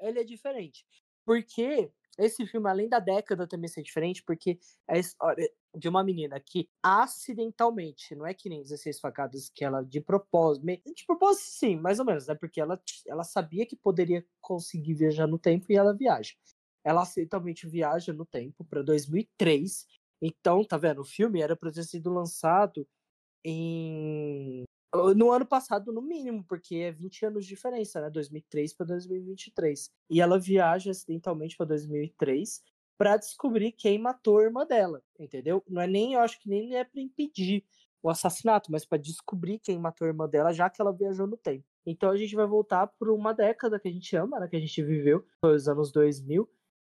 ele 0.00 0.20
é 0.20 0.24
diferente. 0.24 0.84
Porque 1.24 1.92
esse 2.18 2.46
filme, 2.46 2.68
além 2.68 2.88
da 2.88 2.98
década 2.98 3.46
também 3.46 3.68
ser 3.68 3.82
diferente, 3.82 4.22
porque 4.24 4.58
é 4.88 4.96
a 4.96 4.98
história 4.98 5.50
de 5.76 5.88
uma 5.88 6.02
menina 6.02 6.40
que 6.40 6.68
acidentalmente, 6.82 8.14
não 8.14 8.26
é 8.26 8.34
que 8.34 8.48
nem 8.48 8.62
16 8.62 9.00
facadas 9.00 9.50
que 9.54 9.64
ela 9.64 9.82
de 9.82 10.00
propósito, 10.00 10.66
de 10.66 11.06
propósito 11.06 11.44
sim, 11.50 11.76
mais 11.76 11.98
ou 11.98 12.04
menos, 12.04 12.26
né? 12.26 12.34
Porque 12.34 12.60
ela, 12.60 12.80
ela 13.06 13.24
sabia 13.24 13.66
que 13.66 13.76
poderia 13.76 14.24
conseguir 14.40 14.94
viajar 14.94 15.26
no 15.26 15.38
tempo 15.38 15.66
e 15.70 15.76
ela 15.76 15.94
viaja. 15.94 16.34
Ela 16.84 17.02
acidentalmente 17.02 17.66
viaja 17.68 18.12
no 18.12 18.24
tempo 18.26 18.64
para 18.64 18.82
2003. 18.82 19.86
Então, 20.20 20.64
tá 20.64 20.76
vendo? 20.76 21.02
O 21.02 21.04
filme 21.04 21.40
era 21.40 21.56
para 21.56 21.70
ter 21.70 21.84
sido 21.84 22.10
lançado 22.10 22.86
em 23.44 24.64
no 25.16 25.30
ano 25.30 25.46
passado, 25.46 25.92
no 25.92 26.00
mínimo, 26.00 26.44
porque 26.44 26.76
é 26.76 26.92
20 26.92 27.26
anos 27.26 27.44
de 27.44 27.50
diferença, 27.50 28.00
né? 28.00 28.10
2003 28.10 28.74
para 28.74 28.86
2023. 28.86 29.90
E 30.10 30.20
ela 30.20 30.38
viaja 30.38 30.90
acidentalmente 30.90 31.56
para 31.56 31.66
2003 31.66 32.62
para 32.96 33.16
descobrir 33.16 33.72
quem 33.72 33.98
matou 33.98 34.38
a 34.38 34.44
irmã 34.44 34.66
dela, 34.66 35.02
entendeu? 35.18 35.62
Não 35.68 35.80
é 35.80 35.86
nem, 35.86 36.14
eu 36.14 36.20
acho 36.20 36.40
que 36.40 36.48
nem 36.48 36.74
é 36.74 36.84
para 36.84 37.00
impedir 37.00 37.64
o 38.02 38.10
assassinato, 38.10 38.72
mas 38.72 38.84
para 38.84 38.98
descobrir 38.98 39.58
quem 39.58 39.78
matou 39.78 40.04
a 40.04 40.08
irmã 40.08 40.28
dela, 40.28 40.52
já 40.52 40.68
que 40.68 40.80
ela 40.80 40.92
viajou 40.92 41.26
no 41.26 41.36
tempo. 41.36 41.64
Então 41.86 42.10
a 42.10 42.16
gente 42.16 42.34
vai 42.34 42.46
voltar 42.46 42.86
por 42.86 43.10
uma 43.10 43.32
década 43.32 43.78
que 43.78 43.88
a 43.88 43.92
gente 43.92 44.14
ama, 44.16 44.40
né, 44.40 44.48
que 44.48 44.56
a 44.56 44.60
gente 44.60 44.82
viveu, 44.82 45.24
foi 45.40 45.54
os 45.54 45.68
anos 45.68 45.92
2000, 45.92 46.48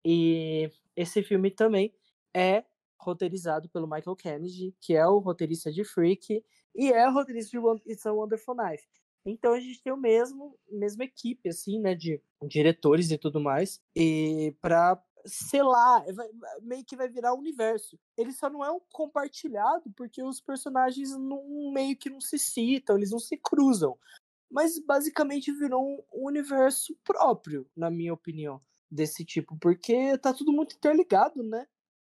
e 0.06 0.70
esse 0.96 1.24
filme 1.24 1.50
também 1.50 1.93
é 2.36 2.64
roteirizado 3.06 3.70
pelo 3.70 3.88
Michael 3.88 4.16
Kennedy, 4.16 4.76
que 4.82 4.95
é 4.95 5.06
o 5.06 5.20
roteirista 5.20 5.72
de 5.72 5.84
Freak 5.84 6.43
e 6.76 6.91
é 6.91 7.08
o 7.08 7.14
roteirista 7.14 7.58
de 7.58 7.91
It's 7.91 8.06
a 8.06 8.12
Wonderful 8.12 8.56
Knife. 8.56 8.88
Então 9.26 9.53
a 9.53 9.60
gente 9.60 9.82
tem 9.82 9.91
o 9.91 9.97
mesmo, 9.97 10.58
mesma 10.70 11.03
equipe, 11.03 11.49
assim, 11.49 11.80
né, 11.80 11.95
de 11.95 12.22
diretores 12.43 13.10
e 13.10 13.18
tudo 13.18 13.39
mais, 13.39 13.82
e 13.95 14.56
para 14.62 15.01
selar, 15.26 16.06
vai, 16.14 16.30
meio 16.62 16.86
que 16.86 16.95
vai 16.95 17.10
virar 17.10 17.34
o 17.34 17.39
universo. 17.39 17.97
Ele 18.16 18.32
só 18.32 18.49
não 18.49 18.64
é 18.64 18.72
um 18.72 18.80
compartilhado 18.91 19.91
porque 19.95 20.22
os 20.22 20.39
personagens 20.39 21.12
não, 21.18 21.72
meio 21.74 21.97
que 21.97 22.10
não 22.10 22.22
se 22.22 22.38
citam, 22.38 22.97
eles 22.97 23.12
não 23.12 23.20
se 23.20 23.36
cruzam. 23.38 23.97
Mas 24.51 24.78
basicamente 24.80 25.51
virou 25.51 26.06
um 26.14 26.28
universo 26.28 26.95
próprio, 27.03 27.68
na 27.76 27.89
minha 27.89 28.14
opinião, 28.14 28.62
desse 28.91 29.26
tipo, 29.26 29.58
porque 29.58 30.18
tá 30.20 30.32
tudo 30.34 30.51
muito 30.51 30.76
interligado, 30.76 31.41
né? 31.41 31.68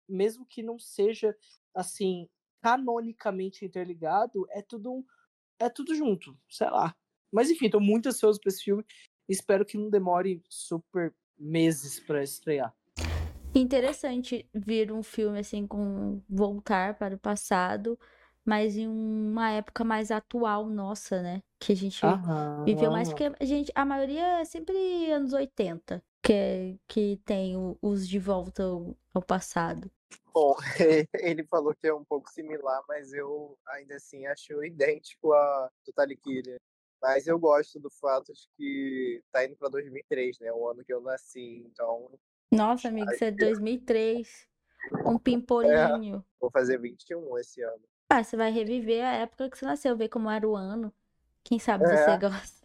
Mesmo 0.07 0.45
que 0.45 0.63
não 0.63 0.79
seja 0.79 1.35
assim 1.73 2.27
canonicamente 2.61 3.65
interligado, 3.65 4.47
é 4.49 4.61
tudo 4.61 4.91
um, 4.91 5.05
é 5.59 5.69
tudo 5.69 5.95
junto, 5.95 6.37
sei 6.49 6.69
lá. 6.69 6.95
Mas 7.31 7.49
enfim, 7.51 7.69
tô 7.69 7.79
muito 7.79 8.09
ansioso 8.09 8.39
pra 8.39 8.49
esse 8.49 8.63
filme. 8.63 8.85
Espero 9.29 9.65
que 9.65 9.77
não 9.77 9.89
demore 9.89 10.41
super 10.49 11.13
meses 11.37 11.99
para 11.99 12.23
estrear. 12.23 12.75
Interessante 13.53 14.49
ver 14.53 14.91
um 14.91 15.01
filme 15.01 15.39
assim 15.39 15.65
com 15.65 16.21
voltar 16.29 16.97
para 16.97 17.15
o 17.15 17.19
passado, 17.19 17.97
mas 18.45 18.75
em 18.75 18.87
uma 18.87 19.49
época 19.51 19.83
mais 19.83 20.11
atual 20.11 20.67
nossa, 20.67 21.21
né? 21.21 21.41
Que 21.59 21.71
a 21.71 21.75
gente 21.75 22.05
aham, 22.05 22.65
viveu 22.65 22.91
mais, 22.91 23.07
porque 23.09 23.31
a 23.39 23.45
gente, 23.45 23.71
a 23.73 23.85
maioria 23.85 24.41
é 24.41 24.45
sempre 24.45 25.09
anos 25.11 25.31
80, 25.33 26.03
que, 26.25 26.33
é, 26.33 26.75
que 26.87 27.21
tem 27.23 27.53
os 27.79 28.07
de 28.07 28.17
volta 28.17 28.63
ao, 28.63 29.21
passado. 29.21 29.91
Bom, 30.33 30.55
ele 31.21 31.45
falou 31.45 31.75
que 31.75 31.87
é 31.87 31.93
um 31.93 32.03
pouco 32.03 32.31
similar, 32.31 32.81
mas 32.89 33.13
eu 33.13 33.55
ainda 33.67 33.95
assim 33.95 34.25
acho 34.25 34.63
idêntico 34.63 35.31
a 35.33 35.69
Totally 35.85 36.17
Killer. 36.17 36.59
Mas 36.99 37.27
eu 37.27 37.37
gosto 37.37 37.79
do 37.79 37.91
fato 37.91 38.33
de 38.33 38.47
que 38.57 39.23
tá 39.31 39.45
indo 39.45 39.55
pra 39.55 39.69
2003, 39.69 40.39
né? 40.39 40.51
O 40.51 40.67
ano 40.67 40.83
que 40.83 40.91
eu 40.91 41.01
nasci, 41.01 41.63
então... 41.67 42.09
Nossa, 42.51 42.87
amigo, 42.87 43.11
isso 43.11 43.23
é 43.23 43.29
2003. 43.29 44.47
Um 45.05 45.19
pimpolinho. 45.19 46.17
É, 46.17 46.23
vou 46.41 46.49
fazer 46.49 46.79
21 46.79 47.37
esse 47.37 47.61
ano. 47.61 47.83
Ah, 48.09 48.23
você 48.23 48.35
vai 48.35 48.51
reviver 48.51 49.05
a 49.05 49.13
época 49.13 49.49
que 49.49 49.57
você 49.57 49.65
nasceu, 49.65 49.95
ver 49.95 50.09
como 50.09 50.29
era 50.29 50.47
o 50.47 50.55
ano. 50.55 50.91
Quem 51.43 51.59
sabe 51.59 51.83
é. 51.85 51.87
você 51.87 52.17
gosta. 52.17 52.64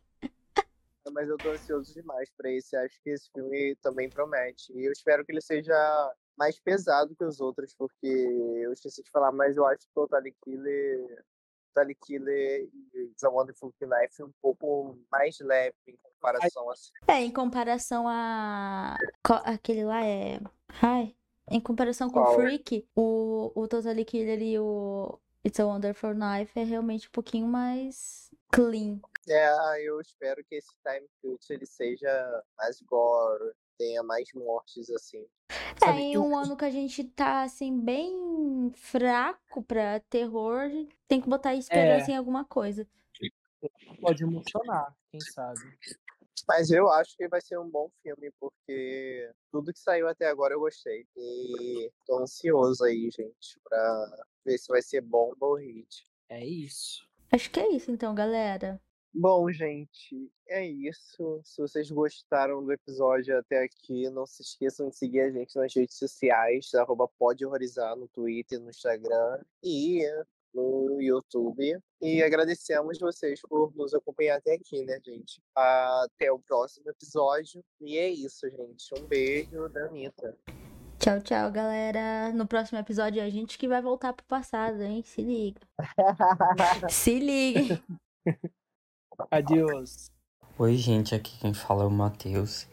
Mas 1.13 1.29
eu 1.29 1.37
tô 1.39 1.51
ansioso 1.51 1.93
demais 1.95 2.31
pra 2.37 2.51
esse. 2.51 2.77
Acho 2.77 3.01
que 3.03 3.11
esse 3.11 3.31
filme 3.33 3.77
também 3.77 4.09
promete. 4.09 4.73
E 4.73 4.85
eu 4.85 4.93
espero 4.93 5.25
que 5.25 5.33
ele 5.33 5.41
seja 5.41 5.75
mais 6.37 6.59
pesado 6.61 7.15
que 7.17 7.25
os 7.25 7.41
outros, 7.41 7.75
porque 7.75 8.07
eu 8.07 8.73
esqueci 8.73 9.03
de 9.03 9.11
falar, 9.11 9.33
mas 9.33 9.57
eu 9.57 9.67
acho 9.67 9.81
que 9.81 9.91
o 9.95 10.07
Totally 10.07 10.35
Killer, 10.43 11.25
Totally 11.75 11.95
Killer 11.95 12.69
e 12.73 12.99
It's 13.05 13.25
a 13.25 13.29
Wonderful 13.29 13.73
Life 13.83 14.23
um 14.23 14.33
pouco 14.41 14.99
mais 15.11 15.39
leve 15.41 15.75
em 15.87 15.97
comparação 16.03 16.71
a... 16.71 16.75
É, 17.09 17.21
em 17.21 17.31
comparação 17.31 18.09
a... 18.09 18.97
Aquele 19.45 19.85
lá 19.85 20.05
é... 20.05 20.41
Ai... 20.83 21.15
Em 21.53 21.61
comparação 21.61 22.09
com 22.09 22.21
o 22.21 22.35
Freak, 22.35 22.87
o, 22.95 23.51
o 23.57 23.67
Totally 23.67 24.05
Killer 24.05 24.41
e 24.41 24.57
o 24.61 25.19
It's 25.45 25.59
a 25.59 25.67
Wonderful 25.67 26.15
Knife 26.15 26.57
é 26.57 26.63
realmente 26.63 27.09
um 27.09 27.11
pouquinho 27.11 27.49
mais 27.49 28.30
clean. 28.53 29.01
É, 29.29 29.83
eu 29.83 30.01
espero 30.01 30.43
que 30.45 30.57
esse 30.57 30.73
Time 30.83 31.07
Cut 31.23 31.53
ele 31.53 31.67
seja 31.67 32.43
mais 32.57 32.81
gore, 32.83 33.53
tenha 33.79 34.03
mais 34.03 34.29
mortes, 34.35 34.91
assim. 34.91 35.27
É, 35.51 35.87
Sabe, 35.87 36.01
em 36.01 36.19
um 36.19 36.33
eu... 36.33 36.37
ano 36.37 36.57
que 36.57 36.65
a 36.65 36.71
gente 36.71 37.05
tá, 37.05 37.43
assim, 37.43 37.79
bem 37.81 38.73
fraco 38.75 39.63
pra 39.63 40.01
terror, 40.01 40.69
tem 41.07 41.21
que 41.21 41.29
botar 41.29 41.55
esperança 41.55 42.11
é... 42.11 42.15
em 42.15 42.17
alguma 42.17 42.45
coisa. 42.45 42.87
Pode 44.01 44.23
emocionar, 44.23 44.97
quem 45.11 45.21
sabe. 45.21 45.61
Mas 46.49 46.71
eu 46.71 46.91
acho 46.91 47.17
que 47.17 47.29
vai 47.29 47.41
ser 47.41 47.59
um 47.59 47.69
bom 47.69 47.91
filme, 48.03 48.33
porque 48.41 49.31
tudo 49.53 49.73
que 49.73 49.79
saiu 49.79 50.09
até 50.09 50.27
agora 50.27 50.55
eu 50.55 50.61
gostei. 50.61 51.07
E 51.17 51.93
tô 52.07 52.19
ansioso 52.19 52.85
aí, 52.85 53.11
gente, 53.11 53.61
pra, 53.63 54.27
ver 54.45 54.59
se 54.59 54.69
vai 54.69 54.83
ser 54.83 55.03
bomba 55.03 55.47
ou 55.47 55.57
hit. 55.57 56.07
É 56.29 56.45
isso. 56.45 57.10
Acho 57.33 57.51
que 57.51 57.61
é 57.61 57.71
isso 57.73 57.91
então, 57.91 58.15
galera. 58.15 58.81
Bom, 59.13 59.51
gente, 59.51 60.31
é 60.49 60.65
isso. 60.65 61.41
Se 61.45 61.61
vocês 61.61 61.91
gostaram 61.91 62.65
do 62.65 62.73
episódio 62.73 63.37
até 63.37 63.65
aqui, 63.65 64.09
não 64.11 64.25
se 64.25 64.43
esqueçam 64.43 64.89
de 64.89 64.97
seguir 64.97 65.21
a 65.21 65.31
gente 65.31 65.57
nas 65.57 65.75
redes 65.75 65.97
sociais, 65.97 66.73
arroba 66.75 67.09
pode 67.19 67.45
horrorizar 67.45 67.97
no 67.97 68.07
Twitter, 68.09 68.61
no 68.61 68.71
Instagram 68.71 69.41
e 69.65 70.05
no 70.55 71.01
YouTube. 71.01 71.77
E 72.01 72.23
agradecemos 72.23 72.99
vocês 72.99 73.41
por 73.43 73.75
nos 73.75 73.95
acompanhar 73.95 74.39
até 74.39 74.55
aqui, 74.55 74.85
né, 74.85 75.01
gente? 75.05 75.41
Até 75.55 76.31
o 76.31 76.39
próximo 76.39 76.89
episódio. 76.89 77.65
E 77.81 77.99
é 77.99 78.09
isso, 78.09 78.49
gente. 78.49 78.95
Um 78.97 79.07
beijo 79.07 79.69
da 79.69 79.87
Anitta. 79.87 80.37
Tchau, 81.01 81.19
tchau, 81.23 81.51
galera. 81.51 82.31
No 82.35 82.47
próximo 82.47 82.79
episódio 82.79 83.23
é 83.23 83.25
a 83.25 83.31
gente 83.31 83.57
que 83.57 83.67
vai 83.67 83.81
voltar 83.81 84.13
pro 84.13 84.23
passado, 84.27 84.83
hein? 84.83 85.03
Se 85.03 85.23
liga. 85.23 85.59
Se 86.91 87.19
liga. 87.19 87.83
Adeus. 89.31 90.11
Oi, 90.59 90.77
gente, 90.77 91.15
aqui 91.15 91.39
quem 91.39 91.55
fala 91.55 91.85
é 91.85 91.87
o 91.87 91.91
Matheus. 91.91 92.67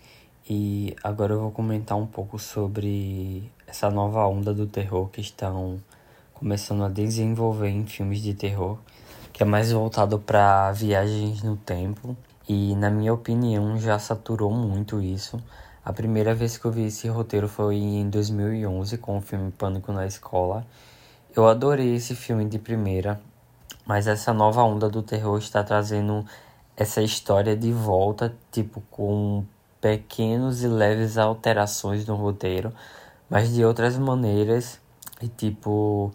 E 0.49 0.93
agora 1.01 1.36
eu 1.36 1.39
vou 1.39 1.51
comentar 1.51 1.97
um 1.97 2.05
pouco 2.05 2.38
sobre 2.38 3.49
essa 3.65 3.89
nova 3.89 4.28
onda 4.28 4.53
do 4.53 4.67
terror 4.67 5.07
que 5.07 5.21
estão 5.21 5.82
começando 6.34 6.84
a 6.84 6.89
desenvolver 6.89 7.69
em 7.69 7.86
filmes 7.86 8.21
de 8.21 8.34
terror, 8.34 8.78
que 9.32 9.41
é 9.41 9.45
mais 9.45 9.71
voltado 9.71 10.19
para 10.19 10.73
viagens 10.73 11.43
no 11.43 11.55
tempo. 11.55 12.17
E 12.45 12.75
na 12.75 12.89
minha 12.89 13.13
opinião 13.13 13.80
já 13.80 13.97
saturou 13.97 14.51
muito 14.51 15.01
isso. 15.01 15.41
A 15.88 15.94
primeira 15.94 16.36
vez 16.36 16.58
que 16.58 16.66
eu 16.66 16.72
vi 16.72 16.88
esse 16.88 17.08
roteiro 17.08 17.48
foi 17.48 17.78
em 17.78 18.10
2011 18.10 18.98
com 18.98 19.20
o 19.20 19.22
filme 19.22 19.52
Pânico 19.52 19.94
na 19.94 20.06
Escola. 20.06 20.68
Eu 21.34 21.48
adorei 21.48 21.96
esse 21.96 22.14
filme 22.14 22.44
de 22.44 22.60
primeira, 22.60 23.22
mas 23.86 24.06
essa 24.06 24.34
nova 24.34 24.62
onda 24.64 24.90
do 24.90 25.02
terror 25.02 25.38
está 25.38 25.64
trazendo 25.64 26.26
essa 26.76 27.02
história 27.02 27.56
de 27.56 27.72
volta, 27.72 28.36
tipo, 28.52 28.84
com 28.92 29.46
pequenos 29.80 30.62
e 30.62 30.68
leves 30.68 31.18
alterações 31.18 32.06
no 32.06 32.16
roteiro, 32.16 32.74
mas 33.30 33.54
de 33.54 33.64
outras 33.64 33.98
maneiras. 33.98 34.82
E 35.22 35.30
tipo, 35.30 36.14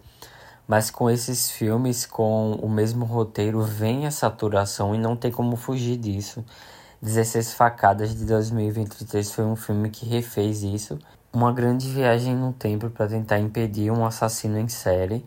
mas 0.67 0.91
com 0.91 1.09
esses 1.09 1.49
filmes 1.49 2.05
com 2.05 2.51
o 2.61 2.69
mesmo 2.69 3.05
roteiro 3.05 3.63
vem 3.63 4.05
a 4.05 4.11
saturação 4.11 4.93
e 4.93 4.99
não 4.99 5.15
tem 5.15 5.31
como 5.31 5.55
fugir 5.55 5.97
disso. 5.97 6.45
16 7.03 7.53
Facadas 7.53 8.17
de 8.17 8.25
2023 8.25 9.29
foi 9.29 9.43
um 9.43 9.55
filme 9.55 9.89
que 9.89 10.05
refez 10.05 10.63
isso. 10.63 10.97
Uma 11.31 11.51
grande 11.51 11.87
viagem 11.89 12.33
no 12.33 12.53
tempo 12.53 12.89
para 12.89 13.07
tentar 13.07 13.39
impedir 13.39 13.91
um 13.91 14.05
assassino 14.05 14.57
em 14.57 14.69
série 14.69 15.23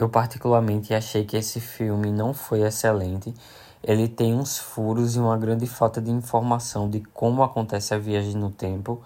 eu 0.00 0.08
particularmente 0.08 0.94
achei 0.94 1.24
que 1.24 1.36
esse 1.36 1.60
filme 1.60 2.10
não 2.10 2.32
foi 2.32 2.62
excelente. 2.62 3.34
Ele 3.82 4.08
tem 4.08 4.34
uns 4.34 4.58
furos 4.58 5.14
e 5.14 5.18
uma 5.18 5.36
grande 5.36 5.66
falta 5.66 6.00
de 6.00 6.10
informação 6.10 6.88
de 6.88 7.00
como 7.00 7.42
acontece 7.42 7.92
a 7.92 7.98
viagem 7.98 8.34
no 8.34 8.50
tempo. 8.50 9.02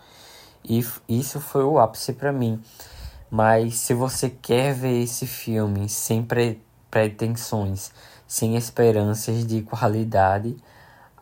E 0.64 0.84
isso 1.08 1.40
foi 1.40 1.64
o 1.64 1.80
ápice 1.80 2.12
para 2.12 2.32
mim. 2.32 2.62
Mas 3.28 3.74
se 3.80 3.92
você 3.92 4.30
quer 4.30 4.72
ver 4.72 5.02
esse 5.02 5.26
filme 5.26 5.88
sem 5.88 6.22
pre 6.22 6.60
pretensões, 6.90 7.90
sem 8.24 8.56
esperanças 8.56 9.44
de 9.44 9.62
qualidade, 9.62 10.56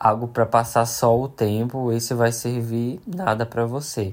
algo 0.03 0.27
para 0.27 0.45
passar 0.45 0.85
só 0.85 1.17
o 1.17 1.29
tempo, 1.29 1.93
esse 1.93 2.13
vai 2.13 2.33
servir 2.33 3.01
nada 3.07 3.47
para 3.47 3.65
você. 3.65 4.13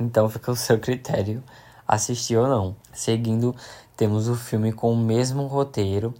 Então 0.00 0.28
fica 0.28 0.50
o 0.50 0.56
seu 0.56 0.80
critério 0.80 1.44
assistir 1.86 2.36
ou 2.36 2.48
não. 2.48 2.74
Seguindo 2.92 3.54
temos 3.96 4.28
o 4.28 4.34
filme 4.34 4.72
com 4.72 4.92
o 4.92 4.96
mesmo 4.96 5.46
roteiro, 5.46 6.12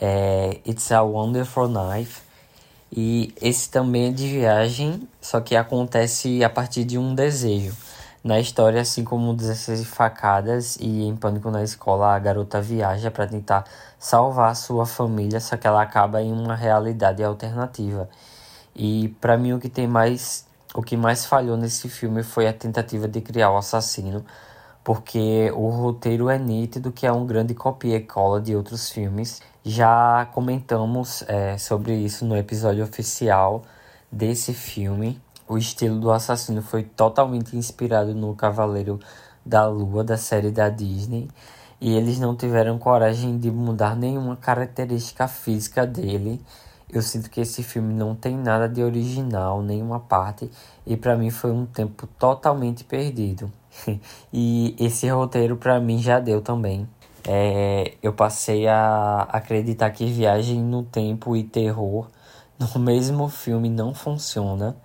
é 0.00 0.60
It's 0.64 0.92
a 0.92 1.02
Wonderful 1.02 1.66
Life. 1.66 2.22
E 2.92 3.34
esse 3.42 3.68
também 3.68 4.10
é 4.10 4.12
de 4.12 4.28
viagem, 4.28 5.08
só 5.20 5.40
que 5.40 5.56
acontece 5.56 6.44
a 6.44 6.48
partir 6.48 6.84
de 6.84 6.98
um 6.98 7.16
desejo. 7.16 7.74
Na 8.24 8.38
história, 8.38 8.80
assim 8.80 9.02
como 9.02 9.34
16 9.34 9.84
facadas 9.84 10.76
e 10.76 11.02
em 11.02 11.16
Pânico 11.16 11.50
na 11.50 11.64
Escola, 11.64 12.14
a 12.14 12.18
garota 12.20 12.60
viaja 12.60 13.10
para 13.10 13.26
tentar 13.26 13.64
salvar 13.98 14.54
sua 14.54 14.86
família, 14.86 15.40
só 15.40 15.56
que 15.56 15.66
ela 15.66 15.82
acaba 15.82 16.22
em 16.22 16.32
uma 16.32 16.54
realidade 16.54 17.22
alternativa. 17.24 18.08
E 18.76 19.08
para 19.20 19.36
mim 19.36 19.52
o 19.54 19.58
que 19.58 19.68
tem 19.68 19.88
mais 19.88 20.46
o 20.74 20.82
que 20.82 20.96
mais 20.96 21.26
falhou 21.26 21.56
nesse 21.56 21.88
filme 21.88 22.22
foi 22.22 22.46
a 22.46 22.52
tentativa 22.52 23.06
de 23.08 23.20
criar 23.20 23.50
o 23.50 23.58
assassino, 23.58 24.24
porque 24.84 25.50
o 25.54 25.68
roteiro 25.68 26.30
é 26.30 26.38
nítido 26.38 26.92
que 26.92 27.06
é 27.06 27.12
um 27.12 27.26
grande 27.26 27.54
copia 27.54 27.96
e 27.96 28.00
cola 28.00 28.40
de 28.40 28.56
outros 28.56 28.88
filmes. 28.90 29.42
Já 29.64 30.26
comentamos 30.32 31.24
é, 31.28 31.58
sobre 31.58 31.94
isso 31.94 32.24
no 32.24 32.36
episódio 32.36 32.84
oficial 32.84 33.64
desse 34.10 34.54
filme. 34.54 35.20
O 35.48 35.58
estilo 35.58 35.98
do 35.98 36.10
assassino 36.10 36.62
foi 36.62 36.82
totalmente 36.82 37.56
inspirado 37.56 38.14
no 38.14 38.34
Cavaleiro 38.34 39.00
da 39.44 39.66
Lua 39.66 40.04
da 40.04 40.16
série 40.16 40.50
da 40.50 40.68
Disney 40.68 41.28
e 41.80 41.96
eles 41.96 42.20
não 42.20 42.36
tiveram 42.36 42.78
coragem 42.78 43.36
de 43.38 43.50
mudar 43.50 43.96
nenhuma 43.96 44.36
característica 44.36 45.26
física 45.26 45.84
dele. 45.84 46.40
Eu 46.88 47.02
sinto 47.02 47.28
que 47.28 47.40
esse 47.40 47.62
filme 47.62 47.92
não 47.92 48.14
tem 48.14 48.36
nada 48.36 48.68
de 48.68 48.82
original, 48.84 49.62
nenhuma 49.62 49.98
parte, 49.98 50.48
e 50.86 50.96
para 50.96 51.16
mim 51.16 51.30
foi 51.30 51.50
um 51.50 51.66
tempo 51.66 52.06
totalmente 52.18 52.84
perdido. 52.84 53.50
e 54.32 54.76
esse 54.78 55.08
roteiro 55.08 55.56
para 55.56 55.80
mim 55.80 55.98
já 55.98 56.20
deu 56.20 56.40
também. 56.40 56.88
É, 57.26 57.94
eu 58.00 58.12
passei 58.12 58.68
a 58.68 59.22
acreditar 59.30 59.90
que 59.90 60.06
viagem 60.06 60.60
no 60.60 60.84
tempo 60.84 61.36
e 61.36 61.42
terror 61.42 62.08
no 62.58 62.78
mesmo 62.78 63.28
filme 63.28 63.68
não 63.68 63.92
funciona. 63.92 64.76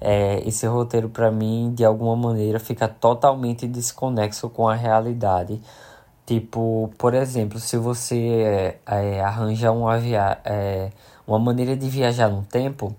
É, 0.00 0.40
esse 0.46 0.66
roteiro 0.66 1.08
para 1.08 1.30
mim 1.30 1.72
de 1.74 1.84
alguma 1.84 2.16
maneira 2.16 2.60
fica 2.60 2.86
totalmente 2.88 3.66
desconexo 3.66 4.48
com 4.48 4.68
a 4.68 4.74
realidade. 4.74 5.60
Tipo, 6.26 6.90
por 6.98 7.14
exemplo, 7.14 7.58
se 7.58 7.76
você 7.76 8.78
é, 8.86 9.16
é 9.16 9.20
arranja 9.22 9.72
uma, 9.72 9.98
via 9.98 10.38
é, 10.44 10.90
uma 11.26 11.38
maneira 11.38 11.76
de 11.76 11.88
viajar 11.88 12.28
no 12.28 12.42
tempo, 12.42 12.94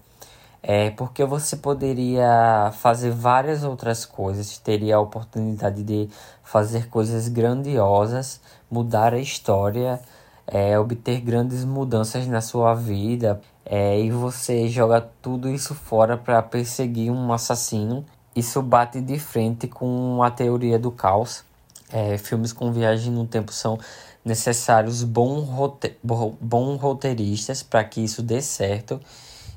é 0.61 0.89
porque 0.91 1.23
você 1.23 1.55
poderia 1.55 2.71
fazer 2.79 3.11
várias 3.11 3.63
outras 3.63 4.05
coisas, 4.05 4.57
teria 4.57 4.97
a 4.97 4.99
oportunidade 4.99 5.83
de 5.83 6.09
fazer 6.43 6.89
coisas 6.89 7.27
grandiosas, 7.27 8.41
mudar 8.69 9.13
a 9.13 9.19
história, 9.19 10.01
é, 10.47 10.77
obter 10.79 11.21
grandes 11.21 11.63
mudanças 11.63 12.27
na 12.27 12.41
sua 12.41 12.73
vida, 12.73 13.39
é, 13.71 14.01
e 14.01 14.09
você 14.09 14.67
joga 14.67 14.99
tudo 15.21 15.47
isso 15.47 15.75
fora 15.75 16.17
para 16.17 16.41
perseguir 16.41 17.11
um 17.11 17.31
assassino. 17.31 18.03
Isso 18.35 18.63
bate 18.63 18.99
de 18.99 19.19
frente 19.19 19.67
com 19.67 20.23
a 20.23 20.31
teoria 20.31 20.79
do 20.79 20.89
caos. 20.89 21.43
É, 21.91 22.17
filmes 22.17 22.51
com 22.51 22.71
viagem 22.71 23.13
no 23.13 23.27
tempo 23.27 23.51
são 23.51 23.77
necessários 24.25 25.03
bons 25.03 25.47
rote 25.47 25.95
bom 26.03 26.75
roteiristas 26.77 27.61
para 27.61 27.83
que 27.83 28.01
isso 28.01 28.23
dê 28.23 28.41
certo. 28.41 28.99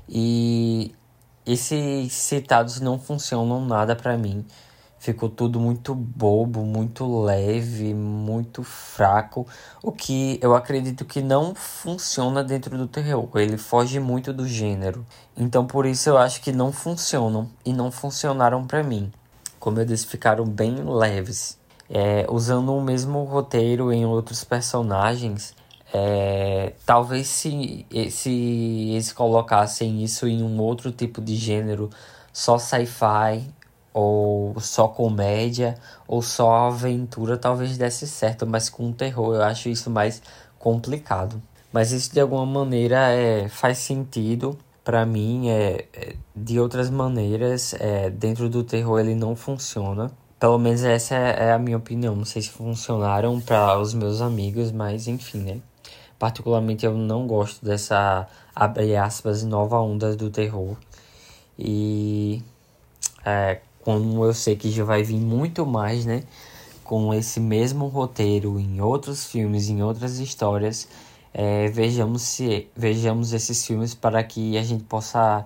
E 0.07 0.93
esses 1.43 2.13
citados 2.13 2.79
não 2.79 2.99
funcionam 2.99 3.65
nada 3.65 3.95
para 3.95 4.15
mim. 4.15 4.45
Ficou 5.03 5.27
tudo 5.27 5.59
muito 5.59 5.93
bobo, 5.93 6.61
muito 6.61 7.25
leve, 7.25 7.93
muito 7.93 8.63
fraco, 8.63 9.45
o 9.83 9.91
que 9.91 10.39
eu 10.41 10.55
acredito 10.55 11.03
que 11.03 11.21
não 11.21 11.53
funciona 11.53 12.41
dentro 12.41 12.77
do 12.77 12.87
terror. 12.87 13.27
Ele 13.35 13.57
foge 13.57 13.99
muito 13.99 14.31
do 14.31 14.47
gênero. 14.47 15.05
Então 15.35 15.67
por 15.67 15.85
isso 15.85 16.07
eu 16.07 16.17
acho 16.17 16.39
que 16.41 16.53
não 16.53 16.71
funcionam 16.71 17.49
e 17.65 17.73
não 17.73 17.91
funcionaram 17.91 18.65
para 18.65 18.81
mim. 18.81 19.11
Como 19.59 19.77
eu 19.77 19.83
disse, 19.83 20.07
ficaram 20.07 20.45
bem 20.45 20.73
leves. 20.73 21.59
É, 21.89 22.25
usando 22.29 22.73
o 22.73 22.81
mesmo 22.81 23.25
roteiro 23.25 23.91
em 23.91 24.05
outros 24.05 24.45
personagens, 24.45 25.53
é, 25.93 26.75
talvez 26.85 27.27
se, 27.27 27.85
se 28.09 28.31
eles 28.93 29.11
colocassem 29.11 30.01
isso 30.01 30.25
em 30.29 30.41
um 30.41 30.61
outro 30.61 30.93
tipo 30.93 31.19
de 31.19 31.35
gênero, 31.35 31.89
só 32.31 32.57
sci-fi, 32.57 33.51
ou 33.93 34.59
só 34.59 34.87
comédia, 34.87 35.75
ou 36.07 36.21
só 36.21 36.67
aventura, 36.67 37.37
talvez 37.37 37.77
desse 37.77 38.07
certo, 38.07 38.47
mas 38.47 38.69
com 38.69 38.91
terror 38.91 39.35
eu 39.35 39.43
acho 39.43 39.69
isso 39.69 39.89
mais 39.89 40.21
complicado. 40.57 41.41
Mas 41.71 41.91
isso 41.91 42.13
de 42.13 42.19
alguma 42.19 42.45
maneira 42.45 43.09
é, 43.11 43.47
faz 43.49 43.77
sentido 43.79 44.57
para 44.83 45.05
mim, 45.05 45.49
é, 45.49 45.85
é, 45.93 46.15
de 46.35 46.59
outras 46.59 46.89
maneiras, 46.89 47.73
é, 47.79 48.09
dentro 48.09 48.49
do 48.49 48.63
terror 48.63 48.99
ele 48.99 49.15
não 49.15 49.35
funciona. 49.35 50.11
Pelo 50.39 50.57
menos 50.59 50.83
essa 50.83 51.15
é, 51.15 51.47
é 51.47 51.51
a 51.53 51.59
minha 51.59 51.77
opinião. 51.77 52.15
Não 52.15 52.25
sei 52.25 52.41
se 52.41 52.49
funcionaram 52.49 53.39
para 53.39 53.79
os 53.79 53.93
meus 53.93 54.21
amigos, 54.21 54.71
mas 54.71 55.07
enfim, 55.07 55.39
né? 55.39 55.61
Particularmente 56.19 56.85
eu 56.85 56.93
não 56.97 57.25
gosto 57.27 57.65
dessa, 57.65 58.27
abre 58.55 58.95
aspas, 58.95 59.43
nova 59.43 59.79
onda 59.79 60.15
do 60.15 60.29
terror. 60.29 60.75
E 61.57 62.43
é, 63.25 63.61
como 63.83 64.23
eu 64.25 64.33
sei 64.33 64.55
que 64.55 64.71
já 64.71 64.83
vai 64.83 65.03
vir 65.03 65.19
muito 65.19 65.65
mais, 65.65 66.05
né? 66.05 66.23
com 66.83 67.13
esse 67.13 67.39
mesmo 67.39 67.87
roteiro 67.87 68.59
em 68.59 68.81
outros 68.81 69.25
filmes, 69.25 69.69
em 69.69 69.81
outras 69.81 70.19
histórias, 70.19 70.87
é, 71.33 71.67
vejamos, 71.67 72.21
se, 72.21 72.67
vejamos 72.75 73.33
esses 73.33 73.65
filmes 73.65 73.95
para 73.95 74.23
que 74.23 74.57
a 74.57 74.63
gente 74.63 74.83
possa 74.83 75.45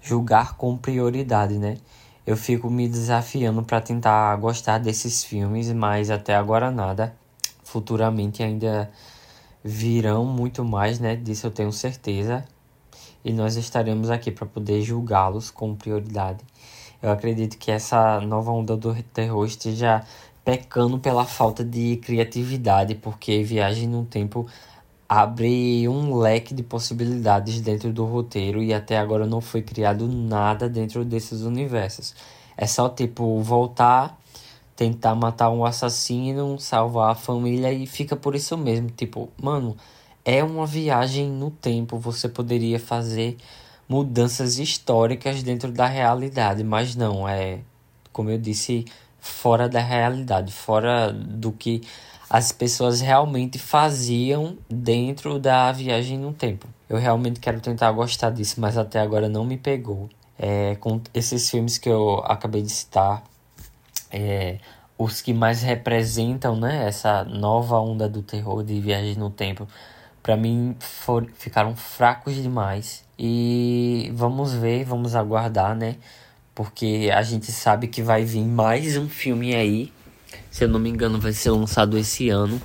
julgar 0.00 0.56
com 0.56 0.76
prioridade, 0.76 1.58
né? 1.58 1.78
Eu 2.26 2.36
fico 2.36 2.70
me 2.70 2.88
desafiando 2.88 3.62
para 3.62 3.80
tentar 3.80 4.36
gostar 4.36 4.78
desses 4.78 5.24
filmes, 5.24 5.72
mas 5.72 6.10
até 6.10 6.34
agora 6.34 6.70
nada. 6.70 7.14
Futuramente 7.64 8.42
ainda 8.42 8.90
virão 9.62 10.24
muito 10.24 10.64
mais, 10.64 11.00
né? 11.00 11.16
Disso 11.16 11.46
eu 11.46 11.50
tenho 11.50 11.72
certeza. 11.72 12.44
E 13.24 13.32
nós 13.32 13.56
estaremos 13.56 14.10
aqui 14.10 14.30
para 14.30 14.46
poder 14.46 14.80
julgá-los 14.82 15.50
com 15.50 15.74
prioridade. 15.74 16.44
Eu 17.02 17.10
acredito 17.10 17.58
que 17.58 17.70
essa 17.70 18.20
nova 18.20 18.50
onda 18.50 18.76
do 18.76 18.94
terror 19.02 19.46
esteja 19.46 20.02
pecando 20.44 20.98
pela 20.98 21.24
falta 21.24 21.64
de 21.64 21.96
criatividade, 21.98 22.94
porque 22.94 23.42
Viagem 23.42 23.88
no 23.88 24.04
Tempo 24.04 24.46
abre 25.08 25.88
um 25.88 26.16
leque 26.16 26.54
de 26.54 26.62
possibilidades 26.62 27.60
dentro 27.60 27.92
do 27.92 28.04
roteiro 28.04 28.62
e 28.62 28.72
até 28.72 28.98
agora 28.98 29.26
não 29.26 29.40
foi 29.40 29.62
criado 29.62 30.08
nada 30.08 30.68
dentro 30.68 31.04
desses 31.04 31.42
universos. 31.42 32.14
É 32.56 32.66
só 32.66 32.88
tipo 32.88 33.40
voltar, 33.40 34.18
tentar 34.76 35.14
matar 35.14 35.50
um 35.50 35.64
assassino, 35.64 36.58
salvar 36.58 37.12
a 37.12 37.14
família 37.14 37.72
e 37.72 37.86
fica 37.86 38.16
por 38.16 38.34
isso 38.34 38.56
mesmo. 38.56 38.90
Tipo, 38.90 39.30
mano, 39.40 39.76
é 40.24 40.42
uma 40.42 40.66
viagem 40.66 41.28
no 41.28 41.50
tempo. 41.50 41.98
Você 41.98 42.28
poderia 42.28 42.78
fazer 42.78 43.36
mudanças 43.88 44.58
históricas 44.58 45.42
dentro 45.42 45.70
da 45.70 45.86
realidade, 45.86 46.64
mas 46.64 46.94
não, 46.96 47.28
é 47.28 47.60
como 48.14 48.30
eu 48.30 48.38
disse, 48.38 48.86
fora 49.20 49.68
da 49.68 49.80
realidade, 49.80 50.52
fora 50.52 51.12
do 51.12 51.52
que 51.52 51.82
as 52.30 52.52
pessoas 52.52 53.00
realmente 53.00 53.58
faziam 53.58 54.56
dentro 54.70 55.38
da 55.38 55.70
viagem 55.72 56.16
no 56.16 56.32
tempo. 56.32 56.66
Eu 56.88 56.96
realmente 56.96 57.40
quero 57.40 57.60
tentar 57.60 57.90
gostar 57.90 58.30
disso, 58.30 58.60
mas 58.60 58.78
até 58.78 59.00
agora 59.00 59.28
não 59.28 59.44
me 59.44 59.58
pegou. 59.58 60.08
É, 60.38 60.76
com 60.76 61.00
esses 61.12 61.50
filmes 61.50 61.76
que 61.76 61.88
eu 61.88 62.18
acabei 62.24 62.62
de 62.62 62.70
citar, 62.70 63.22
é, 64.10 64.58
os 64.96 65.20
que 65.20 65.34
mais 65.34 65.62
representam 65.62 66.56
né, 66.56 66.86
essa 66.86 67.24
nova 67.24 67.78
onda 67.80 68.08
do 68.08 68.22
terror 68.22 68.62
de 68.62 68.80
viagem 68.80 69.16
no 69.16 69.30
tempo, 69.30 69.68
para 70.22 70.36
mim 70.36 70.76
for, 70.78 71.28
ficaram 71.34 71.74
fracos 71.74 72.34
demais. 72.34 73.03
E 73.18 74.10
vamos 74.14 74.52
ver, 74.52 74.84
vamos 74.84 75.14
aguardar, 75.14 75.76
né? 75.76 75.96
Porque 76.54 77.10
a 77.12 77.22
gente 77.22 77.50
sabe 77.52 77.88
que 77.88 78.02
vai 78.02 78.24
vir 78.24 78.44
mais 78.44 78.96
um 78.96 79.08
filme 79.08 79.54
aí 79.54 79.92
se 80.54 80.62
eu 80.62 80.68
não 80.68 80.78
me 80.78 80.88
engano, 80.88 81.20
vai 81.20 81.32
ser 81.32 81.50
lançado 81.50 81.98
esse 81.98 82.28
ano, 82.28 82.60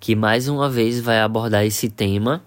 que 0.00 0.16
mais 0.16 0.48
uma 0.48 0.70
vez 0.70 1.00
vai 1.00 1.20
abordar 1.20 1.66
esse 1.66 1.90
tema, 1.90 2.42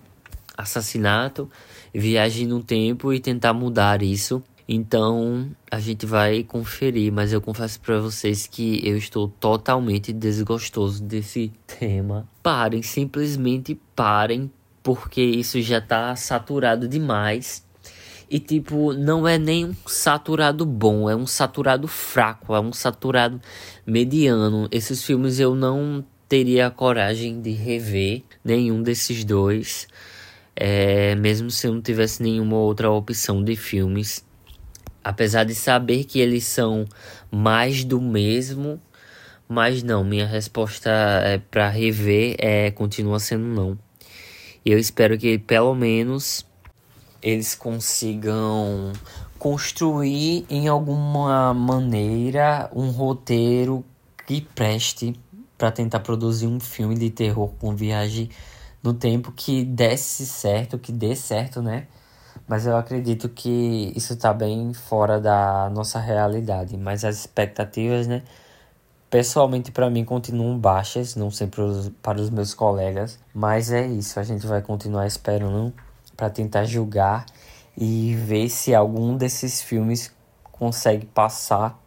assassinato, 0.57 1.47
viagem 1.93 2.47
no 2.47 2.63
tempo 2.63 3.13
e 3.13 3.19
tentar 3.19 3.53
mudar 3.53 4.01
isso. 4.01 4.41
Então, 4.67 5.49
a 5.71 5.79
gente 5.79 6.07
vai 6.07 6.43
conferir, 6.43 7.11
mas 7.11 7.31
eu 7.31 7.39
confesso 7.39 7.79
para 7.79 7.99
vocês 7.99 8.47
que 8.47 8.81
eu 8.87 8.97
estou 8.97 9.27
totalmente 9.27 10.13
desgostoso 10.13 11.03
desse 11.03 11.51
tema. 11.65 12.27
Parem, 12.41 12.81
simplesmente 12.81 13.79
parem, 13.95 14.51
porque 14.83 15.21
isso 15.21 15.61
já 15.61 15.81
tá 15.81 16.15
saturado 16.15 16.87
demais. 16.87 17.65
E 18.29 18.39
tipo, 18.39 18.93
não 18.93 19.27
é 19.27 19.39
nem 19.39 19.65
um 19.65 19.75
saturado 19.87 20.65
bom, 20.65 21.09
é 21.09 21.15
um 21.15 21.25
saturado 21.25 21.87
fraco, 21.87 22.53
é 22.53 22.59
um 22.59 22.71
saturado 22.71 23.41
mediano. 23.85 24.67
Esses 24.71 25.03
filmes 25.03 25.39
eu 25.39 25.55
não 25.55 26.05
teria 26.27 26.67
a 26.67 26.71
coragem 26.71 27.41
de 27.41 27.51
rever 27.51 28.21
nenhum 28.43 28.83
desses 28.83 29.23
dois. 29.25 29.87
É, 30.55 31.15
mesmo 31.15 31.49
se 31.49 31.65
eu 31.65 31.73
não 31.73 31.81
tivesse 31.81 32.21
nenhuma 32.21 32.57
outra 32.57 32.91
opção 32.91 33.43
de 33.43 33.55
filmes. 33.55 34.23
Apesar 35.03 35.43
de 35.43 35.55
saber 35.55 36.03
que 36.03 36.19
eles 36.19 36.43
são 36.43 36.85
mais 37.31 37.83
do 37.83 37.99
mesmo, 37.99 38.79
mas 39.47 39.81
não, 39.81 40.03
minha 40.03 40.27
resposta 40.27 40.91
é 41.23 41.39
para 41.39 41.67
rever 41.69 42.35
é 42.37 42.69
continua 42.69 43.19
sendo 43.19 43.45
não. 43.45 43.88
Eu 44.69 44.77
espero 44.77 45.17
que 45.17 45.39
pelo 45.39 45.73
menos 45.73 46.45
eles 47.23 47.55
consigam 47.55 48.93
construir 49.39 50.45
em 50.47 50.67
alguma 50.67 51.55
maneira 51.55 52.69
um 52.71 52.91
roteiro 52.91 53.83
que 54.27 54.41
preste 54.41 55.19
para 55.57 55.71
tentar 55.71 56.01
produzir 56.01 56.45
um 56.45 56.59
filme 56.59 56.95
de 56.95 57.09
terror 57.09 57.49
com 57.59 57.75
viagem 57.75 58.29
no 58.83 58.93
tempo 58.93 59.31
que 59.31 59.65
desse 59.65 60.23
certo, 60.27 60.77
que 60.77 60.91
dê 60.91 61.15
certo, 61.15 61.63
né? 61.63 61.87
Mas 62.47 62.67
eu 62.67 62.77
acredito 62.77 63.27
que 63.27 63.91
isso 63.95 64.13
está 64.13 64.31
bem 64.31 64.71
fora 64.75 65.19
da 65.19 65.67
nossa 65.73 65.99
realidade. 65.99 66.77
Mas 66.77 67.03
as 67.03 67.17
expectativas, 67.17 68.05
né? 68.05 68.21
Pessoalmente, 69.09 69.71
para 69.71 69.89
mim, 69.89 70.05
continuam 70.05 70.57
baixas. 70.57 71.15
Não 71.15 71.31
sei 71.31 71.47
para 71.47 71.63
os, 71.63 71.89
para 72.01 72.21
os 72.21 72.29
meus 72.29 72.53
colegas. 72.53 73.19
Mas 73.33 73.71
é 73.71 73.87
isso. 73.87 74.19
A 74.19 74.23
gente 74.23 74.45
vai 74.45 74.61
continuar 74.61 75.07
esperando 75.07 75.73
para 76.15 76.29
tentar 76.29 76.65
julgar 76.65 77.25
e 77.75 78.13
ver 78.15 78.49
se 78.49 78.75
algum 78.75 79.17
desses 79.17 79.61
filmes 79.61 80.11
consegue 80.51 81.05
passar. 81.05 81.81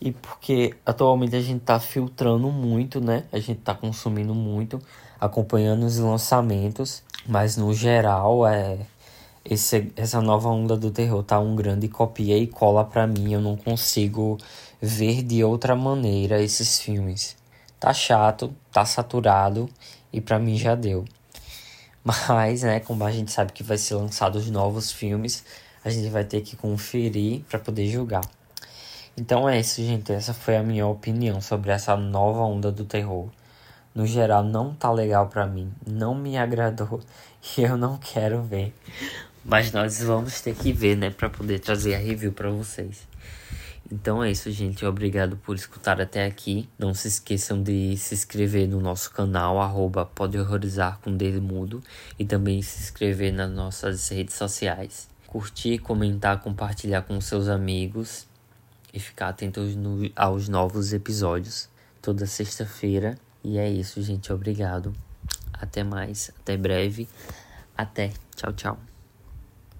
E 0.00 0.12
porque 0.12 0.74
atualmente 0.84 1.36
a 1.36 1.40
gente 1.40 1.60
tá 1.60 1.80
filtrando 1.80 2.50
muito, 2.50 3.00
né? 3.00 3.24
A 3.32 3.38
gente 3.38 3.60
tá 3.60 3.74
consumindo 3.74 4.34
muito, 4.34 4.80
acompanhando 5.20 5.84
os 5.84 5.98
lançamentos, 5.98 7.02
mas 7.26 7.56
no 7.56 7.74
geral 7.74 8.46
é 8.46 8.78
esse, 9.48 9.92
essa 9.96 10.20
nova 10.20 10.48
onda 10.48 10.76
do 10.76 10.90
terror 10.90 11.22
tá 11.22 11.38
um 11.38 11.56
grande 11.56 11.88
copia 11.88 12.36
e 12.36 12.46
cola 12.46 12.84
para 12.84 13.06
mim. 13.06 13.32
Eu 13.32 13.40
não 13.40 13.56
consigo 13.56 14.38
ver 14.80 15.22
de 15.22 15.42
outra 15.42 15.74
maneira 15.74 16.42
esses 16.42 16.80
filmes. 16.80 17.36
Tá 17.78 17.92
chato, 17.92 18.54
tá 18.72 18.84
saturado 18.84 19.68
e 20.12 20.20
para 20.20 20.38
mim 20.38 20.56
já 20.56 20.74
deu. 20.74 21.04
Mas, 22.04 22.62
né, 22.62 22.80
como 22.80 23.04
a 23.04 23.10
gente 23.10 23.32
sabe 23.32 23.52
que 23.52 23.62
vai 23.62 23.76
ser 23.76 23.94
lançado 23.94 24.36
os 24.36 24.48
novos 24.48 24.92
filmes, 24.92 25.44
a 25.84 25.90
gente 25.90 26.08
vai 26.08 26.24
ter 26.24 26.40
que 26.40 26.56
conferir 26.56 27.42
para 27.48 27.58
poder 27.58 27.88
julgar. 27.88 28.24
Então 29.16 29.48
é 29.48 29.58
isso, 29.58 29.82
gente. 29.82 30.12
Essa 30.12 30.34
foi 30.34 30.56
a 30.56 30.62
minha 30.62 30.86
opinião 30.86 31.40
sobre 31.40 31.70
essa 31.70 31.96
nova 31.96 32.40
onda 32.40 32.70
do 32.70 32.84
terror. 32.84 33.28
No 33.94 34.06
geral, 34.06 34.44
não 34.44 34.74
tá 34.74 34.92
legal 34.92 35.26
para 35.26 35.46
mim, 35.46 35.72
não 35.86 36.14
me 36.14 36.36
agradou 36.36 37.00
e 37.56 37.62
eu 37.62 37.76
não 37.76 37.96
quero 37.96 38.42
ver. 38.42 38.74
Mas 39.42 39.72
nós 39.72 40.02
vamos 40.02 40.40
ter 40.40 40.54
que 40.54 40.72
ver, 40.72 40.96
né, 40.96 41.10
para 41.10 41.30
poder 41.30 41.60
trazer 41.60 41.94
a 41.94 41.98
review 41.98 42.32
para 42.32 42.50
vocês. 42.50 43.06
Então 43.90 44.22
é 44.22 44.30
isso, 44.30 44.50
gente. 44.50 44.84
Obrigado 44.84 45.36
por 45.36 45.54
escutar 45.54 46.00
até 46.00 46.26
aqui. 46.26 46.68
Não 46.78 46.92
se 46.92 47.08
esqueçam 47.08 47.62
de 47.62 47.96
se 47.96 48.14
inscrever 48.14 48.68
no 48.68 48.80
nosso 48.80 49.10
canal, 49.12 49.60
arroba 49.60 50.04
pode 50.04 50.38
horrorizar 50.38 50.98
com 51.00 51.16
dedo 51.16 51.40
mudo. 51.40 51.82
E 52.18 52.24
também 52.24 52.60
se 52.62 52.80
inscrever 52.80 53.32
nas 53.32 53.50
nossas 53.50 54.08
redes 54.08 54.34
sociais. 54.34 55.08
Curtir, 55.26 55.78
comentar, 55.78 56.40
compartilhar 56.40 57.02
com 57.02 57.20
seus 57.20 57.48
amigos. 57.48 58.26
E 58.92 58.98
ficar 58.98 59.28
atentos 59.28 59.76
no, 59.76 60.10
aos 60.16 60.48
novos 60.48 60.92
episódios. 60.92 61.68
Toda 62.02 62.26
sexta-feira. 62.26 63.16
E 63.44 63.58
é 63.58 63.68
isso, 63.70 64.02
gente. 64.02 64.32
Obrigado. 64.32 64.92
Até 65.52 65.84
mais. 65.84 66.32
Até 66.40 66.56
breve. 66.56 67.08
Até. 67.76 68.12
Tchau, 68.34 68.52
tchau. 68.52 68.95